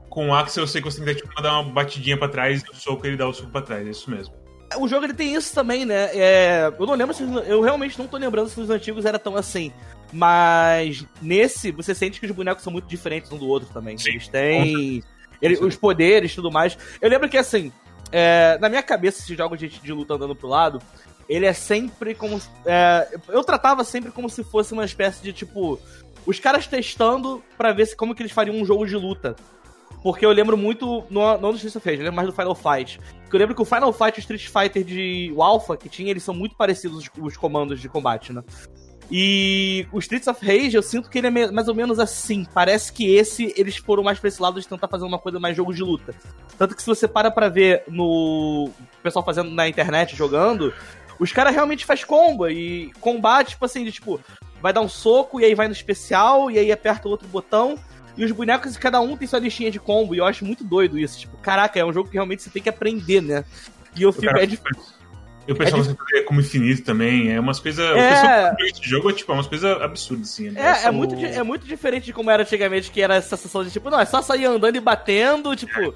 Com 0.08 0.30
o 0.30 0.34
Axel 0.34 0.64
eu 0.64 0.68
sei 0.68 0.80
que 0.80 0.90
você 0.90 1.04
tem 1.04 1.14
que 1.14 1.22
tipo, 1.22 1.42
dar 1.42 1.60
uma 1.60 1.70
batidinha 1.70 2.18
pra 2.18 2.28
trás 2.28 2.62
e 2.62 2.70
o 2.70 2.74
soco 2.74 3.06
ele 3.06 3.16
dá 3.16 3.28
o 3.28 3.34
soco 3.34 3.50
pra 3.50 3.60
trás, 3.60 3.86
é 3.86 3.90
isso 3.90 4.10
mesmo. 4.10 4.34
O 4.78 4.88
jogo 4.88 5.06
ele 5.06 5.14
tem 5.14 5.34
isso 5.34 5.54
também, 5.54 5.84
né? 5.84 6.10
É, 6.12 6.72
eu 6.78 6.86
não 6.86 6.94
lembro 6.94 7.14
se. 7.14 7.22
Eu 7.22 7.60
realmente 7.60 7.98
não 7.98 8.06
tô 8.06 8.16
lembrando 8.16 8.48
se 8.48 8.60
os 8.60 8.70
antigos 8.70 9.04
era 9.04 9.18
tão 9.18 9.36
assim. 9.36 9.72
Mas 10.12 11.04
nesse, 11.20 11.70
você 11.70 11.94
sente 11.94 12.18
que 12.18 12.26
os 12.26 12.32
bonecos 12.32 12.62
são 12.62 12.72
muito 12.72 12.86
diferentes 12.86 13.30
um 13.30 13.38
do 13.38 13.46
outro 13.46 13.68
também. 13.72 13.96
Sim. 13.98 14.10
Eles 14.10 14.28
têm. 14.28 15.02
Ele, 15.40 15.56
os 15.58 15.76
poderes 15.76 16.32
e 16.32 16.34
tudo 16.34 16.50
mais. 16.50 16.76
Eu 17.00 17.10
lembro 17.10 17.28
que 17.28 17.36
assim, 17.36 17.70
é, 18.10 18.58
na 18.60 18.68
minha 18.68 18.82
cabeça, 18.82 19.20
esse 19.20 19.34
jogo 19.34 19.56
de, 19.56 19.68
de 19.68 19.92
luta 19.92 20.14
andando 20.14 20.34
pro 20.34 20.48
lado, 20.48 20.80
ele 21.28 21.46
é 21.46 21.52
sempre 21.52 22.14
como. 22.14 22.40
É, 22.64 23.18
eu 23.28 23.42
tratava 23.44 23.84
sempre 23.84 24.10
como 24.10 24.28
se 24.28 24.44
fosse 24.44 24.72
uma 24.72 24.84
espécie 24.84 25.22
de 25.22 25.32
tipo. 25.32 25.78
Os 26.24 26.40
caras 26.40 26.66
testando 26.66 27.42
para 27.56 27.72
ver 27.72 27.86
se, 27.86 27.96
como 27.96 28.14
que 28.14 28.22
eles 28.22 28.32
fariam 28.32 28.56
um 28.56 28.64
jogo 28.64 28.86
de 28.86 28.96
luta. 28.96 29.36
Porque 30.06 30.24
eu 30.24 30.30
lembro 30.30 30.56
muito, 30.56 31.02
no, 31.10 31.36
não 31.36 31.50
do 31.50 31.56
Street 31.56 31.74
of 31.74 31.84
Rage, 31.84 31.98
eu 31.98 32.04
lembro 32.04 32.14
mais 32.14 32.28
do 32.28 32.32
Final 32.32 32.54
Fight. 32.54 33.00
Porque 33.22 33.34
eu 33.34 33.40
lembro 33.40 33.56
que 33.56 33.62
o 33.62 33.64
Final 33.64 33.92
Fight 33.92 34.16
e 34.16 34.18
o 34.18 34.20
Street 34.20 34.46
Fighter 34.46 34.84
de 34.84 35.32
o 35.34 35.42
Alpha 35.42 35.76
que 35.76 35.88
tinha, 35.88 36.12
eles 36.12 36.22
são 36.22 36.32
muito 36.32 36.54
parecidos 36.54 37.10
os 37.18 37.36
comandos 37.36 37.80
de 37.80 37.88
combate, 37.88 38.32
né? 38.32 38.44
E 39.10 39.84
o 39.90 39.98
Streets 39.98 40.28
of 40.28 40.46
Rage, 40.46 40.76
eu 40.76 40.82
sinto 40.82 41.10
que 41.10 41.18
ele 41.18 41.26
é 41.26 41.50
mais 41.50 41.66
ou 41.66 41.74
menos 41.74 41.98
assim. 41.98 42.46
Parece 42.54 42.92
que 42.92 43.16
esse, 43.16 43.52
eles 43.56 43.78
foram 43.78 44.04
mais 44.04 44.20
pra 44.20 44.28
esse 44.28 44.40
lado 44.40 44.60
de 44.60 44.68
tentar 44.68 44.86
fazer 44.86 45.04
uma 45.04 45.18
coisa 45.18 45.40
mais 45.40 45.56
jogo 45.56 45.74
de 45.74 45.82
luta. 45.82 46.14
Tanto 46.56 46.76
que 46.76 46.82
se 46.82 46.86
você 46.86 47.08
para 47.08 47.28
pra 47.28 47.48
ver 47.48 47.82
no. 47.88 48.66
O 48.68 49.02
pessoal 49.02 49.24
fazendo 49.24 49.50
na 49.50 49.68
internet, 49.68 50.14
jogando, 50.14 50.72
os 51.18 51.32
caras 51.32 51.52
realmente 51.52 51.84
faz 51.84 52.04
combo. 52.04 52.48
E 52.48 52.92
combate, 53.00 53.50
tipo 53.50 53.64
assim, 53.64 53.82
de 53.82 53.90
tipo, 53.90 54.20
vai 54.62 54.72
dar 54.72 54.82
um 54.82 54.88
soco 54.88 55.40
e 55.40 55.44
aí 55.44 55.54
vai 55.56 55.66
no 55.66 55.74
especial, 55.74 56.48
e 56.48 56.60
aí 56.60 56.70
aperta 56.70 57.08
outro 57.08 57.26
botão. 57.26 57.76
E 58.16 58.24
os 58.24 58.32
bonecos, 58.32 58.76
cada 58.76 59.00
um 59.00 59.16
tem 59.16 59.28
sua 59.28 59.38
listinha 59.38 59.70
de 59.70 59.78
combo, 59.78 60.14
e 60.14 60.18
eu 60.18 60.24
acho 60.24 60.44
muito 60.44 60.64
doido 60.64 60.98
isso. 60.98 61.18
Tipo, 61.20 61.36
caraca, 61.36 61.78
é 61.78 61.84
um 61.84 61.92
jogo 61.92 62.08
que 62.08 62.14
realmente 62.14 62.42
você 62.42 62.50
tem 62.50 62.62
que 62.62 62.68
aprender, 62.68 63.20
né? 63.20 63.44
E 63.94 64.02
eu 64.02 64.12
fico. 64.12 64.36
É 64.36 64.46
difícil. 64.46 64.96
E 65.46 65.52
o 65.52 65.56
pessoal 65.56 65.82
é, 66.12 66.22
como 66.22 66.40
infinito 66.40 66.82
também, 66.82 67.32
é 67.32 67.38
umas 67.38 67.60
coisas. 67.60 67.84
É... 67.96 68.52
O 68.52 68.64
esse 68.64 68.82
jogo 68.82 69.10
é 69.10 69.12
tipo, 69.12 69.30
é 69.30 69.34
umas 69.34 69.46
coisas 69.46 69.80
absurdas, 69.80 70.28
assim. 70.28 70.52
É, 70.56 70.86
é, 70.86 70.90
muito, 70.90 71.14
é 71.14 71.42
muito 71.42 71.66
diferente 71.66 72.06
de 72.06 72.12
como 72.12 72.30
era 72.30 72.42
antigamente, 72.42 72.90
que 72.90 73.00
era 73.00 73.14
essa 73.14 73.36
sensação 73.36 73.62
de 73.62 73.70
tipo, 73.70 73.88
não, 73.88 74.00
é 74.00 74.04
só 74.04 74.20
sair 74.20 74.46
andando 74.46 74.76
e 74.76 74.80
batendo, 74.80 75.54
tipo. 75.54 75.94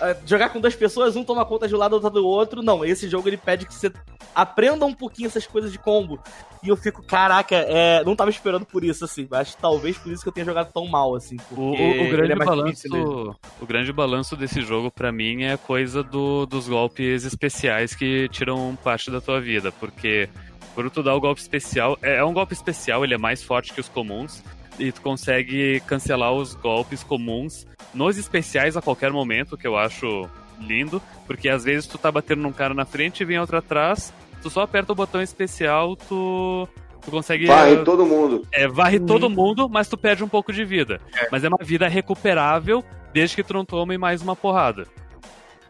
É. 0.00 0.16
Jogar 0.26 0.50
com 0.50 0.60
duas 0.60 0.74
pessoas, 0.74 1.16
um 1.16 1.24
toma 1.24 1.44
conta 1.44 1.68
de 1.68 1.74
um 1.74 1.78
lado, 1.78 1.94
outro 1.94 2.10
do 2.10 2.26
outro. 2.26 2.62
Não, 2.62 2.84
esse 2.84 3.08
jogo 3.08 3.28
ele 3.28 3.36
pede 3.36 3.66
que 3.66 3.74
você 3.74 3.92
aprenda 4.34 4.84
um 4.84 4.94
pouquinho 4.94 5.26
essas 5.26 5.46
coisas 5.46 5.70
de 5.70 5.78
combo. 5.78 6.18
E 6.62 6.68
eu 6.68 6.76
fico, 6.76 7.02
caraca, 7.02 7.56
é, 7.56 8.04
não 8.04 8.14
tava 8.14 8.30
esperando 8.30 8.64
por 8.64 8.84
isso, 8.84 9.04
assim. 9.04 9.26
Acho 9.32 9.56
que 9.56 9.62
talvez 9.62 9.98
por 9.98 10.12
isso 10.12 10.22
que 10.22 10.28
eu 10.28 10.32
tenha 10.32 10.46
jogado 10.46 10.72
tão 10.72 10.86
mal, 10.86 11.14
assim. 11.14 11.36
O, 11.50 11.60
o, 11.60 12.06
o, 12.06 12.10
grande 12.10 12.32
é 12.32 12.36
balanço, 12.36 13.36
o 13.60 13.66
grande 13.66 13.92
balanço 13.92 14.36
desse 14.36 14.62
jogo, 14.62 14.90
para 14.90 15.10
mim, 15.10 15.42
é 15.42 15.54
a 15.54 15.58
coisa 15.58 16.02
do, 16.02 16.46
dos 16.46 16.68
golpes 16.68 17.24
especiais 17.24 17.94
que 17.94 18.28
tiram 18.28 18.76
parte 18.82 19.10
da 19.10 19.20
tua 19.20 19.40
vida. 19.40 19.72
Porque 19.72 20.28
quando 20.74 20.90
tu 20.90 21.02
dá 21.02 21.14
o 21.14 21.20
golpe 21.20 21.40
especial, 21.40 21.98
é, 22.00 22.16
é 22.16 22.24
um 22.24 22.32
golpe 22.32 22.54
especial, 22.54 23.04
ele 23.04 23.14
é 23.14 23.18
mais 23.18 23.42
forte 23.42 23.72
que 23.72 23.80
os 23.80 23.88
comuns. 23.88 24.42
E 24.78 24.90
tu 24.90 25.00
consegue 25.00 25.80
cancelar 25.86 26.32
os 26.32 26.54
golpes 26.54 27.02
comuns 27.02 27.66
nos 27.92 28.16
especiais 28.16 28.76
a 28.76 28.82
qualquer 28.82 29.12
momento, 29.12 29.56
que 29.56 29.66
eu 29.66 29.76
acho 29.76 30.28
lindo, 30.60 31.02
porque 31.26 31.48
às 31.48 31.64
vezes 31.64 31.86
tu 31.86 31.98
tá 31.98 32.10
batendo 32.10 32.42
num 32.42 32.52
cara 32.52 32.74
na 32.74 32.84
frente 32.84 33.20
e 33.20 33.24
vem 33.24 33.38
outro 33.38 33.56
atrás, 33.56 34.12
tu 34.42 34.48
só 34.48 34.62
aperta 34.62 34.92
o 34.92 34.94
botão 34.94 35.20
especial, 35.20 35.96
tu 35.96 36.68
tu 37.02 37.10
consegue. 37.10 37.46
Varre 37.46 37.74
uh, 37.74 37.84
todo 37.84 38.06
mundo. 38.06 38.46
É, 38.52 38.66
varre 38.68 38.98
hum. 38.98 39.06
todo 39.06 39.28
mundo, 39.28 39.68
mas 39.68 39.88
tu 39.88 39.98
perde 39.98 40.24
um 40.24 40.28
pouco 40.28 40.52
de 40.52 40.64
vida. 40.64 41.00
É. 41.14 41.28
Mas 41.30 41.44
é 41.44 41.48
uma 41.48 41.58
vida 41.60 41.88
recuperável 41.88 42.82
desde 43.12 43.36
que 43.36 43.42
tu 43.42 43.52
não 43.52 43.64
tome 43.64 43.98
mais 43.98 44.22
uma 44.22 44.34
porrada. 44.34 44.86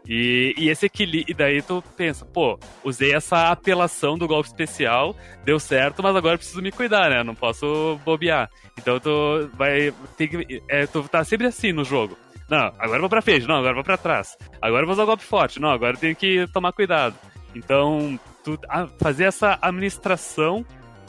E, 0.07 0.53
e 0.57 0.69
esse 0.69 0.85
equilíbrio. 0.85 1.35
Daí 1.35 1.61
tu 1.61 1.83
pensa, 1.95 2.25
pô, 2.25 2.59
usei 2.83 3.13
essa 3.13 3.49
apelação 3.49 4.17
do 4.17 4.27
golpe 4.27 4.47
especial, 4.47 5.15
deu 5.45 5.59
certo, 5.59 6.03
mas 6.03 6.15
agora 6.15 6.37
preciso 6.37 6.61
me 6.61 6.71
cuidar, 6.71 7.09
né? 7.09 7.23
Não 7.23 7.35
posso 7.35 7.99
bobear. 8.05 8.49
Então 8.77 8.99
tu 8.99 9.49
vai. 9.53 9.93
Tem 10.17 10.27
que, 10.27 10.61
é, 10.69 10.85
tu 10.87 11.03
tá 11.03 11.23
sempre 11.23 11.47
assim 11.47 11.71
no 11.71 11.83
jogo. 11.83 12.17
Não, 12.49 12.67
agora 12.77 12.97
eu 12.97 13.01
vou 13.01 13.09
pra 13.09 13.21
frente, 13.21 13.47
não, 13.47 13.55
agora 13.55 13.71
eu 13.71 13.75
vou 13.75 13.83
pra 13.83 13.97
trás. 13.97 14.37
Agora 14.61 14.83
eu 14.83 14.87
vou 14.87 14.93
usar 14.93 15.03
o 15.03 15.07
golpe 15.07 15.23
forte, 15.23 15.59
não, 15.59 15.69
agora 15.69 15.95
eu 15.95 15.99
tenho 15.99 16.15
que 16.15 16.45
tomar 16.53 16.73
cuidado. 16.73 17.15
Então, 17.55 18.19
tu, 18.43 18.59
fazer 18.99 19.25
essa 19.25 19.57
administração 19.61 20.65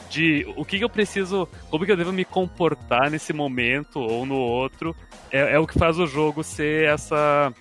de 0.09 0.47
o 0.57 0.65
que, 0.65 0.79
que, 0.79 0.85
eu 0.85 0.89
preciso, 0.89 1.49
como 1.71 1.85
que 1.85 1.91
eu 1.91 1.97
devo 1.97 2.13
me 2.13 2.25
comportar 2.25 3.11
nesse 3.11 3.33
momento 3.33 3.99
ou 3.99 4.25
no 4.25 4.37
outro, 4.37 4.95
é, 5.31 5.55
é 5.55 5.59
o 5.59 5.67
que 5.67 5.79
faz 5.79 5.99
o 5.99 6.07
jogo 6.07 6.45
ser 6.45 6.89
essa 6.89 7.53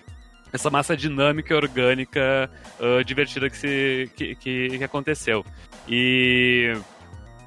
essa 0.54 0.70
massa 0.70 0.96
dinâmica 0.96 1.54
orgânica 1.56 2.48
uh, 2.78 3.02
divertida 3.02 3.50
que, 3.50 3.56
se, 3.56 4.10
que, 4.14 4.36
que, 4.36 4.78
que, 4.78 4.84
aconteceu. 4.84 5.44
E, 5.88 6.72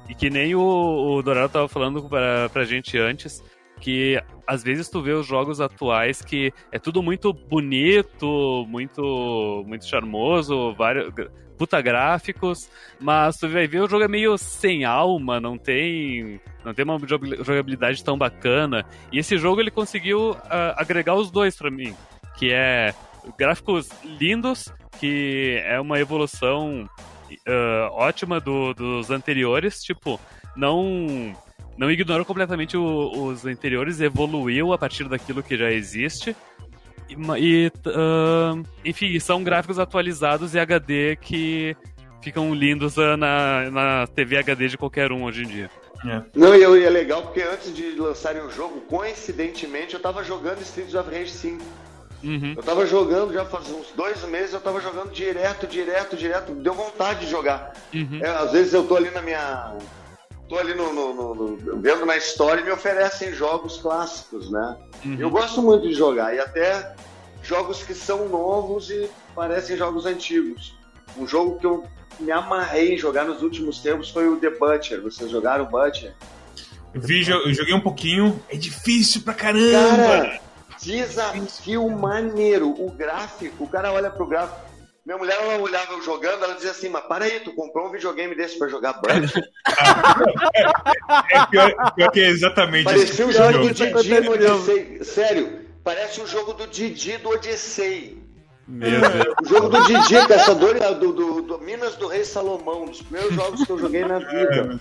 e 0.06 0.14
que 0.14 0.28
nem 0.28 0.54
o, 0.54 0.60
o 0.60 1.22
Dourado 1.22 1.48
tava 1.48 1.68
falando 1.68 2.06
pra, 2.06 2.50
pra 2.50 2.64
gente 2.64 2.98
antes, 2.98 3.42
que 3.80 4.22
às 4.46 4.62
vezes 4.62 4.90
tu 4.90 5.00
vê 5.00 5.12
os 5.12 5.26
jogos 5.26 5.58
atuais 5.58 6.20
que 6.20 6.52
é 6.70 6.78
tudo 6.78 7.02
muito 7.02 7.32
bonito, 7.32 8.66
muito 8.68 9.64
muito 9.66 9.86
charmoso, 9.86 10.74
vários 10.74 11.10
puta 11.56 11.80
gráficos, 11.80 12.70
mas 13.00 13.36
tu 13.36 13.48
vai 13.48 13.66
ver 13.66 13.80
o 13.80 13.88
jogo 13.88 14.04
é 14.04 14.08
meio 14.08 14.36
sem 14.36 14.84
alma, 14.84 15.40
não 15.40 15.56
tem 15.56 16.40
não 16.62 16.74
tem 16.74 16.84
uma 16.84 16.98
jogabilidade 17.06 18.04
tão 18.04 18.18
bacana. 18.18 18.84
E 19.10 19.18
esse 19.18 19.38
jogo 19.38 19.60
ele 19.60 19.70
conseguiu 19.70 20.32
uh, 20.32 20.74
agregar 20.76 21.14
os 21.14 21.30
dois 21.30 21.56
para 21.56 21.70
mim, 21.70 21.96
que 22.38 22.52
é 22.52 22.94
gráficos 23.36 23.88
lindos, 24.04 24.72
que 24.98 25.60
é 25.64 25.80
uma 25.80 25.98
evolução 25.98 26.88
uh, 27.30 27.92
ótima 27.92 28.40
do, 28.40 28.72
dos 28.72 29.10
anteriores, 29.10 29.82
tipo, 29.82 30.20
não 30.56 31.34
não 31.76 31.90
ignorou 31.90 32.24
completamente 32.24 32.76
o, 32.76 33.26
os 33.26 33.44
anteriores, 33.44 34.00
evoluiu 34.00 34.72
a 34.72 34.78
partir 34.78 35.08
daquilo 35.08 35.42
que 35.42 35.56
já 35.56 35.70
existe. 35.70 36.34
E, 37.08 37.14
e 37.38 37.72
uh, 37.86 38.62
enfim, 38.84 39.18
são 39.20 39.42
gráficos 39.42 39.78
atualizados 39.78 40.54
e 40.54 40.58
HD 40.58 41.16
que 41.16 41.76
ficam 42.20 42.52
lindos 42.52 42.96
na, 42.96 43.70
na 43.70 44.06
TV 44.08 44.38
HD 44.38 44.68
de 44.68 44.76
qualquer 44.76 45.12
um 45.12 45.24
hoje 45.24 45.44
em 45.44 45.46
dia. 45.46 45.70
É. 46.04 46.22
Não, 46.34 46.54
e, 46.54 46.80
e 46.80 46.84
é 46.84 46.90
legal 46.90 47.22
porque 47.22 47.42
antes 47.42 47.74
de 47.74 47.92
lançarem 47.92 48.42
o 48.42 48.50
jogo, 48.50 48.80
coincidentemente, 48.82 49.94
eu 49.94 50.00
tava 50.00 50.22
jogando 50.22 50.60
Streets 50.62 50.94
of 50.94 51.10
Rage 51.10 51.30
5. 51.30 51.62
Uhum. 52.22 52.54
Eu 52.56 52.62
tava 52.62 52.84
jogando 52.86 53.32
já 53.32 53.44
faz 53.44 53.70
uns 53.70 53.92
dois 53.94 54.22
meses, 54.24 54.52
eu 54.52 54.60
tava 54.60 54.80
jogando 54.80 55.10
direto, 55.10 55.66
direto, 55.66 56.16
direto. 56.16 56.52
Deu 56.52 56.74
vontade 56.74 57.20
de 57.20 57.30
jogar. 57.30 57.72
Uhum. 57.94 58.20
É, 58.22 58.28
às 58.28 58.52
vezes 58.52 58.72
eu 58.72 58.84
tô 58.84 58.96
ali 58.96 59.10
na 59.10 59.22
minha 59.22 59.76
tô 60.48 60.58
ali 60.58 60.74
no, 60.74 60.92
no, 60.92 61.34
no, 61.34 61.80
vendo 61.80 62.06
na 62.06 62.16
história 62.16 62.62
e 62.62 62.64
me 62.64 62.70
oferecem 62.70 63.34
jogos 63.34 63.76
clássicos, 63.76 64.50
né? 64.50 64.76
Uhum. 65.04 65.16
Eu 65.18 65.30
gosto 65.30 65.62
muito 65.62 65.86
de 65.86 65.94
jogar 65.94 66.34
e 66.34 66.40
até 66.40 66.94
jogos 67.42 67.82
que 67.82 67.94
são 67.94 68.28
novos 68.28 68.90
e 68.90 69.10
parecem 69.34 69.76
jogos 69.76 70.06
antigos. 70.06 70.74
Um 71.16 71.26
jogo 71.26 71.58
que 71.58 71.66
eu 71.66 71.84
me 72.18 72.32
amarrei 72.32 72.94
em 72.94 72.98
jogar 72.98 73.24
nos 73.24 73.42
últimos 73.42 73.80
tempos 73.80 74.10
foi 74.10 74.28
o 74.28 74.36
The 74.36 74.50
Butcher. 74.50 75.02
Vocês 75.02 75.30
jogaram 75.30 75.64
o 75.64 75.68
Butcher? 75.68 76.14
Eu, 76.94 77.00
vi, 77.00 77.28
eu 77.28 77.52
joguei 77.52 77.74
um 77.74 77.80
pouquinho. 77.80 78.42
É 78.48 78.56
difícil 78.56 79.22
pra 79.22 79.34
caramba! 79.34 79.96
Cara, 79.96 80.40
desafio 80.80 81.88
maneiro. 81.90 82.70
O 82.70 82.90
gráfico, 82.90 83.64
o 83.64 83.68
cara 83.68 83.92
olha 83.92 84.10
pro 84.10 84.26
gráfico 84.26 84.68
minha 85.08 85.16
mulher, 85.16 85.38
ela 85.40 85.56
olhava 85.56 85.94
eu 85.94 86.02
jogando, 86.02 86.44
ela 86.44 86.52
dizia 86.52 86.70
assim, 86.70 86.90
mas 86.90 87.02
para 87.06 87.24
aí, 87.24 87.40
tu 87.40 87.54
comprou 87.54 87.88
um 87.88 87.90
videogame 87.90 88.34
desse 88.34 88.58
pra 88.58 88.68
jogar 88.68 89.00
Bunch? 89.00 89.32
é, 91.32 91.46
pior, 91.46 91.94
pior, 91.94 92.10
que 92.10 92.20
é 92.20 92.28
exatamente 92.28 92.84
Parecia 92.84 93.26
o 93.26 93.32
jogo 93.32 93.58
do 93.58 93.72
Didi 93.72 94.20
no 94.20 94.32
Odyssey. 94.32 95.02
Sério, 95.02 95.60
parece 95.82 96.20
o 96.20 96.26
jogo 96.26 96.52
do 96.52 96.66
Didi 96.66 97.16
do 97.16 97.30
Odyssey. 97.30 98.22
Meu 98.66 99.00
Deus. 99.00 99.34
O 99.42 99.48
jogo 99.48 99.68
do 99.70 99.82
Didi, 99.86 100.28
caçador 100.28 100.74
do, 100.74 101.12
do, 101.14 101.40
do, 101.40 101.58
Minas 101.58 101.96
do 101.96 102.06
Rei 102.06 102.26
Salomão, 102.26 102.82
um 102.82 102.90
dos 102.90 103.00
primeiros 103.00 103.34
jogos 103.34 103.64
que 103.64 103.72
eu 103.72 103.78
joguei 103.78 104.04
na 104.04 104.18
vida. 104.18 104.78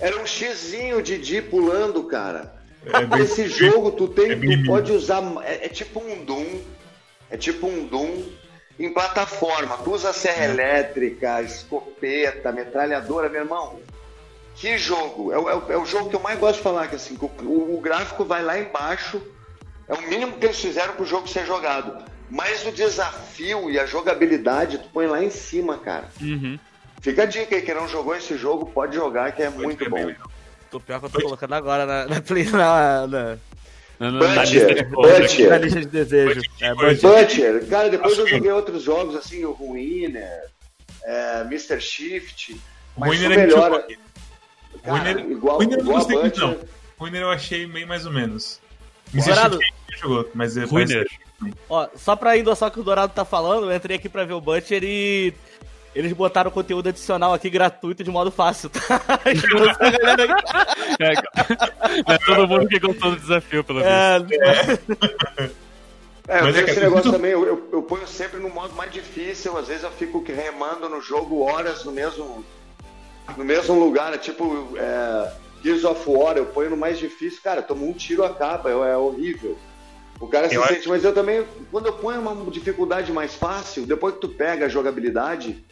Era 0.00 0.18
um 0.22 0.26
xizinho 0.26 1.02
Didi 1.02 1.42
pulando, 1.42 2.02
cara. 2.04 2.59
É 2.86 3.04
bem, 3.04 3.22
Esse 3.22 3.48
jogo 3.48 3.92
tu 3.92 4.08
tem, 4.08 4.32
é 4.32 4.36
tu 4.36 4.66
pode 4.66 4.92
usar. 4.92 5.22
É, 5.44 5.66
é 5.66 5.68
tipo 5.68 6.00
um 6.00 6.24
Doom. 6.24 6.60
É 7.30 7.36
tipo 7.36 7.66
um 7.66 7.86
Doom 7.86 8.24
em 8.78 8.92
plataforma. 8.92 9.76
Tu 9.78 9.92
usa 9.92 10.12
serra 10.12 10.44
é. 10.44 10.50
elétrica, 10.50 11.42
escopeta, 11.42 12.50
metralhadora, 12.50 13.28
meu 13.28 13.42
irmão. 13.42 13.78
Que 14.54 14.76
jogo! 14.78 15.32
É, 15.32 15.36
é, 15.36 15.74
é, 15.74 15.76
o 15.76 15.84
jogo 15.84 16.10
que 16.10 16.16
eu 16.16 16.20
mais 16.20 16.38
gosto 16.38 16.56
de 16.56 16.62
falar, 16.62 16.88
que 16.88 16.96
assim, 16.96 17.16
o, 17.20 17.76
o, 17.76 17.80
gráfico 17.80 18.24
vai 18.24 18.42
lá 18.42 18.58
embaixo, 18.58 19.20
é 19.88 19.94
o 19.94 20.02
mínimo 20.02 20.32
que 20.32 20.44
eles 20.44 20.60
fizeram 20.60 20.94
para 20.94 21.02
o 21.02 21.06
jogo 21.06 21.28
ser 21.28 21.46
jogado. 21.46 22.04
Mas 22.28 22.66
o 22.66 22.72
desafio 22.72 23.70
e 23.70 23.78
a 23.78 23.86
jogabilidade, 23.86 24.78
tu 24.78 24.88
põe 24.92 25.06
lá 25.06 25.22
em 25.22 25.30
cima, 25.30 25.78
cara. 25.78 26.08
Uhum. 26.20 26.58
Fica 27.00 27.22
a 27.22 27.26
dica 27.26 27.56
aí, 27.56 27.62
quem 27.62 27.74
não 27.74 27.88
jogou 27.88 28.14
esse 28.14 28.36
jogo, 28.36 28.66
pode 28.66 28.94
jogar, 28.94 29.32
que 29.32 29.42
é 29.42 29.50
pode 29.50 29.62
muito 29.62 29.88
bom. 29.88 30.12
Tô 30.70 30.78
pior 30.78 31.00
que 31.00 31.06
eu 31.06 31.10
tô 31.10 31.20
colocando 31.22 31.54
agora 31.54 31.84
na, 31.84 32.06
na, 32.06 32.22
na, 33.98 34.10
na 34.10 34.18
Butcher, 34.18 34.88
Butcher. 34.88 35.50
Na 35.50 35.58
lista 35.58 35.80
de 35.80 35.86
desejo. 35.86 36.40
É, 36.60 36.74
Butcher. 36.74 37.66
Cara, 37.68 37.90
depois 37.90 38.16
eu 38.16 38.26
joguei 38.26 38.50
outros 38.50 38.82
jogos, 38.82 39.14
assim, 39.14 39.44
o 39.44 39.52
Ruiner, 39.52 40.44
é, 41.04 41.40
Mr. 41.42 41.80
Shift. 41.80 42.58
Mas 42.96 43.10
Ruiner 43.10 43.32
é 43.32 43.46
melhor. 43.46 43.84
Cara, 44.82 44.98
Ruiner, 44.98 45.30
igual, 45.30 45.56
Ruiner 45.58 45.78
eu 45.78 45.84
não 45.84 45.92
gostei 45.92 46.18
muito, 46.18 46.40
não. 46.40 46.58
Ruiner 46.98 47.22
eu 47.22 47.30
achei 47.30 47.66
meio 47.66 47.86
mais 47.86 48.06
ou 48.06 48.12
menos. 48.12 48.60
Mr. 49.12 49.34
Shift 49.34 50.00
jogou, 50.00 50.30
mas 50.34 50.56
é 50.56 50.64
Ruiner. 50.64 51.06
Ó, 51.68 51.88
só 51.96 52.16
pra 52.16 52.38
endossar 52.38 52.68
o 52.68 52.72
que 52.72 52.80
o 52.80 52.84
Dourado 52.84 53.12
tá 53.12 53.24
falando, 53.24 53.70
eu 53.70 53.76
entrei 53.76 53.96
aqui 53.96 54.08
pra 54.08 54.24
ver 54.24 54.34
o 54.34 54.40
Butcher 54.40 54.82
e 54.84 55.34
eles 55.94 56.12
botaram 56.12 56.50
conteúdo 56.50 56.88
adicional 56.88 57.34
aqui 57.34 57.50
gratuito 57.50 58.04
de 58.04 58.10
modo 58.10 58.30
fácil, 58.30 58.70
tá? 58.70 58.80
é, 61.00 61.12
é 62.14 62.18
todo 62.18 62.46
mundo 62.46 62.68
que 62.68 62.78
gostou 62.78 63.10
do 63.10 63.16
desafio, 63.16 63.64
pelo 63.64 63.80
é, 63.80 64.20
menos. 64.20 64.32
É, 64.32 65.50
é, 66.28 66.42
Mas 66.42 66.56
é 66.56 66.60
esse 66.62 66.80
negócio 66.80 67.10
também, 67.10 67.32
eu, 67.32 67.44
eu, 67.44 67.68
eu, 67.72 67.82
ponho 67.82 68.06
sempre 68.06 68.38
no 68.38 68.48
modo 68.48 68.72
mais 68.74 68.92
difícil, 68.92 69.58
às 69.58 69.66
vezes 69.66 69.82
eu 69.82 69.90
fico 69.90 70.22
remando 70.24 70.88
no 70.88 71.00
jogo 71.00 71.40
horas 71.40 71.84
no 71.84 71.90
mesmo, 71.90 72.44
no 73.36 73.44
mesmo 73.44 73.76
lugar, 73.76 74.12
né? 74.12 74.18
tipo 74.18 74.68
é, 74.76 75.32
Gears 75.60 75.82
of 75.84 76.08
War, 76.08 76.36
eu 76.36 76.46
ponho 76.46 76.70
no 76.70 76.76
mais 76.76 77.00
difícil, 77.00 77.40
cara, 77.42 77.62
toma 77.62 77.82
um 77.82 77.92
tiro 77.92 78.24
acaba, 78.24 78.70
é, 78.70 78.92
é 78.92 78.96
horrível. 78.96 79.58
O 80.20 80.28
cara 80.28 80.48
se 80.48 80.54
eu 80.54 80.62
sente, 80.62 80.80
acho... 80.80 80.88
mas 80.88 81.02
eu 81.02 81.12
também, 81.12 81.44
quando 81.70 81.86
eu 81.86 81.94
ponho 81.94 82.20
uma 82.20 82.48
dificuldade 82.48 83.10
mais 83.10 83.34
fácil, 83.34 83.84
depois 83.84 84.14
que 84.14 84.20
tu 84.20 84.28
pega 84.28 84.66
a 84.66 84.68
jogabilidade, 84.68 85.64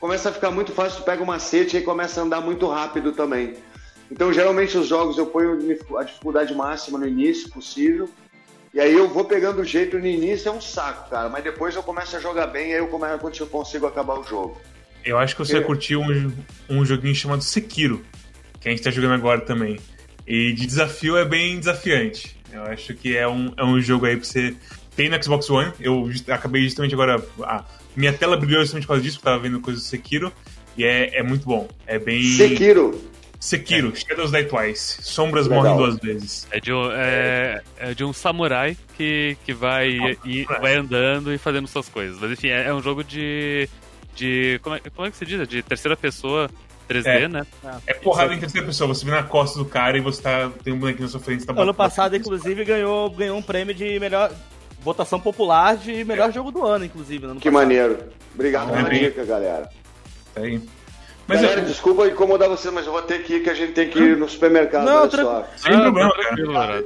começa 0.00 0.30
a 0.30 0.32
ficar 0.32 0.50
muito 0.50 0.72
fácil, 0.72 1.00
tu 1.00 1.04
pega 1.04 1.22
o 1.22 1.26
macete 1.26 1.76
e 1.76 1.82
começa 1.82 2.20
a 2.20 2.24
andar 2.24 2.40
muito 2.40 2.66
rápido 2.66 3.12
também. 3.12 3.56
Então, 4.10 4.32
geralmente, 4.32 4.76
os 4.76 4.88
jogos 4.88 5.18
eu 5.18 5.26
ponho 5.26 5.58
a 5.98 6.02
dificuldade 6.02 6.54
máxima 6.54 6.98
no 6.98 7.06
início 7.06 7.50
possível. 7.50 8.08
E 8.72 8.80
aí 8.80 8.94
eu 8.94 9.08
vou 9.08 9.24
pegando 9.24 9.60
o 9.60 9.64
jeito 9.64 9.98
no 9.98 10.06
início, 10.06 10.48
é 10.48 10.52
um 10.52 10.60
saco, 10.60 11.10
cara. 11.10 11.28
Mas 11.28 11.44
depois 11.44 11.74
eu 11.74 11.82
começo 11.82 12.16
a 12.16 12.20
jogar 12.20 12.46
bem 12.46 12.70
e 12.70 12.74
aí 12.74 12.78
eu, 12.78 12.88
começo, 12.88 13.42
eu 13.42 13.46
consigo 13.46 13.86
acabar 13.86 14.18
o 14.18 14.24
jogo. 14.24 14.60
Eu 15.04 15.18
acho 15.18 15.34
que 15.34 15.44
você 15.44 15.54
vai 15.54 15.64
curtir 15.64 15.96
um, 15.96 16.32
um 16.68 16.84
joguinho 16.84 17.14
chamado 17.14 17.42
Sekiro, 17.42 18.04
que 18.60 18.68
a 18.68 18.70
gente 18.70 18.82
tá 18.82 18.90
jogando 18.90 19.14
agora 19.14 19.40
também. 19.40 19.78
E 20.26 20.52
de 20.52 20.66
desafio 20.66 21.16
é 21.16 21.24
bem 21.24 21.58
desafiante. 21.58 22.36
Eu 22.52 22.62
acho 22.64 22.94
que 22.94 23.16
é 23.16 23.26
um, 23.26 23.52
é 23.56 23.64
um 23.64 23.80
jogo 23.80 24.06
aí 24.06 24.16
pra 24.16 24.24
você. 24.24 24.54
Tem 24.94 25.08
no 25.08 25.22
Xbox 25.22 25.48
One, 25.48 25.72
eu 25.80 26.10
acabei 26.28 26.64
justamente 26.64 26.94
agora. 26.94 27.22
Ah, 27.42 27.64
minha 27.98 28.12
tela 28.12 28.36
brilhou 28.36 28.60
justamente 28.60 28.84
por 28.84 28.94
causa 28.94 29.02
disso, 29.02 29.18
porque 29.18 29.30
tava 29.30 29.42
vendo 29.42 29.60
coisas 29.60 29.82
do 29.82 29.86
Sekiro. 29.86 30.32
E 30.76 30.84
é, 30.84 31.18
é 31.18 31.22
muito 31.22 31.44
bom. 31.44 31.68
É 31.86 31.98
bem. 31.98 32.22
Sekiro. 32.22 33.02
Sekiro, 33.40 33.92
é. 33.92 33.96
Shadows 33.96 34.30
Die 34.30 34.44
Twice. 34.44 35.02
Sombras 35.02 35.46
Legal. 35.46 35.64
morrem 35.64 35.76
duas 35.76 35.96
vezes. 35.98 36.46
É 36.50 36.60
de 36.60 36.72
um, 36.72 36.90
é, 36.92 37.62
é 37.78 37.94
de 37.94 38.04
um 38.04 38.12
samurai 38.12 38.76
que, 38.96 39.36
que 39.44 39.52
vai, 39.52 40.16
e, 40.24 40.44
vai 40.44 40.76
andando 40.76 41.32
e 41.32 41.38
fazendo 41.38 41.66
suas 41.66 41.88
coisas. 41.88 42.18
Mas 42.20 42.30
enfim, 42.32 42.48
é, 42.48 42.68
é 42.68 42.74
um 42.74 42.80
jogo 42.80 43.02
de. 43.02 43.68
de 44.14 44.60
como, 44.62 44.76
é, 44.76 44.80
como 44.94 45.06
é 45.06 45.10
que 45.10 45.16
se 45.16 45.26
diz? 45.26 45.46
De 45.48 45.62
terceira 45.62 45.96
pessoa 45.96 46.48
3D, 46.88 47.06
é. 47.06 47.28
né? 47.28 47.46
É 47.86 47.94
porrada 47.94 48.34
em 48.34 48.38
terceira 48.38 48.66
pessoa. 48.66 48.88
Você 48.88 49.04
vê 49.04 49.10
na 49.10 49.22
costa 49.22 49.58
do 49.58 49.64
cara 49.64 49.98
e 49.98 50.00
você 50.00 50.22
tá, 50.22 50.50
tem 50.62 50.72
um 50.72 50.78
bonequinho 50.78 51.04
na 51.04 51.10
sua 51.10 51.20
frente. 51.20 51.44
Tá 51.44 51.60
ano 51.60 51.74
passado, 51.74 52.16
inclusive, 52.16 52.64
ganhou, 52.64 53.10
ganhou 53.10 53.36
um 53.36 53.42
prêmio 53.42 53.74
de 53.74 54.00
melhor. 54.00 54.32
Votação 54.80 55.20
popular 55.20 55.76
de 55.76 56.04
melhor 56.04 56.32
jogo 56.32 56.50
do 56.50 56.64
ano, 56.64 56.84
inclusive. 56.84 57.20
que 57.20 57.26
passado. 57.26 57.52
maneiro. 57.52 57.98
Obrigado 58.34 58.72
pela 58.72 58.88
dica, 58.88 59.24
galera. 59.24 59.68
Tá 60.34 60.40
aí. 60.40 60.62
Mas 61.28 61.42
Galera, 61.42 61.60
eu... 61.60 61.66
desculpa 61.66 62.08
incomodar 62.08 62.48
você, 62.48 62.70
mas 62.70 62.86
eu 62.86 62.92
vou 62.92 63.02
ter 63.02 63.22
que 63.22 63.34
ir, 63.34 63.42
que 63.42 63.50
a 63.50 63.54
gente 63.54 63.72
tem 63.72 63.90
que 63.90 63.98
ir 63.98 64.16
no 64.16 64.26
supermercado. 64.26 64.86
Não, 64.86 65.06
tra... 65.06 65.22
só. 65.22 65.46
Sem 65.56 65.74
ah, 65.74 65.80
problema, 65.82 66.12
cara. 66.54 66.82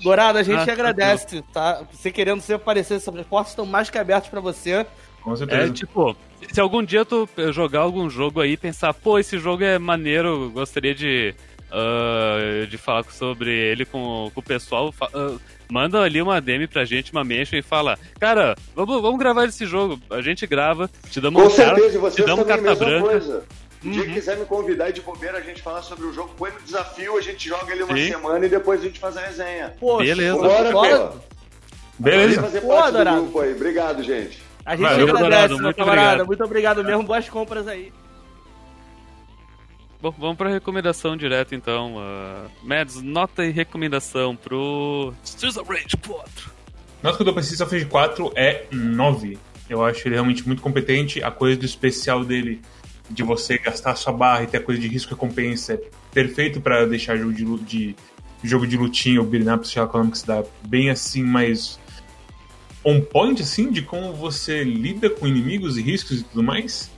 Dourado, 0.00 0.38
a 0.38 0.42
gente 0.44 0.70
ah, 0.70 0.72
agradece, 0.72 1.42
tá? 1.52 1.82
Você 1.90 2.12
querendo 2.12 2.40
se 2.40 2.54
aparecer, 2.54 2.94
as 2.94 3.04
portas 3.04 3.50
estão 3.50 3.66
mais 3.66 3.90
que 3.90 3.98
abertas 3.98 4.30
pra 4.30 4.40
você. 4.40 4.86
Com 5.20 5.34
certeza. 5.34 5.62
É, 5.64 5.70
tipo, 5.70 6.16
se 6.52 6.60
algum 6.60 6.84
dia 6.84 7.04
tu 7.04 7.28
jogar 7.50 7.80
algum 7.80 8.08
jogo 8.08 8.40
aí 8.40 8.52
e 8.52 8.56
pensar, 8.56 8.94
pô, 8.94 9.18
esse 9.18 9.40
jogo 9.40 9.64
é 9.64 9.76
maneiro, 9.76 10.50
gostaria 10.54 10.94
de, 10.94 11.34
uh, 11.70 12.66
de 12.66 12.78
falar 12.78 13.04
sobre 13.04 13.50
ele 13.50 13.84
com, 13.84 14.30
com 14.34 14.40
o 14.40 14.42
pessoal, 14.42 14.88
uh, 14.88 15.40
manda 15.70 16.00
ali 16.00 16.20
uma 16.20 16.40
DM 16.40 16.66
pra 16.66 16.84
gente, 16.84 17.12
uma 17.12 17.24
mention 17.24 17.56
e 17.56 17.62
fala, 17.62 17.98
cara, 18.18 18.56
vamos, 18.74 19.00
vamos 19.00 19.18
gravar 19.18 19.44
esse 19.44 19.66
jogo. 19.66 20.00
A 20.10 20.20
gente 20.20 20.46
grava, 20.46 20.90
te 21.10 21.20
damos 21.20 21.42
com 21.42 21.48
um 21.48 21.50
certeza, 21.50 21.98
cara, 21.98 22.10
te 22.10 22.22
damos 22.22 22.46
carta 22.46 22.74
branca. 22.74 23.08
Coisa. 23.08 23.44
Se 23.80 23.88
dia 23.90 24.02
uhum. 24.02 24.12
quiser 24.12 24.36
me 24.36 24.44
convidar 24.44 24.90
de 24.90 25.00
bobeira, 25.00 25.38
a 25.38 25.40
gente 25.40 25.62
falar 25.62 25.82
sobre 25.82 26.06
o 26.06 26.12
jogo, 26.12 26.34
põe 26.36 26.50
no 26.50 26.60
desafio, 26.60 27.16
a 27.16 27.20
gente 27.20 27.48
joga 27.48 27.72
ele 27.72 27.84
uma 27.84 27.96
Sim. 27.96 28.08
semana 28.08 28.44
e 28.44 28.48
depois 28.48 28.80
a 28.80 28.84
gente 28.84 28.98
faz 28.98 29.16
a 29.16 29.20
resenha. 29.20 29.72
Poxa, 29.78 30.04
Beleza. 30.04 30.36
Bora, 30.36 30.72
Bora. 30.72 31.12
Beleza. 31.96 32.42
Fazer 32.42 32.60
parte 32.60 32.92
Pô, 32.92 33.04
do 33.04 33.04
grupo 33.04 33.40
aí. 33.40 33.54
Obrigado, 33.54 34.02
gente. 34.02 34.42
A 34.64 34.74
gente 34.76 34.88
Valeu, 34.88 35.16
agradece, 35.16 35.62
meu 35.62 35.74
camarada. 35.74 36.06
Obrigado. 36.08 36.26
Muito 36.26 36.44
obrigado 36.44 36.84
mesmo. 36.84 37.02
Boas 37.04 37.28
compras 37.28 37.68
aí. 37.68 37.92
Bom, 40.00 40.14
vamos 40.16 40.36
para 40.36 40.48
recomendação 40.48 41.16
direto 41.16 41.56
então. 41.56 41.96
Uh, 41.96 42.48
Mads, 42.62 43.02
nota 43.02 43.44
e 43.44 43.50
recomendação 43.50 44.36
pro 44.36 45.12
Streets 45.24 45.56
of 45.56 45.68
Rage 45.68 45.96
4. 46.06 46.52
Nota 47.02 47.16
que 47.16 47.22
eu 47.22 47.24
dou 47.24 47.34
pra 47.34 47.42
Streets 47.42 47.60
of 47.60 47.72
Rage 47.72 47.86
4 47.86 48.32
é 48.36 48.66
9. 48.70 49.36
Eu 49.68 49.84
acho 49.84 50.06
ele 50.06 50.14
realmente 50.14 50.46
muito 50.46 50.62
competente. 50.62 51.20
A 51.22 51.32
coisa 51.32 51.58
do 51.58 51.66
especial 51.66 52.24
dele, 52.24 52.60
de 53.10 53.24
você 53.24 53.58
gastar 53.58 53.96
sua 53.96 54.12
barra 54.12 54.44
e 54.44 54.46
ter 54.46 54.58
a 54.58 54.62
coisa 54.62 54.80
de 54.80 54.86
risco 54.86 55.12
e 55.12 55.14
recompensa, 55.14 55.74
é 55.74 55.80
perfeito 56.14 56.60
para 56.60 56.86
deixar 56.86 57.16
jogo 57.16 57.32
de, 57.32 57.44
de 57.64 57.96
jogo 58.44 58.68
de 58.68 58.76
lutinha 58.76 59.20
ou 59.20 59.26
beat'em 59.26 59.52
up, 59.52 59.66
lá 59.76 60.10
que 60.10 60.18
se 60.18 60.26
dá 60.26 60.44
bem 60.62 60.90
assim, 60.90 61.24
mais 61.24 61.78
on 62.84 63.00
point, 63.00 63.42
assim, 63.42 63.68
de 63.70 63.82
como 63.82 64.12
você 64.12 64.62
lida 64.62 65.10
com 65.10 65.26
inimigos 65.26 65.76
e 65.76 65.82
riscos 65.82 66.20
e 66.20 66.22
tudo 66.22 66.42
mais. 66.44 66.88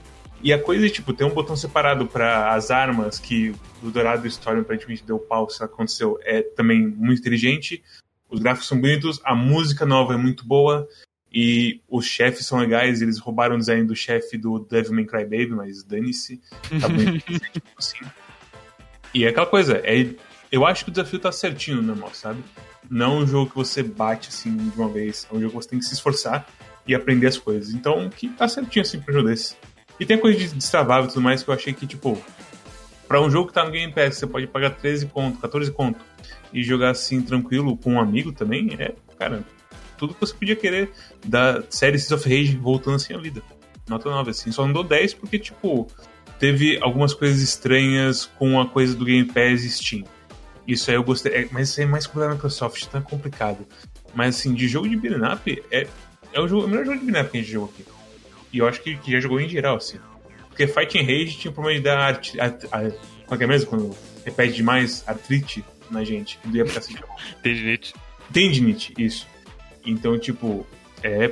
E 0.43 0.51
a 0.51 0.61
coisa, 0.61 0.89
tipo, 0.89 1.13
tem 1.13 1.25
um 1.25 1.33
botão 1.33 1.55
separado 1.55 2.07
para 2.07 2.53
as 2.53 2.71
armas 2.71 3.19
que 3.19 3.53
o 3.83 3.91
Dourado 3.91 4.27
Story 4.27 4.61
aparentemente 4.61 5.03
deu 5.03 5.19
pau 5.19 5.49
se 5.49 5.63
aconteceu, 5.63 6.17
é 6.23 6.41
também 6.41 6.87
muito 6.87 7.19
inteligente. 7.19 7.83
Os 8.29 8.39
gráficos 8.39 8.67
são 8.67 8.79
bonitos, 8.79 9.19
a 9.23 9.35
música 9.35 9.85
nova 9.85 10.13
é 10.13 10.17
muito 10.17 10.45
boa 10.45 10.87
e 11.31 11.81
os 11.87 12.05
chefes 12.05 12.45
são 12.45 12.59
legais. 12.59 13.01
Eles 13.01 13.19
roubaram 13.19 13.55
o 13.55 13.59
design 13.59 13.85
do 13.85 13.95
chefe 13.95 14.37
do 14.37 14.59
Devil 14.59 14.93
May 14.93 15.05
Cry 15.05 15.23
Baby, 15.23 15.49
mas 15.51 15.83
dane-se. 15.83 16.41
Tá 16.79 16.89
muito 16.89 17.23
assim. 17.77 17.99
E 19.13 19.25
é 19.25 19.29
aquela 19.29 19.45
coisa, 19.45 19.81
é, 19.83 20.07
eu 20.51 20.65
acho 20.65 20.85
que 20.85 20.89
o 20.89 20.93
desafio 20.93 21.19
tá 21.19 21.31
certinho 21.31 21.77
no 21.77 21.83
normal, 21.83 22.11
sabe? 22.13 22.43
Não 22.89 23.19
um 23.19 23.27
jogo 23.27 23.49
que 23.49 23.55
você 23.55 23.83
bate 23.83 24.29
assim 24.29 24.55
de 24.55 24.77
uma 24.77 24.89
vez. 24.89 25.27
É 25.31 25.35
um 25.35 25.39
jogo 25.39 25.51
que 25.51 25.63
você 25.63 25.69
tem 25.69 25.79
que 25.79 25.85
se 25.85 25.93
esforçar 25.93 26.47
e 26.87 26.95
aprender 26.95 27.27
as 27.27 27.37
coisas. 27.37 27.73
Então, 27.73 28.09
que 28.09 28.27
tá 28.29 28.47
certinho 28.47 28.81
assim 28.81 28.99
pra 28.99 29.11
um 29.11 29.17
jogo 29.17 29.29
desse. 29.29 29.55
E 30.01 30.05
tem 30.05 30.17
coisa 30.17 30.35
de 30.35 30.47
destravável 30.47 31.05
e 31.05 31.13
tudo 31.13 31.21
mais 31.21 31.43
que 31.43 31.49
eu 31.51 31.53
achei 31.53 31.73
que, 31.73 31.85
tipo, 31.85 32.19
para 33.07 33.21
um 33.21 33.29
jogo 33.29 33.49
que 33.49 33.53
tá 33.53 33.63
no 33.63 33.69
Game 33.69 33.93
Pass, 33.93 34.15
você 34.15 34.25
pode 34.25 34.47
pagar 34.47 34.71
13 34.71 35.05
conto, 35.05 35.37
14 35.37 35.71
conto 35.71 36.03
e 36.51 36.63
jogar 36.63 36.89
assim 36.89 37.21
tranquilo 37.21 37.77
com 37.77 37.93
um 37.93 37.99
amigo 37.99 38.31
também, 38.31 38.75
é, 38.79 38.95
cara, 39.19 39.43
tudo 39.99 40.15
que 40.15 40.19
você 40.19 40.33
podia 40.33 40.55
querer 40.55 40.91
da 41.23 41.61
série 41.69 41.99
Seas 41.99 42.19
of 42.19 42.27
Rage 42.27 42.57
voltando 42.57 42.95
assim 42.95 43.13
à 43.13 43.19
vida. 43.19 43.43
Nota 43.87 44.09
9, 44.09 44.31
assim. 44.31 44.51
Só 44.51 44.65
não 44.65 44.73
dou 44.73 44.83
10 44.83 45.13
porque, 45.13 45.37
tipo, 45.37 45.87
teve 46.39 46.79
algumas 46.81 47.13
coisas 47.13 47.39
estranhas 47.39 48.25
com 48.25 48.59
a 48.59 48.65
coisa 48.65 48.95
do 48.95 49.05
Game 49.05 49.31
Pass 49.31 49.63
e 49.63 49.69
Steam. 49.69 50.03
Isso 50.67 50.89
aí 50.89 50.95
eu 50.97 51.03
gostei. 51.03 51.31
É, 51.31 51.47
mas 51.51 51.69
isso 51.69 51.79
aí 51.79 51.85
é 51.85 51.89
mais 51.89 52.07
coisa 52.07 52.27
da 52.27 52.33
Microsoft, 52.33 52.87
tá 52.87 52.99
complicado. 53.01 53.67
Mas 54.15 54.35
assim, 54.37 54.55
de 54.55 54.67
jogo 54.67 54.89
de 54.89 54.95
beat'em 54.95 55.31
up, 55.31 55.63
é, 55.69 55.87
é 56.33 56.39
o, 56.39 56.47
é 56.47 56.51
o 56.51 56.67
melhor 56.67 56.85
jogo 56.85 56.97
de 56.97 57.05
beat'em 57.05 57.21
up 57.21 57.29
que 57.29 57.37
a 57.37 57.41
gente 57.41 57.51
jogou 57.51 57.69
aqui. 57.69 58.00
E 58.53 58.57
eu 58.57 58.67
acho 58.67 58.81
que, 58.81 58.97
que 58.97 59.11
já 59.11 59.19
jogou 59.19 59.39
em 59.39 59.47
geral, 59.47 59.77
assim. 59.77 59.99
Porque 60.49 60.67
Fighting 60.67 61.01
Rage 61.01 61.37
tinha 61.37 61.51
um 61.51 61.53
problema 61.53 61.79
de 61.79 61.83
dar 61.83 61.97
art, 61.97 62.35
art, 62.37 62.65
art, 62.71 62.93
qual 63.25 63.39
é 63.39 63.47
mesmo? 63.47 63.69
Quando 63.69 63.97
repete 64.25 64.55
demais, 64.55 65.03
artrite 65.07 65.63
na 65.89 66.03
gente. 66.03 66.37
Não 66.43 66.55
ia 66.55 66.65
ficar 66.65 66.79
assim. 66.79 66.95
Tendinite. 67.41 67.93
Tendinite, 68.31 68.93
isso. 68.97 69.27
Então, 69.85 70.17
tipo, 70.19 70.65
é 71.01 71.31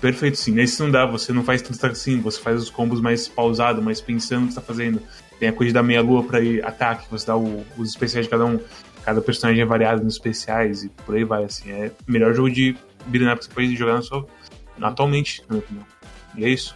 perfeito 0.00 0.36
sim. 0.36 0.52
Nesse 0.52 0.80
não 0.80 0.90
dá, 0.90 1.06
você 1.06 1.32
não 1.32 1.44
faz 1.44 1.62
tanto 1.62 1.86
assim, 1.86 2.20
você 2.20 2.40
faz 2.40 2.60
os 2.60 2.68
combos 2.70 3.00
mais 3.00 3.28
pausado, 3.28 3.80
mais 3.80 4.00
pensando 4.00 4.44
o 4.44 4.46
que 4.48 4.54
você 4.54 4.60
tá 4.60 4.66
fazendo. 4.66 5.00
Tem 5.38 5.48
a 5.48 5.52
coisa 5.52 5.72
da 5.72 5.82
meia-lua 5.82 6.24
pra 6.24 6.40
ir 6.40 6.64
ataque, 6.64 7.06
você 7.10 7.26
dá 7.26 7.36
o, 7.36 7.64
os 7.76 7.90
especiais 7.90 8.26
de 8.26 8.30
cada 8.30 8.44
um. 8.44 8.60
Cada 9.04 9.20
personagem 9.20 9.62
é 9.62 9.64
variado 9.64 10.04
nos 10.04 10.14
especiais 10.14 10.84
e 10.84 10.88
por 10.88 11.14
aí 11.14 11.24
vai, 11.24 11.44
assim. 11.44 11.70
É 11.70 11.92
o 12.06 12.12
melhor 12.12 12.34
jogo 12.34 12.50
de 12.50 12.76
beat'em 13.06 13.36
que 13.36 13.44
você 13.44 13.50
pode 13.52 13.76
jogar 13.76 13.94
na 13.94 14.02
sua, 14.02 14.26
atualmente, 14.80 15.42
na 15.42 15.54
minha 15.54 15.64
opinião. 15.64 15.91
E 16.36 16.44
é 16.44 16.48
isso. 16.48 16.74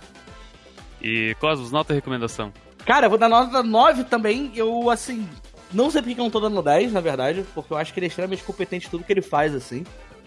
E 1.01 1.35
Cosmos, 1.39 1.71
nota 1.71 1.93
e 1.93 1.97
recomendação? 1.97 2.53
Cara, 2.85 3.07
eu 3.07 3.11
vou 3.11 3.19
dar 3.19 3.29
nota 3.29 3.63
9 3.63 4.05
também. 4.05 4.53
Eu, 4.55 4.91
assim, 4.91 5.29
não 5.73 5.91
sei 5.91 6.03
porque 6.03 6.19
eu 6.19 6.25
não 6.25 6.31
tô 6.31 6.41
dando 6.41 6.63
10, 6.63 6.93
na 6.93 7.01
verdade, 7.01 7.45
porque 7.55 7.73
eu 7.73 7.77
acho 7.77 7.93
que 7.93 7.99
ele 7.99 8.07
é 8.07 8.09
extremamente 8.09 8.45
competente 8.45 8.87
em 8.87 8.91
tudo 8.91 9.05
que 9.05 9.13
ele 9.13 9.23
faz, 9.23 9.55
assim. 9.55 9.85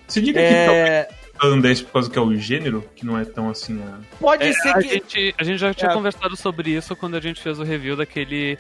Você 0.08 0.22
diga 0.22 0.42
é... 0.42 1.06
que 1.06 1.14
tá 1.40 1.48
dando 1.48 1.62
10 1.62 1.82
por 1.84 1.94
causa 1.94 2.10
que 2.10 2.18
é 2.18 2.22
o 2.22 2.36
gênero, 2.36 2.84
que 2.96 3.06
não 3.06 3.18
é 3.18 3.24
tão 3.24 3.50
assim. 3.50 3.82
Pode 4.20 4.44
é, 4.44 4.54
ser 4.54 4.70
a 4.70 4.80
que. 4.80 4.90
Gente, 4.90 5.36
a 5.38 5.44
gente 5.44 5.60
já 5.60 5.74
tinha 5.74 5.92
é. 5.92 5.94
conversado 5.94 6.36
sobre 6.36 6.72
isso 6.72 6.96
quando 6.96 7.16
a 7.16 7.20
gente 7.20 7.42
fez 7.42 7.60
o 7.60 7.64
review 7.64 7.96
daquele. 7.96 8.58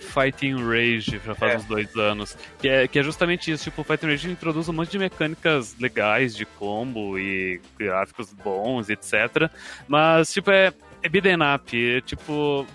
Fighting 0.00 0.56
Rage, 0.56 1.20
já 1.24 1.34
faz 1.34 1.52
é. 1.52 1.56
uns 1.58 1.64
dois 1.64 1.96
anos. 1.96 2.36
Que 2.58 2.68
é, 2.68 2.88
que 2.88 2.98
é 2.98 3.02
justamente 3.02 3.50
isso, 3.50 3.64
tipo, 3.64 3.82
o 3.82 3.84
Fighting 3.84 4.06
Rage 4.06 4.30
introduz 4.30 4.68
um 4.68 4.72
monte 4.72 4.90
de 4.90 4.98
mecânicas 4.98 5.76
legais 5.78 6.34
de 6.34 6.44
combo 6.44 7.18
e 7.18 7.60
gráficos 7.78 8.32
bons, 8.32 8.88
etc. 8.88 9.50
Mas, 9.86 10.32
tipo, 10.32 10.50
é, 10.50 10.72
é 11.02 11.08
beat'em 11.08 11.36
up, 11.54 11.96
é, 11.96 12.00
tipo... 12.00 12.66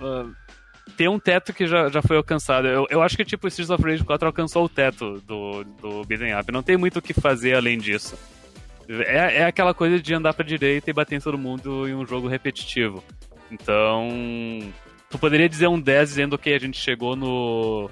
Uh, 0.00 0.34
tem 0.96 1.08
um 1.08 1.18
teto 1.18 1.52
que 1.52 1.66
já, 1.66 1.88
já 1.88 2.02
foi 2.02 2.16
alcançado. 2.16 2.66
Eu, 2.66 2.86
eu 2.90 3.02
acho 3.02 3.16
que, 3.16 3.24
tipo, 3.24 3.46
Streets 3.48 3.70
of 3.70 3.82
Rage 3.82 4.04
4 4.04 4.26
alcançou 4.26 4.64
o 4.64 4.68
teto 4.68 5.20
do, 5.26 5.64
do 5.64 6.04
beat'em 6.04 6.38
up. 6.38 6.50
Não 6.52 6.62
tem 6.62 6.76
muito 6.76 6.98
o 6.98 7.02
que 7.02 7.14
fazer 7.14 7.54
além 7.54 7.78
disso. 7.78 8.18
É, 8.88 9.38
é 9.38 9.44
aquela 9.44 9.72
coisa 9.72 10.00
de 10.00 10.12
andar 10.12 10.34
pra 10.34 10.44
direita 10.44 10.90
e 10.90 10.92
bater 10.92 11.14
em 11.14 11.20
todo 11.20 11.38
mundo 11.38 11.88
em 11.88 11.94
um 11.94 12.04
jogo 12.04 12.26
repetitivo. 12.26 13.04
Então, 13.50 14.08
tu 15.10 15.18
poderia 15.18 15.48
dizer 15.48 15.66
um 15.66 15.78
10 15.78 16.08
dizendo 16.08 16.38
que 16.38 16.50
a 16.50 16.58
gente 16.58 16.80
chegou 16.80 17.16
no, 17.16 17.90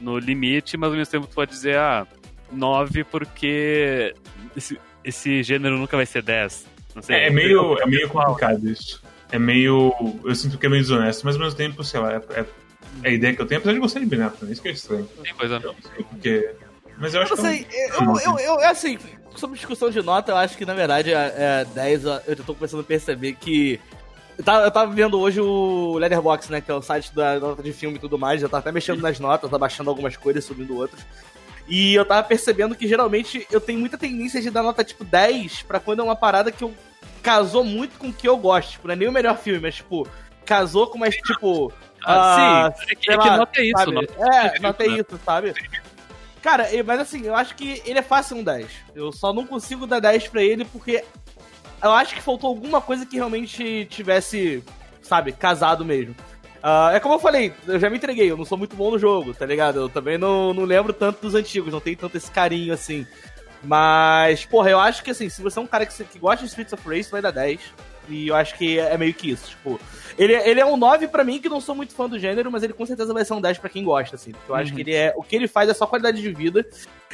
no 0.00 0.18
limite, 0.18 0.76
mas 0.76 0.90
ao 0.90 0.96
mesmo 0.96 1.10
tempo 1.10 1.26
tu 1.26 1.34
pode 1.34 1.50
dizer, 1.50 1.76
ah, 1.76 2.06
9 2.52 3.04
porque 3.04 4.14
esse, 4.54 4.78
esse 5.02 5.42
gênero 5.42 5.78
nunca 5.78 5.96
vai 5.96 6.06
ser 6.06 6.22
10. 6.22 6.66
Não 6.94 7.02
sei. 7.02 7.16
É, 7.16 7.26
é 7.26 7.30
meio, 7.30 7.78
é 7.80 7.86
meio 7.86 8.08
complicado 8.08 8.68
isso. 8.68 9.02
É 9.32 9.38
meio. 9.38 9.92
Eu 10.24 10.34
sinto 10.34 10.58
que 10.58 10.66
é 10.66 10.68
meio 10.68 10.82
desonesto, 10.82 11.24
mas 11.24 11.34
ao 11.34 11.42
mesmo 11.42 11.56
tempo, 11.56 11.82
sei 11.82 12.00
lá, 12.00 12.14
é, 12.14 12.16
é, 12.40 12.44
é 13.02 13.08
a 13.08 13.12
ideia 13.12 13.34
que 13.34 13.42
eu 13.42 13.46
tenho, 13.46 13.60
apesar 13.60 13.74
de 13.74 13.80
gostar 13.80 14.00
de 14.00 14.06
Binary 14.06 14.36
também, 14.36 14.52
isso 14.52 14.62
que 14.62 14.68
é 14.68 14.72
estranho. 14.72 15.08
Sim, 15.24 15.32
pois 15.36 15.50
é. 15.50 15.60
Porque. 15.60 16.50
Mas 16.98 17.14
eu 17.14 17.22
acho 17.22 17.32
eu 17.34 17.36
que. 17.36 17.42
Sei, 17.42 17.66
eu, 17.70 18.04
eu, 18.04 18.38
eu, 18.38 18.38
eu, 18.38 18.60
assim, 18.64 18.98
sobre 19.36 19.56
discussão 19.56 19.90
de 19.90 20.02
nota, 20.02 20.32
eu 20.32 20.36
acho 20.36 20.56
que 20.56 20.64
na 20.64 20.74
verdade 20.74 21.12
é, 21.12 21.34
é 21.36 21.66
10. 21.74 22.04
Eu 22.26 22.36
tô 22.44 22.54
começando 22.54 22.80
a 22.80 22.84
perceber 22.84 23.34
que 23.34 23.78
eu 24.38 24.70
tava, 24.70 24.90
eu 24.90 24.90
vendo 24.94 25.20
hoje 25.20 25.40
o 25.40 25.98
Leatherbox, 25.98 26.48
né? 26.48 26.60
Que 26.60 26.70
é 26.70 26.74
o 26.74 26.80
site 26.80 27.12
da 27.14 27.40
nota 27.40 27.62
de 27.62 27.72
filme 27.72 27.96
e 27.96 28.00
tudo 28.00 28.16
mais. 28.16 28.40
Já 28.40 28.48
tava 28.48 28.60
até 28.60 28.72
mexendo 28.72 29.00
nas 29.00 29.18
notas, 29.18 29.52
abaixando 29.52 29.90
algumas 29.90 30.16
coisas, 30.16 30.44
subindo 30.44 30.76
outras. 30.76 31.04
E 31.66 31.94
eu 31.94 32.04
tava 32.04 32.26
percebendo 32.26 32.74
que 32.74 32.88
geralmente 32.88 33.46
eu 33.50 33.60
tenho 33.60 33.80
muita 33.80 33.98
tendência 33.98 34.40
de 34.40 34.48
dar 34.48 34.62
nota 34.62 34.84
tipo 34.84 35.04
10 35.04 35.62
pra 35.62 35.80
quando 35.80 36.00
é 36.00 36.02
uma 36.02 36.16
parada 36.16 36.52
que 36.52 36.62
eu 36.62 36.72
casou 37.22 37.64
muito 37.64 37.98
com 37.98 38.08
o 38.08 38.12
que 38.12 38.28
eu 38.28 38.36
gosto. 38.36 38.72
Tipo, 38.72 38.88
não 38.88 38.94
é 38.94 38.96
nem 38.96 39.08
o 39.08 39.12
melhor 39.12 39.36
filme, 39.36 39.60
mas 39.60 39.74
tipo, 39.74 40.08
casou 40.44 40.86
com 40.86 40.98
mais 40.98 41.16
tipo. 41.16 41.72
Ah, 42.06 42.72
sim, 42.76 42.84
é 42.90 42.94
que, 42.94 43.10
é 43.10 43.18
que 43.18 43.30
nota 43.30 43.60
é 43.60 43.64
isso, 43.64 43.78
sabe? 43.78 43.92
Nota 43.92 44.36
é, 44.36 44.60
nota 44.60 44.84
é 44.84 44.86
isso, 44.86 45.20
sabe? 45.24 45.54
Cara, 46.40 46.68
mas 46.86 47.00
assim, 47.00 47.26
eu 47.26 47.34
acho 47.34 47.54
que 47.56 47.82
ele 47.84 47.98
é 47.98 48.02
fácil 48.02 48.36
um 48.36 48.44
10. 48.44 48.66
Eu 48.94 49.12
só 49.12 49.32
não 49.32 49.44
consigo 49.44 49.86
dar 49.86 49.98
10 49.98 50.28
pra 50.28 50.42
ele 50.42 50.64
porque 50.64 51.04
eu 51.82 51.92
acho 51.92 52.14
que 52.14 52.22
faltou 52.22 52.48
alguma 52.48 52.80
coisa 52.80 53.06
que 53.06 53.16
realmente 53.16 53.86
tivesse 53.90 54.62
sabe, 55.08 55.32
casado 55.32 55.84
mesmo. 55.84 56.14
Uh, 56.58 56.90
é 56.92 57.00
como 57.00 57.14
eu 57.14 57.18
falei, 57.18 57.52
eu 57.66 57.78
já 57.78 57.88
me 57.88 57.96
entreguei, 57.96 58.30
eu 58.30 58.36
não 58.36 58.44
sou 58.44 58.58
muito 58.58 58.76
bom 58.76 58.90
no 58.90 58.98
jogo, 58.98 59.32
tá 59.32 59.46
ligado? 59.46 59.78
Eu 59.80 59.88
também 59.88 60.18
não, 60.18 60.52
não 60.52 60.64
lembro 60.64 60.92
tanto 60.92 61.22
dos 61.22 61.34
antigos, 61.34 61.72
não 61.72 61.80
tenho 61.80 61.96
tanto 61.96 62.16
esse 62.16 62.30
carinho 62.30 62.74
assim. 62.74 63.06
Mas, 63.62 64.44
porra, 64.44 64.70
eu 64.70 64.78
acho 64.78 65.02
que 65.02 65.10
assim, 65.10 65.28
se 65.28 65.40
você 65.40 65.58
é 65.58 65.62
um 65.62 65.66
cara 65.66 65.86
que, 65.86 66.04
que 66.04 66.18
gosta 66.18 66.44
de 66.44 66.48
Streets 66.48 66.72
of 66.72 66.86
Rage, 66.86 67.10
vai 67.10 67.22
dar 67.22 67.30
10. 67.30 67.60
E 68.08 68.28
eu 68.28 68.34
acho 68.34 68.56
que 68.56 68.78
é 68.78 68.96
meio 68.96 69.14
que 69.14 69.30
isso, 69.30 69.50
tipo. 69.50 69.80
Ele, 70.18 70.34
ele 70.34 70.60
é 70.60 70.66
um 70.66 70.76
9 70.76 71.08
para 71.08 71.22
mim, 71.22 71.38
que 71.38 71.48
não 71.48 71.60
sou 71.60 71.74
muito 71.74 71.94
fã 71.94 72.08
do 72.08 72.18
gênero, 72.18 72.50
mas 72.50 72.62
ele 72.62 72.72
com 72.72 72.84
certeza 72.84 73.14
vai 73.14 73.24
ser 73.24 73.34
um 73.34 73.40
10 73.40 73.58
para 73.58 73.70
quem 73.70 73.84
gosta, 73.84 74.16
assim. 74.16 74.32
Porque 74.32 74.50
eu 74.50 74.54
uhum. 74.54 74.60
acho 74.60 74.74
que 74.74 74.80
ele 74.80 74.94
é. 74.94 75.14
O 75.16 75.22
que 75.22 75.36
ele 75.36 75.46
faz 75.46 75.68
é 75.68 75.74
só 75.74 75.86
qualidade 75.86 76.20
de 76.20 76.32
vida. 76.32 76.66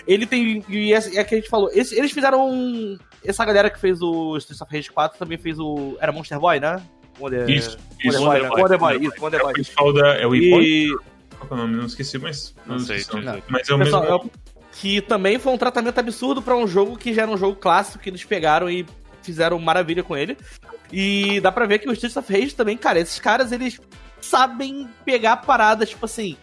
Ele 0.07 0.27
tem. 0.27 0.65
E 0.69 0.93
é, 0.93 0.97
é 0.97 1.25
que 1.25 1.35
a 1.35 1.39
gente 1.39 1.51
falou. 1.51 1.71
Esse, 1.73 1.97
eles 1.99 2.13
fizeram 2.13 2.49
um. 2.49 2.99
Essa 3.25 3.45
galera 3.45 3.71
que 3.71 3.81
fez 3.81 4.01
o 4.01 4.37
Streets 4.39 4.63
of 4.63 4.75
Rage 4.75 4.91
4 4.91 5.19
também 5.19 5.39
fez 5.39 5.59
o. 5.59 5.97
Era 6.01 6.13
Monster 6.13 6.39
Boy, 6.39 6.61
né? 6.61 6.83
Wonder, 7.21 7.49
isso, 7.49 7.79
isso. 8.03 8.21
Wonder, 8.21 8.49
Boy, 8.49 8.61
Wonder, 8.61 8.79
Boy, 8.79 9.07
isso, 9.07 9.15
Wonder 9.21 9.41
Boy. 9.41 9.53
É 9.79 9.83
o 9.83 9.93
da, 9.93 10.09
é 10.17 10.27
o 10.27 10.35
e... 10.35 10.89
Qual 11.39 11.51
é 11.51 11.55
o 11.55 11.57
nome? 11.57 11.77
Não 11.77 11.87
esqueci, 11.87 12.19
mas. 12.19 12.55
Não, 12.67 12.77
não 12.77 12.85
sei. 12.85 13.05
Não. 13.13 13.43
Mas 13.49 13.69
é 13.69 13.75
o 13.75 13.79
Pessoal, 13.79 14.03
mesmo. 14.03 14.31
É 14.51 14.55
que 14.75 15.01
também 15.01 15.39
foi 15.39 15.53
um 15.53 15.59
tratamento 15.59 15.99
absurdo 15.99 16.43
para 16.43 16.57
um 16.57 16.67
jogo 16.67 16.97
que 16.97 17.15
já 17.15 17.23
era 17.23 17.31
um 17.31 17.37
jogo 17.37 17.55
clássico 17.55 18.03
que 18.03 18.11
eles 18.11 18.25
pegaram 18.25 18.69
e 18.69 18.85
fizeram 19.25 19.59
maravilha 19.59 20.03
com 20.03 20.17
ele. 20.17 20.37
E 20.93 21.41
dá 21.41 21.51
pra 21.51 21.67
ver 21.67 21.79
que 21.79 21.89
o 21.89 21.93
Streets 21.93 22.17
of 22.17 22.33
Rage 22.33 22.55
também, 22.55 22.77
cara, 22.77 23.01
esses 23.01 23.19
caras, 23.19 23.51
eles 23.51 23.81
sabem 24.21 24.89
pegar 25.05 25.39
paradas, 25.39 25.91
tipo 25.91 26.05
assim, 26.05 26.37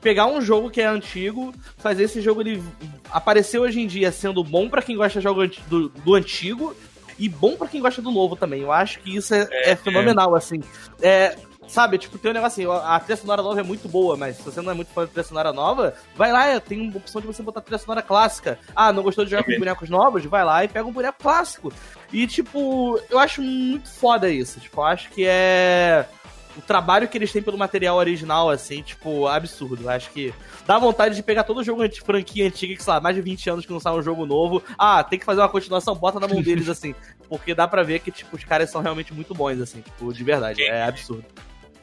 pegar 0.00 0.26
um 0.26 0.40
jogo 0.40 0.70
que 0.70 0.80
é 0.80 0.86
antigo, 0.86 1.54
fazer 1.78 2.04
esse 2.04 2.20
jogo 2.20 2.40
ele 2.40 2.62
aparecer 3.10 3.58
hoje 3.58 3.80
em 3.80 3.86
dia 3.86 4.10
sendo 4.10 4.42
bom 4.42 4.68
para 4.68 4.82
quem 4.82 4.96
gosta 4.96 5.20
de 5.20 5.22
jogo 5.22 5.46
do, 5.68 5.88
do 5.88 6.14
antigo 6.14 6.74
e 7.18 7.28
bom 7.28 7.56
para 7.56 7.68
quem 7.68 7.80
gosta 7.80 8.02
do 8.02 8.10
novo 8.10 8.34
também. 8.34 8.62
Eu 8.62 8.72
acho 8.72 8.98
que 9.00 9.16
isso 9.16 9.34
é, 9.34 9.48
é, 9.50 9.70
é 9.70 9.76
fenomenal, 9.76 10.34
é. 10.34 10.38
assim. 10.38 10.60
É, 11.00 11.36
sabe, 11.72 11.96
tipo, 11.96 12.18
tem 12.18 12.30
um 12.30 12.34
negócio 12.34 12.70
assim, 12.70 12.84
a 12.86 13.00
trilha 13.00 13.16
sonora 13.16 13.42
nova 13.42 13.60
é 13.60 13.62
muito 13.62 13.88
boa, 13.88 14.14
mas 14.14 14.36
se 14.36 14.42
você 14.42 14.60
não 14.60 14.72
é 14.72 14.74
muito 14.74 14.92
fã 14.92 15.02
da 15.02 15.06
trilha 15.06 15.24
sonora 15.24 15.52
nova, 15.54 15.94
vai 16.14 16.30
lá, 16.30 16.60
tem 16.60 16.78
uma 16.82 16.98
opção 16.98 17.18
de 17.18 17.26
você 17.26 17.42
botar 17.42 17.62
trilha 17.62 17.78
sonora 17.78 18.02
clássica. 18.02 18.58
Ah, 18.76 18.92
não 18.92 19.02
gostou 19.02 19.24
de 19.24 19.30
jogar 19.30 19.44
com 19.44 19.58
bonecos 19.58 19.88
novos? 19.88 20.22
Vai 20.26 20.44
lá 20.44 20.62
e 20.62 20.68
pega 20.68 20.86
um 20.86 20.92
boneco 20.92 21.18
clássico. 21.22 21.72
E, 22.12 22.26
tipo, 22.26 23.00
eu 23.08 23.18
acho 23.18 23.40
muito 23.40 23.88
foda 23.88 24.28
isso. 24.28 24.60
Tipo, 24.60 24.82
eu 24.82 24.84
acho 24.84 25.08
que 25.08 25.24
é 25.26 26.06
o 26.54 26.60
trabalho 26.60 27.08
que 27.08 27.16
eles 27.16 27.32
têm 27.32 27.42
pelo 27.42 27.56
material 27.56 27.96
original, 27.96 28.50
assim, 28.50 28.82
tipo, 28.82 29.26
absurdo. 29.26 29.88
Acho 29.88 30.10
que 30.10 30.34
dá 30.66 30.78
vontade 30.78 31.14
de 31.14 31.22
pegar 31.22 31.44
todo 31.44 31.60
o 31.60 31.64
jogo 31.64 31.88
de 31.88 32.02
franquia 32.02 32.46
antiga, 32.46 32.76
que 32.76 32.84
sei 32.84 32.92
lá, 32.92 33.00
mais 33.00 33.16
de 33.16 33.22
20 33.22 33.48
anos 33.48 33.64
que 33.64 33.72
não 33.72 33.80
sai 33.80 33.94
um 33.94 34.02
jogo 34.02 34.26
novo. 34.26 34.62
Ah, 34.76 35.02
tem 35.02 35.18
que 35.18 35.24
fazer 35.24 35.40
uma 35.40 35.48
continuação, 35.48 35.94
bota 35.94 36.20
na 36.20 36.28
mão 36.28 36.40
deles, 36.42 36.68
assim. 36.68 36.94
Porque 37.30 37.54
dá 37.54 37.66
pra 37.66 37.82
ver 37.82 38.00
que, 38.00 38.10
tipo, 38.10 38.36
os 38.36 38.44
caras 38.44 38.70
são 38.70 38.82
realmente 38.82 39.14
muito 39.14 39.34
bons, 39.34 39.58
assim, 39.58 39.80
tipo, 39.80 40.12
de 40.12 40.22
verdade. 40.22 40.62
É 40.62 40.82
absurdo. 40.82 41.24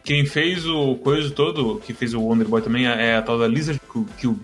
Quem 0.04 0.26
fez 0.26 0.66
o 0.66 0.96
coisa 0.96 1.30
todo, 1.32 1.80
que 1.86 1.94
fez 1.94 2.14
o 2.14 2.22
Wonder 2.22 2.48
Boy 2.48 2.62
também, 2.62 2.88
é 2.88 3.16
a 3.16 3.22
tal 3.22 3.38
da 3.38 3.48
Lizard 3.48 3.80
Cube, 3.88 4.10
uhum. 4.24 4.40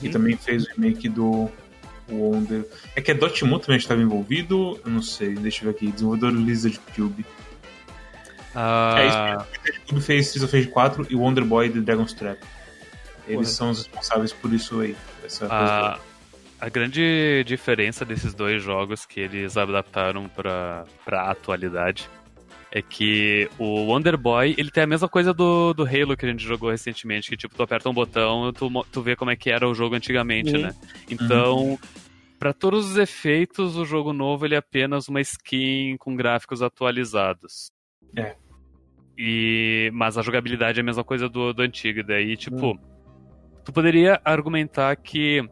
que 0.00 0.08
também 0.08 0.36
fez 0.36 0.64
o 0.64 0.68
remake 0.74 1.08
do 1.08 1.50
Wonder. 2.08 2.66
É 2.96 3.00
que 3.00 3.10
a 3.10 3.14
Dotemu 3.14 3.58
também 3.58 3.76
estava 3.76 4.00
envolvido, 4.00 4.80
eu 4.84 4.90
não 4.90 5.02
sei, 5.02 5.34
deixa 5.34 5.64
eu 5.64 5.70
ver 5.70 5.76
aqui, 5.76 5.92
desenvolvedor 5.92 6.32
Lizard 6.32 6.80
Cube. 6.94 7.24
Uh... 8.54 8.96
É 8.96 9.06
isso, 9.06 9.46
Lizard 9.52 9.80
Cube 9.88 10.00
fez 10.00 10.26
Streets 10.26 10.48
of 10.48 10.56
Rage 10.56 10.68
4 10.68 11.06
e 11.10 11.14
o 11.14 11.20
Wonder 11.20 11.44
Boy 11.44 11.68
de 11.68 11.80
Dragon's 11.80 12.12
Trap. 12.12 12.38
Eles 13.26 13.50
são 13.50 13.70
os 13.70 13.78
responsáveis 13.78 14.32
por 14.32 14.52
isso 14.52 14.80
aí. 14.80 14.96
Essa 15.24 15.46
a, 15.48 15.98
a 16.60 16.68
grande 16.68 17.44
diferença 17.46 18.04
desses 18.04 18.34
dois 18.34 18.62
jogos 18.62 19.06
que 19.06 19.20
eles 19.20 19.56
adaptaram 19.56 20.28
para 20.28 20.84
a 21.10 21.30
atualidade 21.30 22.10
é 22.74 22.80
que 22.80 23.50
o 23.58 23.84
Wonder 23.84 24.16
Boy, 24.16 24.54
ele 24.56 24.70
tem 24.70 24.84
a 24.84 24.86
mesma 24.86 25.06
coisa 25.06 25.34
do, 25.34 25.74
do 25.74 25.84
Halo 25.84 26.16
que 26.16 26.24
a 26.24 26.28
gente 26.30 26.42
jogou 26.42 26.70
recentemente, 26.70 27.28
que 27.28 27.36
tipo, 27.36 27.54
tu 27.54 27.62
aperta 27.62 27.90
um 27.90 27.92
botão 27.92 28.48
e 28.48 28.52
tu, 28.54 28.70
tu 28.90 29.02
vê 29.02 29.14
como 29.14 29.30
é 29.30 29.36
que 29.36 29.50
era 29.50 29.68
o 29.68 29.74
jogo 29.74 29.94
antigamente, 29.94 30.56
uhum. 30.56 30.62
né? 30.62 30.74
Então, 31.10 31.58
uhum. 31.58 31.78
para 32.38 32.54
todos 32.54 32.90
os 32.90 32.96
efeitos, 32.96 33.76
o 33.76 33.84
jogo 33.84 34.14
novo 34.14 34.46
ele 34.46 34.54
é 34.54 34.58
apenas 34.58 35.06
uma 35.06 35.20
skin 35.20 35.98
com 35.98 36.16
gráficos 36.16 36.62
atualizados. 36.62 37.70
É. 38.16 38.36
E, 39.18 39.90
mas 39.92 40.16
a 40.16 40.22
jogabilidade 40.22 40.80
é 40.80 40.82
a 40.82 40.84
mesma 40.84 41.04
coisa 41.04 41.28
do, 41.28 41.52
do 41.52 41.60
antigo. 41.60 42.00
E 42.00 42.02
daí, 42.02 42.38
tipo, 42.38 42.68
uhum. 42.68 42.78
tu 43.66 43.70
poderia 43.70 44.18
argumentar 44.24 44.96
que 44.96 45.46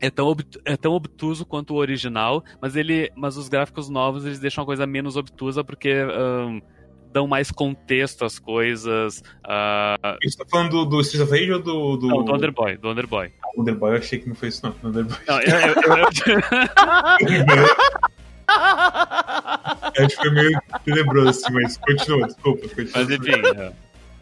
é 0.00 0.10
tão, 0.10 0.34
é 0.64 0.76
tão 0.76 0.92
obtuso 0.92 1.44
quanto 1.44 1.74
o 1.74 1.76
original, 1.76 2.42
mas 2.60 2.74
ele, 2.74 3.10
mas 3.14 3.36
os 3.36 3.48
gráficos 3.48 3.88
novos 3.88 4.24
eles 4.24 4.38
deixam 4.38 4.62
a 4.62 4.66
coisa 4.66 4.86
menos 4.86 5.16
obtusa 5.16 5.62
porque 5.62 5.94
um, 6.04 6.60
dão 7.12 7.26
mais 7.26 7.50
contexto 7.50 8.24
às 8.24 8.38
coisas. 8.38 9.22
Uh... 9.44 10.16
Você 10.22 10.38
tá 10.38 10.44
falando 10.50 10.70
do, 10.70 10.84
do 10.84 10.98
of 10.98 11.30
Rage 11.30 11.52
ou 11.52 11.60
do, 11.60 11.96
do... 11.96 12.06
Não, 12.08 12.24
do 12.24 12.34
Underboy, 12.34 12.76
do 12.76 12.90
Underboy. 12.90 13.32
Ah, 13.42 13.48
o 13.56 13.60
Underboy 13.60 13.90
eu 13.92 13.98
achei 13.98 14.18
que 14.18 14.28
não 14.28 14.34
foi 14.34 14.48
isso 14.48 14.64
não, 14.64 14.72
do 14.72 14.88
Underboy. 14.88 15.18
Não, 15.26 15.40
eu... 15.40 15.50
eu, 15.50 15.74
eu... 15.96 16.06
Acho 19.98 20.08
que 20.08 20.16
foi 20.16 20.30
meio 20.30 20.60
tenebroso 20.84 21.28
assim, 21.28 21.52
mas 21.52 21.76
continua, 21.76 22.26
desculpa. 22.26 22.68
Continua. 22.68 22.90
Mas 22.94 23.10
enfim... 23.10 23.32
É. 23.56 23.72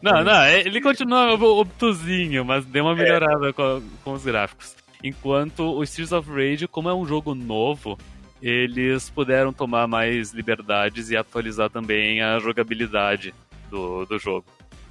Não, 0.00 0.22
não, 0.22 0.46
ele 0.46 0.80
continua 0.80 1.32
obtusinho, 1.32 2.44
mas 2.44 2.64
deu 2.64 2.84
uma 2.84 2.92
é. 2.92 2.96
melhorada 2.96 3.48
é. 3.48 3.52
com, 3.52 3.82
com 4.04 4.12
os 4.12 4.24
gráficos. 4.24 4.76
Enquanto 5.02 5.60
o 5.60 5.82
Streets 5.84 6.12
of 6.12 6.28
Rage, 6.30 6.66
como 6.66 6.88
é 6.88 6.94
um 6.94 7.06
jogo 7.06 7.34
novo, 7.34 7.96
eles 8.42 9.10
puderam 9.10 9.52
tomar 9.52 9.86
mais 9.86 10.32
liberdades 10.32 11.10
e 11.10 11.16
atualizar 11.16 11.70
também 11.70 12.20
a 12.22 12.38
jogabilidade 12.38 13.34
do, 13.70 14.04
do 14.04 14.18
jogo. 14.18 14.46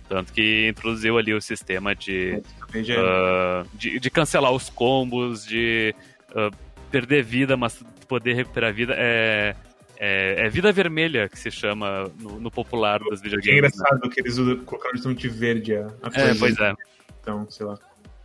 Tanto 0.07 0.31
que 0.31 0.69
introduziu 0.69 1.17
ali 1.17 1.33
o 1.33 1.41
sistema 1.41 1.93
de, 1.93 2.41
uh, 2.73 3.67
de, 3.73 3.99
de, 3.99 4.09
cancelar 4.09 4.53
os 4.53 4.69
combos, 4.69 5.45
de 5.45 5.93
uh, 6.31 6.55
perder 6.89 7.23
vida, 7.23 7.57
mas 7.57 7.83
poder 8.07 8.33
recuperar 8.33 8.73
vida. 8.73 8.95
É, 8.97 9.53
é, 9.99 10.45
é, 10.45 10.49
vida 10.49 10.71
vermelha 10.71 11.27
que 11.27 11.37
se 11.37 11.51
chama 11.51 12.09
no, 12.21 12.39
no 12.39 12.49
popular 12.49 12.99
dos 12.99 13.19
videogames. 13.19 13.49
É 13.49 13.57
engraçado 13.57 13.99
né? 14.01 14.09
que 14.13 14.21
eles 14.21 14.37
colocaram 14.65 15.13
de 15.13 15.27
verde 15.27 15.75
a, 15.75 15.87
a 16.03 16.21
É, 16.21 16.35
pois 16.35 16.57
é. 16.57 16.73
Então, 17.19 17.49
sei 17.49 17.65
lá 17.65 17.77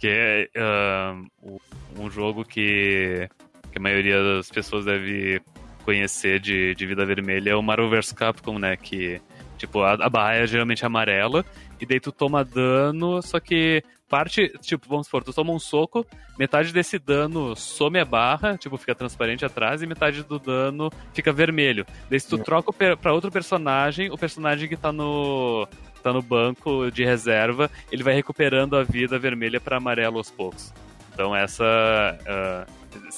que 0.03 0.09
é 0.09 0.49
uh, 0.59 1.61
um 1.97 2.11
jogo 2.11 2.45
que, 2.45 3.29
que 3.71 3.79
a 3.79 3.81
maioria 3.81 4.21
das 4.21 4.51
pessoas 4.51 4.85
deve 4.85 5.41
conhecer 5.85 6.41
de, 6.41 6.75
de 6.75 6.87
Vida 6.87 7.07
Vermelha 7.07 7.51
é 7.51 7.55
o 7.55 7.63
Marvel 7.63 7.89
vs 7.89 8.11
Capcom, 8.11 8.59
né? 8.59 8.77
Que, 8.77 9.21
tipo, 9.57 9.81
a, 9.81 9.93
a 9.93 10.11
barra 10.11 10.35
é 10.35 10.47
geralmente 10.49 10.85
amarela, 10.85 11.45
e 11.81 11.87
daí 11.87 12.01
tu 12.01 12.11
toma 12.11 12.45
dano, 12.45 13.23
só 13.23 13.39
que 13.39 13.85
parte, 14.09 14.49
tipo, 14.61 14.89
vamos 14.89 15.07
supor, 15.07 15.23
tu 15.23 15.33
toma 15.33 15.53
um 15.53 15.59
soco, 15.61 16.05
metade 16.37 16.73
desse 16.73 16.99
dano 16.99 17.55
some 17.55 18.01
a 18.01 18.05
barra, 18.05 18.59
tipo, 18.59 18.77
fica 18.77 18.97
transparente 18.97 19.45
atrás, 19.45 19.83
e 19.83 19.87
metade 19.87 20.25
do 20.25 20.37
dano 20.41 20.91
fica 21.15 21.33
vermelho. 21.33 21.87
Daí 22.11 22.19
se 22.19 22.29
tu 22.29 22.39
troca 22.39 22.73
pra 22.97 23.13
outro 23.13 23.31
personagem, 23.31 24.11
o 24.11 24.19
personagem 24.19 24.69
que 24.69 24.77
tá 24.77 24.91
no, 24.91 25.69
tá 26.03 26.13
no 26.13 26.23
banco 26.23 26.91
de 26.91 27.05
reserva, 27.05 27.71
ele 27.91 28.03
vai 28.03 28.15
recuperando 28.15 28.77
a 28.77 28.83
vida 28.83 29.19
vermelha 29.19 29.61
para 29.61 29.77
amarelo 29.77 30.19
aos 30.19 30.31
poucos. 30.31 30.73
Então 31.13 31.35
essa 31.35 31.65
uh, 31.65 32.73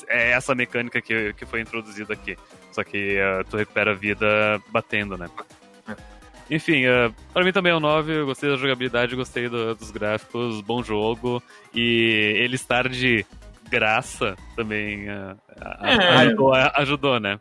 é 0.09 0.31
essa 0.31 0.55
mecânica 0.55 1.01
que, 1.01 1.33
que 1.35 1.47
foi 1.47 1.61
introduzida 1.61 2.13
aqui. 2.13 2.37
Só 2.73 2.83
que 2.83 3.19
uh, 3.19 3.45
tu 3.49 3.57
recupera 3.57 3.93
a 3.93 3.95
vida 3.95 4.61
batendo, 4.71 5.17
né? 5.17 5.29
Enfim, 6.51 6.87
uh, 6.87 7.15
pra 7.33 7.45
mim 7.45 7.53
também 7.53 7.73
é 7.73 7.77
um 7.77 7.81
9, 7.81 8.13
eu 8.13 8.27
gostei 8.27 8.51
da 8.51 8.57
jogabilidade, 8.57 9.17
gostei 9.17 9.49
do, 9.49 9.75
dos 9.75 9.91
gráficos, 9.91 10.61
bom 10.61 10.83
jogo. 10.83 11.43
E 11.75 12.35
ele 12.37 12.57
estar 12.57 12.89
de 12.89 13.25
graça 13.69 14.37
também 14.55 15.09
uh, 15.09 15.37
é. 15.83 16.09
ajudou, 16.19 16.53
ajudou, 16.53 17.21
né? 17.21 17.41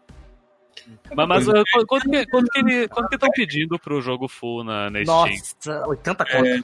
Mas, 1.16 1.28
mas 1.28 1.48
uh, 1.48 1.64
quanto, 1.88 2.10
que, 2.10 2.26
quanto, 2.28 2.50
que, 2.52 2.88
quanto 2.88 3.10
que 3.10 3.16
estão 3.16 3.30
pedindo 3.32 3.80
pro 3.80 4.02
jogo 4.02 4.28
full 4.28 4.64
na, 4.64 4.90
na 4.90 5.04
Steam? 5.04 5.16
Nossa, 5.16 5.88
80 5.88 6.26
conto. 6.26 6.46
É, 6.46 6.64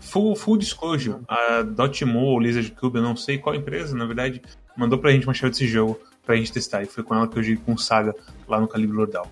full, 0.00 0.36
full 0.36 0.56
disclosure. 0.56 1.18
A 1.28 1.62
Dotemu 1.62 2.20
ou 2.20 2.40
Lizard 2.40 2.70
Cube, 2.72 2.96
eu 2.96 3.02
não 3.02 3.16
sei 3.16 3.38
qual 3.38 3.54
empresa, 3.54 3.96
na 3.96 4.04
verdade, 4.04 4.42
mandou 4.76 4.98
pra 4.98 5.10
gente 5.10 5.26
uma 5.26 5.34
chave 5.34 5.50
desse 5.50 5.66
jogo 5.66 6.00
pra 6.24 6.36
gente 6.36 6.52
testar. 6.52 6.82
E 6.82 6.86
foi 6.86 7.02
com 7.02 7.14
ela 7.14 7.28
que 7.28 7.38
eu 7.38 7.42
joguei 7.42 7.62
com 7.64 7.76
Saga 7.76 8.14
lá 8.46 8.60
no 8.60 8.68
Calibre 8.68 8.96
Lordal. 8.96 9.30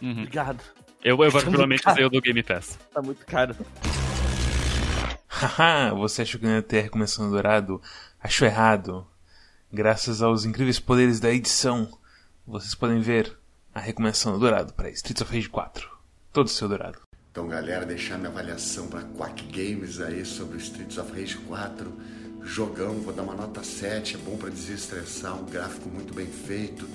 Uhum. 0.00 0.12
Obrigado. 0.12 0.60
Eu, 1.02 1.22
eu 1.22 1.30
particularmente 1.30 1.88
usei 1.88 2.04
o 2.04 2.10
do 2.10 2.20
Game 2.20 2.42
Pass. 2.42 2.78
Tá 2.92 3.00
muito 3.00 3.24
caro. 3.26 3.54
Haha, 5.28 5.92
você 5.94 6.22
achou 6.22 6.40
que 6.40 6.46
não 6.46 6.54
ia 6.54 6.62
ter 6.62 6.80
recomeçando 6.80 7.30
dourado? 7.30 7.80
Achou 8.20 8.48
errado. 8.48 9.06
Graças 9.72 10.22
aos 10.22 10.44
incríveis 10.44 10.80
poderes 10.80 11.20
da 11.20 11.30
edição, 11.30 11.90
vocês 12.46 12.74
podem 12.74 13.00
ver 13.00 13.36
a 13.76 13.78
recomendação 13.78 14.32
do 14.32 14.38
Dourado 14.38 14.72
para 14.72 14.88
Streets 14.88 15.20
of 15.20 15.30
Rage 15.30 15.50
4. 15.50 15.86
Todo 16.32 16.48
seu 16.48 16.66
Dourado. 16.66 17.00
Então, 17.30 17.46
galera, 17.46 17.84
deixar 17.84 18.16
minha 18.16 18.30
avaliação 18.30 18.88
para 18.88 19.02
Quack 19.02 19.44
Games 19.52 20.00
aí 20.00 20.24
sobre 20.24 20.56
Streets 20.56 20.96
of 20.96 21.12
Rage 21.12 21.36
4. 21.46 21.92
Jogão, 22.42 22.94
vou 23.02 23.12
dar 23.12 23.22
uma 23.22 23.34
nota 23.34 23.62
7, 23.62 24.14
é 24.14 24.18
bom 24.18 24.38
para 24.38 24.48
desestressar, 24.48 25.38
um 25.38 25.44
gráfico 25.44 25.90
muito 25.90 26.14
bem 26.14 26.26
feito, 26.26 26.88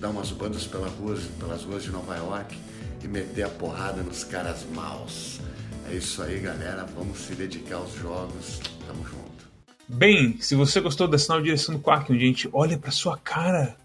dá 0.00 0.10
umas 0.10 0.32
bandas 0.32 0.66
pelas 0.66 0.92
ruas, 0.94 1.26
pelas 1.38 1.62
ruas 1.62 1.84
de 1.84 1.90
Nova 1.92 2.16
York. 2.16 2.58
e 3.04 3.06
meter 3.06 3.44
a 3.44 3.48
porrada 3.48 4.02
nos 4.02 4.24
caras 4.24 4.66
maus. 4.74 5.38
É 5.88 5.94
isso 5.94 6.20
aí, 6.22 6.40
galera. 6.40 6.84
Vamos 6.86 7.20
se 7.20 7.36
dedicar 7.36 7.76
aos 7.76 7.94
jogos. 7.94 8.60
Tamo 8.84 9.06
junto. 9.06 9.46
Bem, 9.86 10.40
se 10.40 10.56
você 10.56 10.80
gostou 10.80 11.06
dessa 11.06 11.32
nova 11.32 11.44
direção 11.44 11.76
do 11.76 11.80
Quark, 11.80 12.12
onde 12.12 12.24
a 12.24 12.26
gente 12.26 12.50
olha 12.52 12.76
pra 12.76 12.90
sua 12.90 13.16
cara 13.16 13.76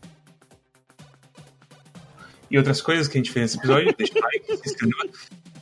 e 2.52 2.58
outras 2.58 2.82
coisas 2.82 3.08
que 3.08 3.18
a 3.18 3.20
gente 3.20 3.32
fez 3.32 3.44
nesse 3.44 3.58
episódio, 3.58 3.96
deixa 3.98 4.14
o 4.14 4.22
like, 4.22 4.58
se 4.58 4.70
inscreva, 4.70 5.04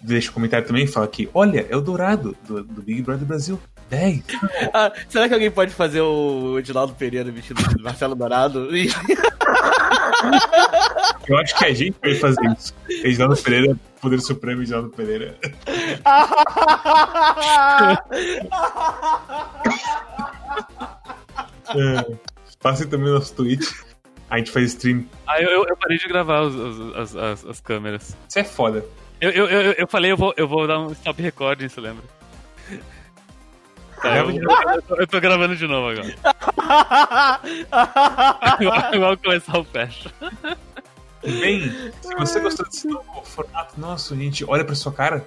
deixa 0.02 0.32
um 0.32 0.34
comentário 0.34 0.66
também, 0.66 0.88
fala 0.88 1.08
que, 1.08 1.30
olha, 1.34 1.68
é 1.70 1.76
o 1.76 1.82
Dourado, 1.82 2.36
do, 2.48 2.64
do 2.64 2.82
Big 2.82 3.04
Brother 3.04 3.28
Brasil. 3.28 3.60
10. 3.90 4.24
Ah, 4.74 4.92
será 5.08 5.28
que 5.28 5.34
alguém 5.34 5.50
pode 5.50 5.74
fazer 5.74 6.02
o 6.02 6.60
Edinaldo 6.60 6.94
Pereira 6.94 7.32
vestido 7.32 7.62
de 7.70 7.82
Marcelo 7.82 8.16
Dourado? 8.16 8.70
Eu 11.28 11.38
acho 11.38 11.58
que 11.58 11.66
a 11.66 11.74
gente 11.74 11.96
vai 12.02 12.14
fazer 12.16 12.42
isso. 12.58 12.74
Edinaldo 12.90 13.38
Pereira, 13.38 13.76
Poder 14.02 14.20
Supremo 14.20 14.62
Edinaldo 14.62 14.90
Pereira. 14.90 15.36
é, 21.76 22.06
passe 22.62 22.86
também 22.88 23.12
nosso 23.12 23.34
tweet. 23.34 23.66
A 24.30 24.38
gente 24.38 24.52
faz 24.52 24.68
stream. 24.74 25.06
Ah, 25.28 25.42
eu, 25.42 25.66
eu 25.66 25.76
parei 25.76 25.98
de 25.98 26.08
gravar 26.08 26.42
os, 26.42 26.56
os, 26.56 26.96
as, 26.96 27.16
as, 27.16 27.46
as, 27.46 27.60
câmeras. 27.60 28.16
Isso 28.28 28.40
é 28.40 28.44
foda. 28.44 28.86
Eu, 29.20 29.32
eu, 29.32 29.48
eu, 29.48 29.72
eu 29.74 29.88
falei, 29.88 30.12
eu 30.12 30.18
vou, 30.18 30.34
eu 30.38 30.48
vou 30.48 30.68
dar 30.68 30.80
um 30.80 30.92
stop 30.92 31.22
recording, 31.22 31.68
você 31.68 31.82
lembra? 31.82 32.04
Tá, 34.02 34.18
eu, 34.18 34.30
eu, 34.30 34.98
eu, 34.98 35.08
tô 35.08 35.20
gravando 35.20 35.56
de 35.56 35.68
novo 35.68 35.90
agora. 35.90 36.16
Igual 38.94 39.18
começar 39.18 39.58
o 39.58 39.64
fecha. 39.64 40.12
Bem, 41.22 41.92
se 42.02 42.16
você 42.16 42.40
gostou 42.40 42.66
desse 42.66 42.88
novo 42.88 43.24
formato 43.26 43.80
nosso, 43.80 44.16
gente, 44.16 44.46
olha 44.46 44.64
pra 44.64 44.76
sua 44.76 44.94
cara. 44.94 45.26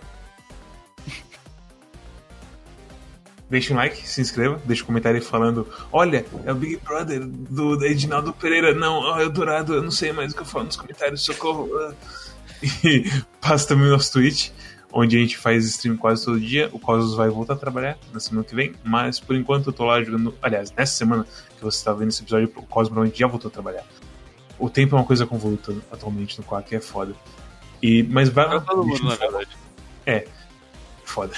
Deixa 3.53 3.75
um 3.75 3.77
like, 3.77 4.09
se 4.09 4.19
inscreva, 4.19 4.59
deixa 4.65 4.83
um 4.83 4.87
comentário 4.87 5.21
falando: 5.23 5.69
Olha, 5.93 6.25
é 6.47 6.53
o 6.53 6.55
Big 6.55 6.79
Brother 6.79 7.21
do 7.23 7.85
Edinaldo 7.85 8.33
Pereira. 8.33 8.73
Não, 8.73 9.21
é 9.21 9.27
o 9.27 9.29
Dourado, 9.29 9.75
eu 9.75 9.83
não 9.83 9.91
sei 9.91 10.11
mais 10.11 10.33
o 10.33 10.35
que 10.35 10.41
eu 10.41 10.47
falo 10.47 10.65
nos 10.65 10.77
comentários, 10.77 11.21
socorro. 11.21 11.69
E 12.85 13.11
passa 13.41 13.67
também 13.67 13.89
o 13.89 13.91
nosso 13.91 14.13
tweet 14.13 14.55
onde 14.93 15.17
a 15.17 15.21
gente 15.21 15.37
faz 15.37 15.67
stream 15.67 15.97
quase 15.99 16.25
todo 16.25 16.41
dia. 16.41 16.71
O 16.73 16.79
Cosmos 16.79 17.15
vai 17.15 17.29
voltar 17.29 17.55
a 17.55 17.57
trabalhar 17.57 17.99
na 18.11 18.21
semana 18.21 18.47
que 18.47 18.55
vem, 18.55 18.73
mas 18.85 19.21
por 19.21 19.37
enquanto 19.37 19.67
eu 19.67 19.73
tô 19.73 19.85
lá 19.85 20.03
jogando. 20.03 20.35
Aliás, 20.41 20.71
nessa 20.71 20.95
semana 20.95 21.27
que 21.57 21.63
você 21.63 21.85
tá 21.85 21.93
vendo 21.93 22.09
esse 22.09 22.23
episódio, 22.23 22.51
o 22.57 22.63
Cosmos 22.63 23.11
já 23.15 23.27
voltou 23.27 23.49
a 23.49 23.53
trabalhar. 23.53 23.85
O 24.59 24.71
tempo 24.71 24.95
é 24.95 24.99
uma 24.99 25.05
coisa 25.05 25.27
convoluta 25.27 25.75
atualmente 25.91 26.39
no 26.39 26.45
Quack, 26.45 26.75
é 26.75 26.81
foda. 26.81 27.15
E, 27.83 28.03
mas 28.05 28.31
vai 28.31 28.47
lá. 28.47 28.61
Todo 28.61 28.87
mundo, 28.87 29.05
na 29.05 29.17
verdade. 29.17 29.51
É, 30.07 30.27
foda. 31.05 31.35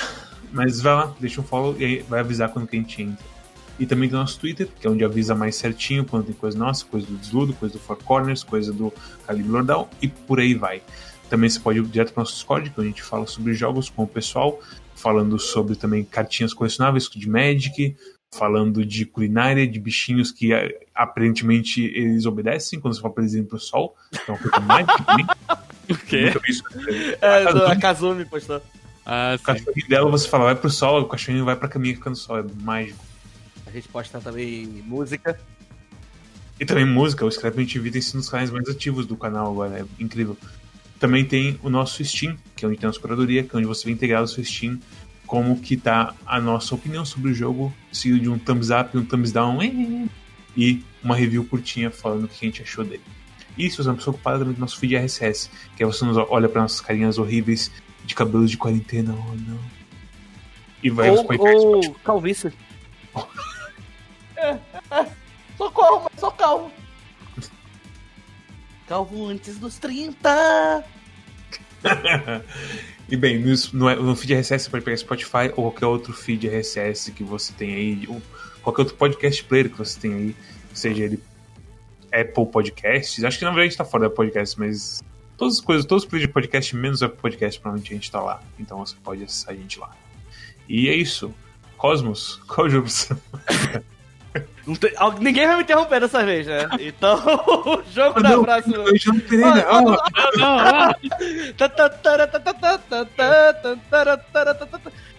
Mas 0.55 0.81
vai 0.81 0.95
lá, 0.95 1.15
deixa 1.19 1.41
um 1.41 1.45
follow 1.45 1.77
e 1.79 1.85
aí 1.85 1.99
vai 2.09 2.21
avisar 2.21 2.49
quando 2.49 2.69
que 2.69 2.77
a 2.77 2.81
gente 2.81 3.03
entra. 3.03 3.25
E 3.79 3.85
também 3.85 4.09
tem 4.09 4.17
o 4.17 4.21
nosso 4.21 4.39
Twitter, 4.39 4.69
que 4.81 4.87
é 4.87 4.91
onde 4.91 5.05
avisa 5.05 5.35
mais 5.35 5.57
certinho 5.57 6.05
quando 6.05 6.27
tem 6.27 6.35
coisa 6.35 6.57
nossa, 6.57 6.85
coisa 6.85 7.05
do 7.07 7.17
Desludo, 7.17 7.53
coisa 7.55 7.75
do 7.75 7.81
Four 7.81 7.97
Corners, 8.05 8.45
coisa 8.45 8.73
do 8.73 8.93
Calibre 9.27 9.51
Lordal 9.51 9.91
e 10.01 10.07
por 10.07 10.39
aí 10.39 10.55
vai. 10.55 10.81
Também 11.29 11.51
você 11.51 11.59
pode 11.59 11.81
ir 11.81 11.85
direto 11.87 12.13
para 12.13 12.21
o 12.21 12.23
nosso 12.23 12.35
Discord, 12.35 12.71
que 12.71 12.81
a 12.81 12.85
gente 12.85 13.03
fala 13.03 13.27
sobre 13.27 13.53
jogos 13.53 13.91
com 13.91 14.05
o 14.05 14.07
pessoal, 14.07 14.61
falando 14.95 15.39
sobre 15.41 15.75
também 15.75 16.05
cartinhas 16.05 16.55
colecionáveis 16.55 17.09
de 17.09 17.29
Magic, 17.29 17.97
falando 18.33 18.85
de 18.87 19.05
culinária, 19.05 19.67
de 19.67 19.81
bichinhos 19.81 20.31
que 20.31 20.51
aparentemente 20.95 21.83
eles 21.83 22.27
obedecem 22.27 22.79
quando 22.79 22.95
você 22.95 23.01
fala 23.01 23.13
para 23.13 23.25
eles 23.25 23.35
irem 23.35 23.47
pro 23.47 23.59
sol. 23.59 23.97
Então, 24.13 24.37
coisa 24.37 24.61
Magic 24.61 25.05
também. 25.05 25.27
O 25.87 25.99
quê? 25.99 26.33
É, 27.21 27.45
a 27.71 27.77
Kazumi 27.77 28.25
postou. 28.25 28.63
Ah, 29.05 29.37
o 29.39 29.43
cachorrinho 29.43 29.89
dela 29.89 30.11
você 30.11 30.29
fala, 30.29 30.45
vai 30.45 30.55
pro 30.55 30.71
sol, 30.71 31.03
o 31.03 31.09
cachorrinho 31.09 31.45
vai 31.45 31.57
pra 31.57 31.69
caminho 31.69 31.97
ficando 31.97 32.17
sol, 32.17 32.39
é 32.39 32.45
mágico. 32.63 33.05
A 33.67 33.71
gente 33.71 33.89
posta 33.89 34.21
também 34.21 34.67
música. 34.87 35.39
E 36.59 36.65
também 36.65 36.85
música, 36.85 37.25
o 37.25 37.31
Scrap 37.31 37.55
TV 37.67 37.91
tem 37.91 38.01
sido 38.01 38.17
um 38.17 38.21
dos 38.21 38.31
canais 38.31 38.51
mais 38.51 38.69
ativos 38.69 39.07
do 39.07 39.17
canal 39.17 39.51
agora, 39.51 39.81
é 39.81 40.03
incrível. 40.03 40.37
Também 40.99 41.25
tem 41.25 41.59
o 41.63 41.69
nosso 41.69 42.03
Steam, 42.05 42.37
que 42.55 42.65
é 42.65 42.69
onde 42.69 42.79
tem 42.79 42.87
a 42.87 42.89
nossa 42.89 43.01
curadoria, 43.01 43.43
que 43.43 43.55
é 43.55 43.59
onde 43.59 43.67
você 43.67 43.85
vai 43.85 43.93
integrar 43.93 44.23
o 44.23 44.29
seu 44.29 44.45
Steam, 44.45 44.79
como 45.27 45.59
que 45.61 45.77
tá 45.77 46.15
a 46.25 46.41
nossa 46.41 46.75
opinião 46.75 47.05
sobre 47.05 47.31
o 47.31 47.35
jogo, 47.35 47.75
seguido 47.93 48.21
de 48.21 48.29
um 48.29 48.39
thumbs 48.39 48.71
up, 48.71 48.97
um 48.97 49.05
thumbs 49.05 49.33
down 49.33 49.59
e 50.57 50.85
uma 51.03 51.17
review 51.17 51.45
curtinha 51.45 51.91
falando 51.91 52.25
o 52.25 52.29
que 52.29 52.45
a 52.47 52.49
gente 52.49 52.63
achou 52.63 52.85
dele. 52.85 53.03
E 53.59 53.69
se 53.69 53.77
você 53.77 53.89
é 53.89 53.91
uma 53.91 53.97
pessoa 53.97 54.15
ocupada 54.15 54.39
também 54.39 54.55
do 54.55 54.61
nosso 54.61 54.79
feed 54.79 54.97
RSS, 54.97 55.51
que 55.77 55.83
é 55.83 55.87
você 55.87 56.05
nos 56.05 56.17
olha 56.17 56.49
para 56.49 56.63
nossas 56.63 56.81
carinhas 56.81 57.19
horríveis 57.19 57.71
de 58.05 58.15
cabelos 58.15 58.51
de 58.51 58.57
quarentena, 58.57 59.15
oh 59.15 59.35
não. 59.35 59.59
E 60.83 60.91
vai 60.91 61.11
ou, 61.11 61.27
ou 61.39 61.95
calvície. 62.05 62.53
é, 64.37 64.51
é, 64.91 65.07
socorro, 65.57 66.09
mas 66.11 66.21
sou 66.21 66.31
calvo. 66.33 66.71
Calvo 68.87 69.27
antes 69.27 69.59
dos 69.59 69.79
30. 69.79 70.85
e 73.09 73.17
bem, 73.17 73.39
no, 73.39 73.55
no, 73.73 74.03
no, 74.03 74.17
feed 74.17 74.35
RSS 74.35 74.65
você 74.65 74.71
pode 74.71 74.85
pegar 74.85 74.97
Spotify 74.97 75.49
ou 75.57 75.71
qualquer 75.71 75.87
outro 75.87 76.13
feed 76.13 76.47
RSS 76.47 77.13
que 77.13 77.25
você 77.25 77.53
tem 77.55 77.75
aí, 77.75 78.05
ou 78.09 78.21
qualquer 78.63 78.83
outro 78.83 78.97
podcast 78.97 79.43
player 79.45 79.71
que 79.71 79.79
você 79.79 79.99
tem 80.01 80.15
aí, 80.15 80.37
seja 80.73 81.05
ele 81.05 81.23
Apple 82.13 82.47
Podcasts. 82.47 83.25
Acho 83.25 83.39
que 83.39 83.45
na 83.45 83.51
verdade 83.51 83.77
tá 83.77 83.85
fora 83.85 84.09
da 84.09 84.15
podcast, 84.15 84.59
mas 84.59 85.03
todas 85.45 85.59
as 85.59 85.61
coisas, 85.61 85.85
todos 85.85 86.05
os 86.05 86.09
players 86.09 86.27
de 86.27 86.33
podcast, 86.33 86.75
menos 86.75 87.03
Apple 87.03 87.19
Podcast, 87.21 87.61
provavelmente 87.61 87.93
a 87.93 87.95
gente 87.97 88.11
tá 88.11 88.21
lá. 88.21 88.41
Então 88.59 88.79
você 88.79 88.97
pode 89.03 89.23
acessar 89.23 89.53
a 89.53 89.57
gente 89.57 89.79
lá. 89.79 89.91
E 90.69 90.89
é 90.89 90.95
isso. 90.95 91.35
Cosmos, 91.77 92.41
qual 92.49 92.69
jogo 92.71 92.89
você 92.89 93.15
tem, 94.81 94.93
ninguém 95.21 95.47
vai 95.47 95.57
me 95.57 95.63
interromper 95.63 96.01
dessa 96.01 96.25
vez, 96.25 96.47
né? 96.47 96.67
Então, 96.81 97.17
o 97.67 97.83
jogo 97.93 98.23
da 98.23 98.41
próxima. 98.41 98.85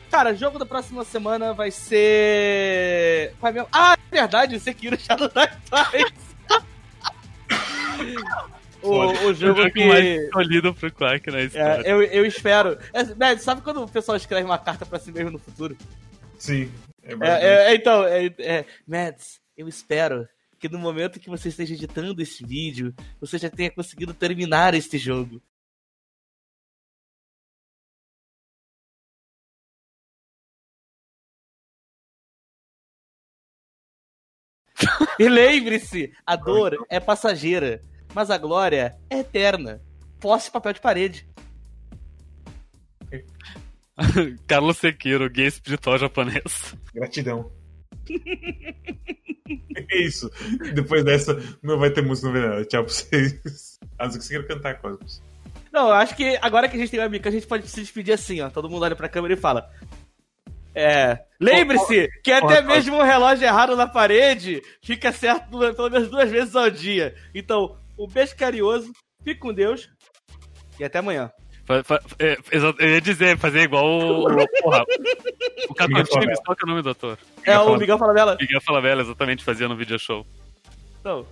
Cara, 0.09 0.33
jogo 0.33 0.57
da 0.57 0.65
próxima 0.65 1.03
semana 1.03 1.53
vai 1.53 1.69
ser. 1.69 3.33
Vai 3.39 3.51
mesmo... 3.51 3.67
Ah, 3.71 3.93
é 3.93 4.15
verdade, 4.15 4.55
o 4.55 4.59
Sekiro 4.59 4.97
Shadow 4.99 5.29
Die 5.29 5.49
Twice. 5.69 6.25
O, 8.85 9.27
o 9.27 9.33
jogo 9.33 9.69
que. 9.71 9.85
mais 9.85 10.05
escolhido 10.05 10.73
pro 10.73 10.91
Clark 10.91 11.31
na 11.31 11.41
história. 11.41 11.87
É, 11.87 11.91
eu, 11.91 12.01
eu 12.03 12.25
espero. 12.25 12.77
É, 12.93 13.37
sabe 13.37 13.61
quando 13.61 13.83
o 13.83 13.87
pessoal 13.87 14.15
escreve 14.15 14.45
uma 14.45 14.57
carta 14.57 14.85
pra 14.85 14.99
si 14.99 15.11
mesmo 15.11 15.31
no 15.31 15.39
futuro? 15.39 15.77
Sim. 16.37 16.71
É, 17.03 17.13
é, 17.13 17.71
é, 17.71 17.75
então, 17.75 18.03
é, 18.03 18.25
é, 18.39 18.65
Mads, 18.87 19.39
eu 19.55 19.67
espero 19.67 20.27
que 20.59 20.67
no 20.67 20.79
momento 20.79 21.19
que 21.19 21.29
você 21.29 21.49
esteja 21.49 21.75
editando 21.75 22.21
esse 22.21 22.43
vídeo, 22.43 22.93
você 23.19 23.37
já 23.37 23.49
tenha 23.49 23.69
conseguido 23.69 24.13
terminar 24.13 24.73
este 24.73 24.97
jogo. 24.97 25.41
e 35.19 35.29
lembre-se, 35.29 36.11
a 36.25 36.35
dor 36.35 36.85
é 36.89 36.99
passageira, 36.99 37.81
mas 38.15 38.31
a 38.31 38.37
glória 38.37 38.95
é 39.09 39.19
eterna. 39.19 39.81
Posse 40.21 40.49
papel 40.49 40.71
de 40.71 40.79
parede. 40.79 41.27
Carlos 44.47 44.77
Sekiro, 44.77 45.29
gay 45.29 45.47
espiritual 45.47 45.97
japonês. 45.97 46.73
Gratidão. 46.93 47.51
é 49.75 49.97
isso. 49.97 50.31
Depois 50.73 51.03
dessa, 51.03 51.37
não 51.61 51.77
vai 51.77 51.91
ter 51.91 52.01
música 52.01 52.29
no 52.29 52.63
Tchau 52.65 52.85
pra 52.85 52.93
vocês. 52.93 53.79
A 53.99 54.05
não 54.05 54.11
ser 54.11 54.19
que 54.19 54.23
você 54.23 54.33
queira 54.33 54.47
cantar, 54.47 54.79
Cosmos. 54.79 55.21
Não, 55.71 55.89
eu 55.89 55.95
acho 55.95 56.15
que 56.15 56.39
agora 56.41 56.69
que 56.69 56.77
a 56.77 56.79
gente 56.79 56.91
tem 56.91 57.01
uma 57.01 57.07
amiga, 57.07 57.27
a 57.27 57.33
gente 57.33 57.45
pode 57.45 57.67
se 57.67 57.81
despedir 57.81 58.13
assim, 58.13 58.39
ó. 58.39 58.49
Todo 58.49 58.69
mundo 58.69 58.83
olha 58.83 58.95
pra 58.95 59.09
câmera 59.09 59.33
e 59.33 59.37
fala. 59.37 59.69
É. 60.73 61.19
Lembre-se 61.39 62.09
que 62.23 62.31
até 62.31 62.61
mesmo 62.61 62.95
um 62.95 63.03
relógio 63.03 63.45
errado 63.45 63.75
na 63.75 63.87
parede 63.87 64.61
fica 64.81 65.11
certo 65.11 65.49
pelo 65.49 65.89
menos 65.89 66.09
duas 66.09 66.31
vezes 66.31 66.55
ao 66.55 66.69
dia. 66.69 67.13
Então, 67.33 67.77
beijo 68.07 68.35
carinhoso, 68.35 68.91
fique 69.23 69.39
com 69.39 69.53
Deus 69.53 69.89
e 70.79 70.83
até 70.83 70.99
amanhã. 70.99 71.31
É, 72.19 72.37
eu 72.51 72.89
ia 72.89 73.01
dizer, 73.01 73.37
fazer 73.39 73.61
igual 73.61 73.85
o. 73.85 74.23
Porra, 74.61 74.83
o 75.67 75.73
Capitão 75.73 76.03
Times, 76.03 76.39
qual 76.45 76.55
que 76.55 76.63
é 76.63 76.65
o 76.65 76.69
nome 76.69 76.83
do 76.83 76.91
ator? 76.91 77.17
É 77.43 77.57
o 77.57 77.75
Miguel 77.75 77.97
Falabella. 77.97 78.37
Miguel 78.39 78.61
Falabella, 78.61 79.01
exatamente, 79.01 79.43
fazia 79.43 79.67
no 79.67 79.75
video 79.75 79.97
show. 79.97 80.25
Então. 80.99 81.25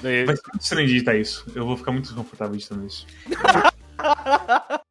Daí... 0.00 0.24
Vai 0.24 0.36
ser 0.36 0.42
muito 0.52 0.62
estranho 0.62 0.88
editar 0.88 1.16
isso. 1.16 1.44
Eu 1.54 1.66
vou 1.66 1.76
ficar 1.76 1.90
muito 1.90 2.04
desconfortável 2.04 2.54
editando 2.54 2.86
isso. 2.86 3.06